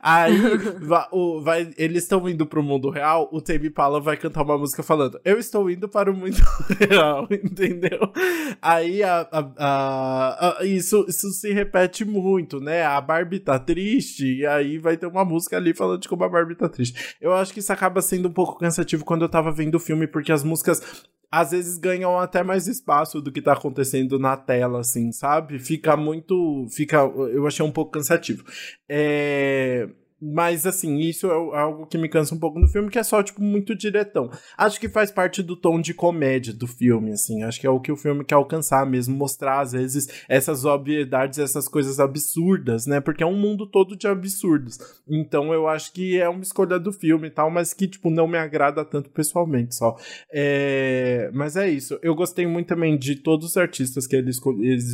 [0.00, 0.38] Aí,
[0.80, 4.58] vai, o, vai, eles estão indo pro mundo real, o Tame Pala vai cantar uma
[4.58, 6.36] música falando: Eu estou indo para o mundo
[6.78, 8.12] real, entendeu?
[8.60, 12.84] Aí, a, a, a isso, isso se se repete muito, né?
[12.84, 16.28] A Barbie tá triste, e aí vai ter uma música ali falando de como a
[16.28, 17.16] Barbie tá triste.
[17.20, 20.06] Eu acho que isso acaba sendo um pouco cansativo quando eu tava vendo o filme,
[20.06, 24.80] porque as músicas às vezes ganham até mais espaço do que tá acontecendo na tela,
[24.80, 25.58] assim, sabe?
[25.58, 26.66] Fica muito.
[26.70, 26.98] Fica.
[26.98, 28.44] Eu achei um pouco cansativo.
[28.88, 29.88] É.
[30.32, 33.22] Mas, assim, isso é algo que me cansa um pouco no filme, que é só,
[33.22, 34.30] tipo, muito diretão.
[34.56, 37.42] Acho que faz parte do tom de comédia do filme, assim.
[37.42, 41.38] Acho que é o que o filme quer alcançar mesmo, mostrar, às vezes, essas obviedades,
[41.38, 43.00] essas coisas absurdas, né?
[43.00, 44.78] Porque é um mundo todo de absurdos.
[45.08, 48.26] Então, eu acho que é uma escolha do filme e tal, mas que, tipo, não
[48.26, 49.96] me agrada tanto pessoalmente só.
[50.32, 51.30] É...
[51.32, 51.98] Mas é isso.
[52.02, 54.40] Eu gostei muito também de todos os artistas que eles,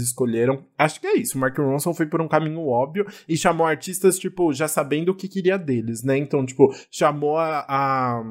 [0.00, 0.64] escolheram.
[0.76, 1.38] Acho que é isso.
[1.38, 5.28] Mark Ronson foi por um caminho óbvio e chamou artistas, tipo, já sabendo o que
[5.28, 6.16] queria deles, né?
[6.18, 8.22] Então, tipo, chamou a, a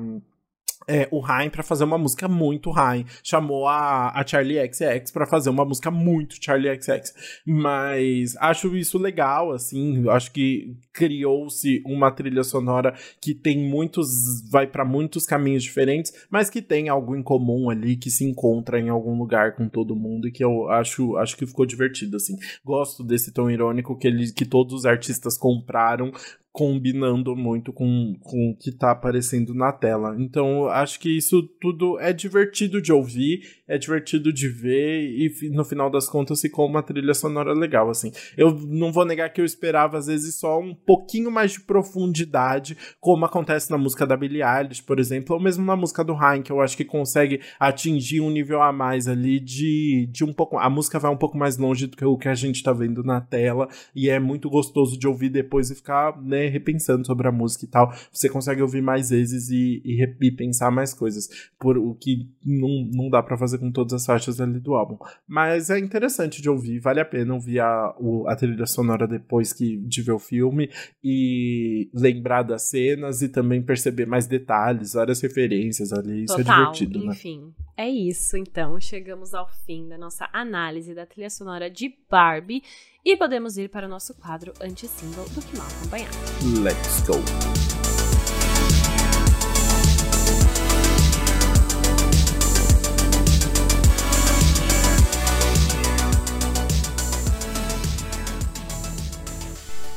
[0.88, 3.06] é, o Ryan para fazer uma música muito Ryan.
[3.24, 7.14] Chamou a, a Charlie XX para fazer uma música muito Charlie XX.
[7.46, 10.08] Mas acho isso legal, assim.
[10.10, 14.10] Acho que criou-se uma trilha sonora que tem muitos.
[14.50, 18.80] vai para muitos caminhos diferentes, mas que tem algo em comum ali, que se encontra
[18.80, 22.36] em algum lugar com todo mundo e que eu acho, acho que ficou divertido, assim.
[22.66, 26.12] Gosto desse tom irônico que, ele, que todos os artistas compraram
[26.52, 30.16] combinando muito com, com o que tá aparecendo na tela.
[30.20, 35.64] Então, acho que isso tudo é divertido de ouvir, é divertido de ver e no
[35.64, 38.12] final das contas ficou uma trilha sonora legal, assim.
[38.36, 42.78] Eu não vou negar que eu esperava às vezes só um pouquinho mais de profundidade,
[43.00, 46.42] como acontece na música da Billie Eilish, por exemplo, ou mesmo na música do Hein,
[46.44, 50.58] que eu acho que consegue atingir um nível a mais ali de, de um pouco...
[50.58, 53.04] A música vai um pouco mais longe do que o que a gente tá vendo
[53.04, 57.32] na tela e é muito gostoso de ouvir depois e ficar, né, repensando sobre a
[57.32, 61.78] música e tal, você consegue ouvir mais vezes e, e, e pensar mais coisas, por
[61.78, 64.98] o que não, não dá para fazer com todas as faixas ali do álbum.
[65.28, 69.54] Mas é interessante de ouvir, vale a pena ouvir a, o, a trilha sonora depois
[69.54, 70.70] que, de ver o filme
[71.04, 76.54] e lembrar das cenas e também perceber mais detalhes, várias referências ali, isso é Total,
[76.54, 77.12] é divertido, né?
[77.12, 82.64] Enfim, é isso então, chegamos ao fim da nossa análise da trilha sonora de Barbie.
[83.04, 86.16] E podemos ir para o nosso quadro anti-single do Que Mal Acompanhado.
[86.62, 87.16] Let's go!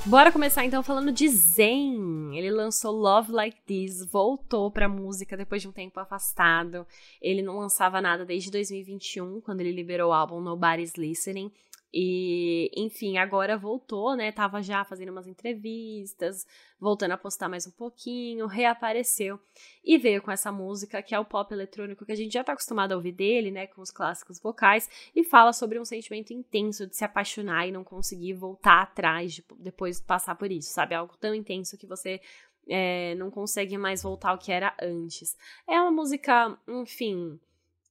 [0.07, 2.39] Bora começar então falando de Zen.
[2.39, 6.87] Ele lançou Love Like This, voltou pra música depois de um tempo afastado.
[7.21, 11.53] Ele não lançava nada desde 2021, quando ele liberou o álbum Nobody's Listening.
[11.97, 14.33] E, enfim, agora voltou, né?
[14.33, 16.45] Tava já fazendo umas entrevistas,
[16.81, 19.39] voltando a postar mais um pouquinho, reapareceu
[19.85, 22.53] e veio com essa música que é o pop eletrônico que a gente já tá
[22.53, 23.69] acostumado a ouvir dele, né?
[23.69, 27.85] Com os clássicos vocais, e fala sobre um sentimento intenso de se apaixonar e não
[27.85, 30.97] conseguir voltar atrás de, depois de passar por isso, sabe?
[30.97, 32.21] Algo tão intenso que você
[32.69, 35.37] é, não consegue mais voltar ao que era antes.
[35.69, 37.39] É uma música, enfim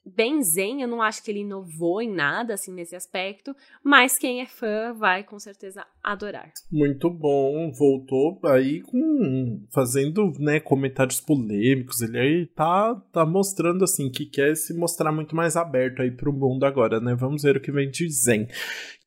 [0.05, 4.41] bem zen, eu não acho que ele inovou em nada, assim, nesse aspecto, mas quem
[4.41, 6.51] é fã vai com certeza adorar.
[6.71, 14.09] Muito bom, voltou aí com, fazendo, né, comentários polêmicos, ele aí tá, tá mostrando, assim,
[14.09, 17.61] que quer se mostrar muito mais aberto aí pro mundo agora, né, vamos ver o
[17.61, 18.47] que vem de zen.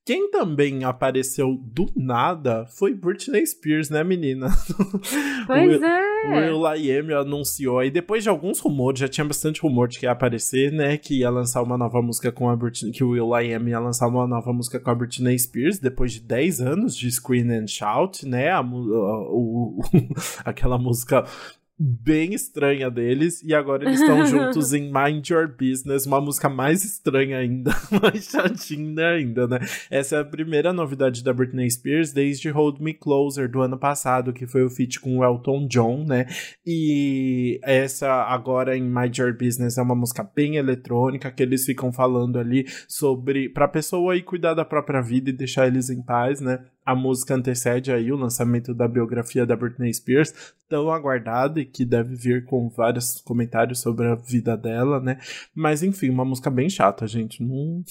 [0.07, 4.47] Quem também apareceu do nada foi Britney Spears, né, menina?
[5.49, 6.07] Pois é.
[6.27, 10.13] O Will.i.am anunciou aí, depois de alguns rumores, já tinha bastante rumor de que ia
[10.13, 13.81] aparecer, né, que ia lançar uma nova música com a Britney, que o Will.i.am ia
[13.81, 17.67] lançar uma nova música com a Britney Spears, depois de 10 anos de Scream and
[17.67, 19.81] Shout, né, a, o, o,
[20.45, 21.25] aquela música
[21.79, 26.85] bem estranha deles, e agora eles estão juntos em Mind Your Business, uma música mais
[26.85, 27.71] estranha ainda,
[28.03, 29.59] mais chatinha ainda, né?
[29.91, 34.33] Essa é a primeira novidade da Britney Spears desde Hold Me Closer do ano passado,
[34.33, 36.27] que foi o feat com o Elton John, né?
[36.67, 41.93] E essa agora em Mind Your Business é uma música bem eletrônica, que eles ficam
[41.93, 46.41] falando ali sobre pra pessoa aí cuidar da própria vida e deixar eles em paz,
[46.41, 46.65] né?
[46.87, 50.33] A música antecede aí o lançamento da biografia da Britney Spears,
[50.69, 55.19] tão aguardada e que deve vir com vários comentários sobre a vida dela, né?
[55.53, 57.43] Mas enfim, uma música bem chata, gente.
[57.43, 57.85] Não,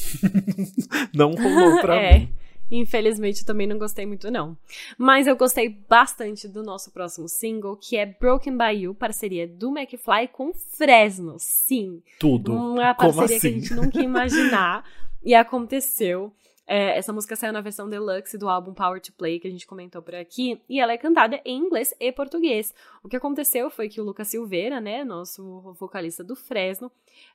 [1.13, 2.19] não rolou pra é.
[2.19, 2.29] mim.
[2.71, 4.57] Infelizmente, também não gostei muito, não.
[4.97, 9.77] Mas eu gostei bastante do nosso próximo single, que é Broken by You, parceria do
[9.77, 11.35] McFly com Fresno.
[11.37, 12.01] Sim.
[12.19, 12.53] Tudo.
[12.53, 13.39] Uma parceria assim?
[13.39, 13.61] que a assim?
[13.61, 14.83] gente nunca ia imaginar.
[15.25, 16.31] e aconteceu.
[16.67, 19.67] É, essa música saiu na versão deluxe do álbum Power to Play, que a gente
[19.67, 22.73] comentou por aqui, e ela é cantada em inglês e português.
[23.03, 26.91] O que aconteceu foi que o Lucas Silveira, né, nosso vocalista do Fresno,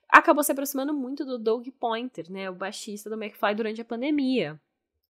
[0.09, 4.61] acabou se aproximando muito do Doug Pointer, né, o baixista do McFly durante a pandemia.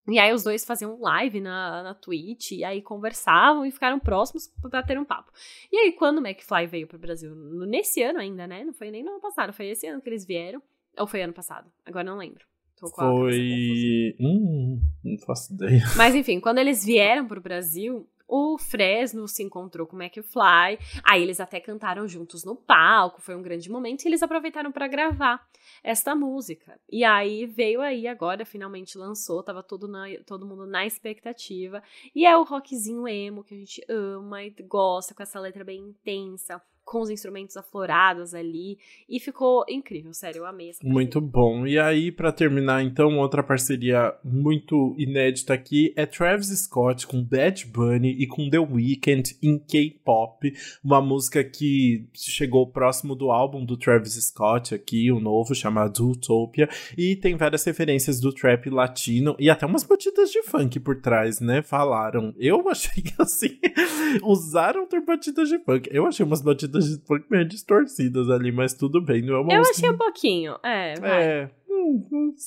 [0.08, 4.48] E aí os dois faziam live na, na Twitch, e aí conversavam e ficaram próximos
[4.68, 5.32] para ter um papo.
[5.70, 8.64] E aí, quando o McFly veio pro Brasil, nesse ano ainda, né?
[8.64, 10.60] Não foi nem no ano passado, foi esse ano que eles vieram.
[10.98, 11.70] Ou foi ano passado?
[11.86, 12.49] Agora não lembro.
[12.88, 14.16] Foi.
[14.18, 15.82] Hum, não faço ideia.
[15.96, 20.78] Mas enfim, quando eles vieram pro Brasil, o Fresno se encontrou com o McFly.
[21.02, 24.04] Aí eles até cantaram juntos no palco, foi um grande momento.
[24.04, 25.44] E eles aproveitaram para gravar
[25.82, 26.78] esta música.
[26.88, 31.82] E aí veio aí agora, finalmente lançou, tava todo, na, todo mundo na expectativa.
[32.14, 35.80] E é o rockzinho emo que a gente ama e gosta, com essa letra bem
[35.80, 38.76] intensa com os instrumentos aflorados ali.
[39.08, 40.92] E ficou incrível, sério, eu amei essa parceria.
[40.92, 41.64] Muito bom.
[41.64, 47.64] E aí, para terminar, então, outra parceria muito inédita aqui é Travis Scott com Bad
[47.66, 50.52] Bunny e com The Weeknd em K-pop.
[50.82, 56.68] Uma música que chegou próximo do álbum do Travis Scott aqui, o novo, chamado Utopia.
[56.98, 61.38] E tem várias referências do trap latino e até umas batidas de funk por trás,
[61.38, 61.62] né?
[61.62, 62.34] Falaram.
[62.36, 63.60] Eu achei que assim,
[64.24, 65.88] usaram ter batidas de funk.
[65.92, 69.22] Eu achei umas batidas um pouco meio distorcidas ali, mas tudo bem.
[69.22, 70.94] Não é uma Eu achei um pouquinho, é.
[71.00, 71.22] Vai.
[71.22, 71.50] É.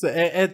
[0.05, 0.53] É, é,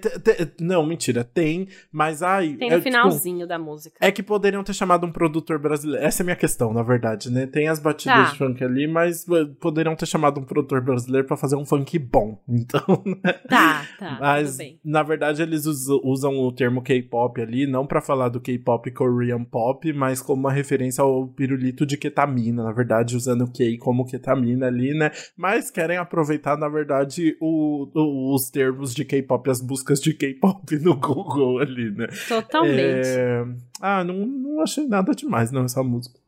[0.59, 2.55] não, mentira, tem, mas ai.
[2.55, 3.97] Tem no é, tipo, finalzinho tipo, da música.
[4.01, 6.03] É que poderiam ter chamado um produtor brasileiro.
[6.05, 7.45] Essa é a minha questão, na verdade, né?
[7.45, 8.31] Tem as batidas tá.
[8.31, 9.25] de funk ali, mas
[9.59, 12.39] poderiam ter chamado um produtor brasileiro para fazer um funk bom.
[12.69, 13.33] Então, né?
[13.47, 14.17] Tá, tá.
[14.19, 19.43] Mas, na verdade, eles usam o termo K-pop ali, não para falar do K-pop Korean
[19.43, 24.05] pop, mas como uma referência ao pirulito de ketamina, na verdade, usando o K como
[24.05, 25.11] ketamina ali, né?
[25.37, 30.13] Mas querem aproveitar, na verdade, o, o, os termos termos de K-pop, as buscas de
[30.13, 32.07] K-pop no Google ali, né?
[32.27, 33.07] Totalmente.
[33.07, 33.45] É...
[33.81, 36.19] Ah, não, não achei nada demais, não, essa música.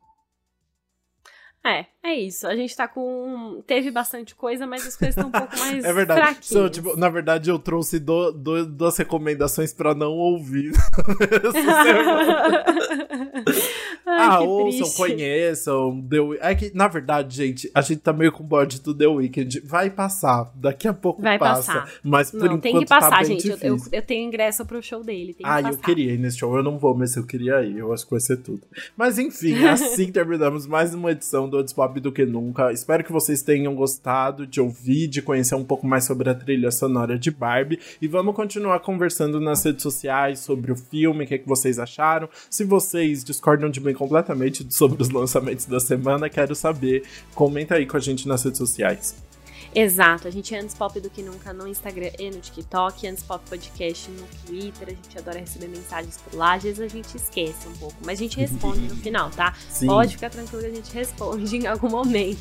[1.63, 2.47] É, é isso.
[2.47, 3.61] A gente tá com.
[3.67, 5.83] Teve bastante coisa, mas as coisas estão um pouco mais.
[5.83, 6.37] é verdade.
[6.41, 10.71] So, tipo, na verdade, eu trouxe do, do, duas recomendações pra não ouvir.
[14.05, 14.97] Ai, ah, ouçam, triste.
[14.97, 16.01] conheçam.
[16.09, 16.17] The...
[16.41, 19.61] É que, na verdade, gente, a gente tá meio com bode do The Weeknd.
[19.61, 20.51] Vai passar.
[20.55, 21.73] Daqui a pouco Vai passa.
[21.73, 21.93] Passar.
[22.03, 23.47] Mas por não, enquanto tem que passar, tá gente.
[23.61, 25.35] Eu, eu, tenho ingresso pro show dele.
[25.43, 26.55] ah, eu queria ir nesse show.
[26.55, 27.77] Eu não vou, mas eu queria ir.
[27.77, 28.61] Eu acho que vai ser tudo.
[28.97, 32.71] Mas enfim, assim terminamos mais uma edição do Antes Pop do que nunca.
[32.71, 36.71] Espero que vocês tenham gostado de ouvir, de conhecer um pouco mais sobre a trilha
[36.71, 37.79] sonora de Barbie.
[38.01, 41.79] E vamos continuar conversando nas redes sociais sobre o filme, o que, é que vocês
[41.79, 42.29] acharam.
[42.49, 47.03] Se vocês discordam de mim completamente sobre os lançamentos da semana, quero saber.
[47.33, 49.30] Comenta aí com a gente nas redes sociais.
[49.73, 53.23] Exato, a gente é antes pop do que nunca no Instagram e no TikTok, antes
[53.23, 57.15] pop podcast no Twitter, a gente adora receber mensagens por lá, às vezes a gente
[57.15, 59.53] esquece um pouco, mas a gente responde no final, tá?
[59.69, 59.87] Sim.
[59.87, 62.39] Pode ficar tranquilo, a gente responde em algum momento.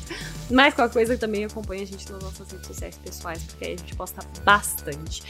[0.49, 3.77] Mas qualquer coisa também acompanha a gente nas nossas redes sociais pessoais, porque aí a
[3.77, 5.23] gente posta bastante.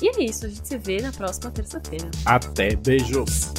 [0.00, 2.10] E é isso, a gente se vê na próxima terça-feira.
[2.24, 3.52] Até, beijos!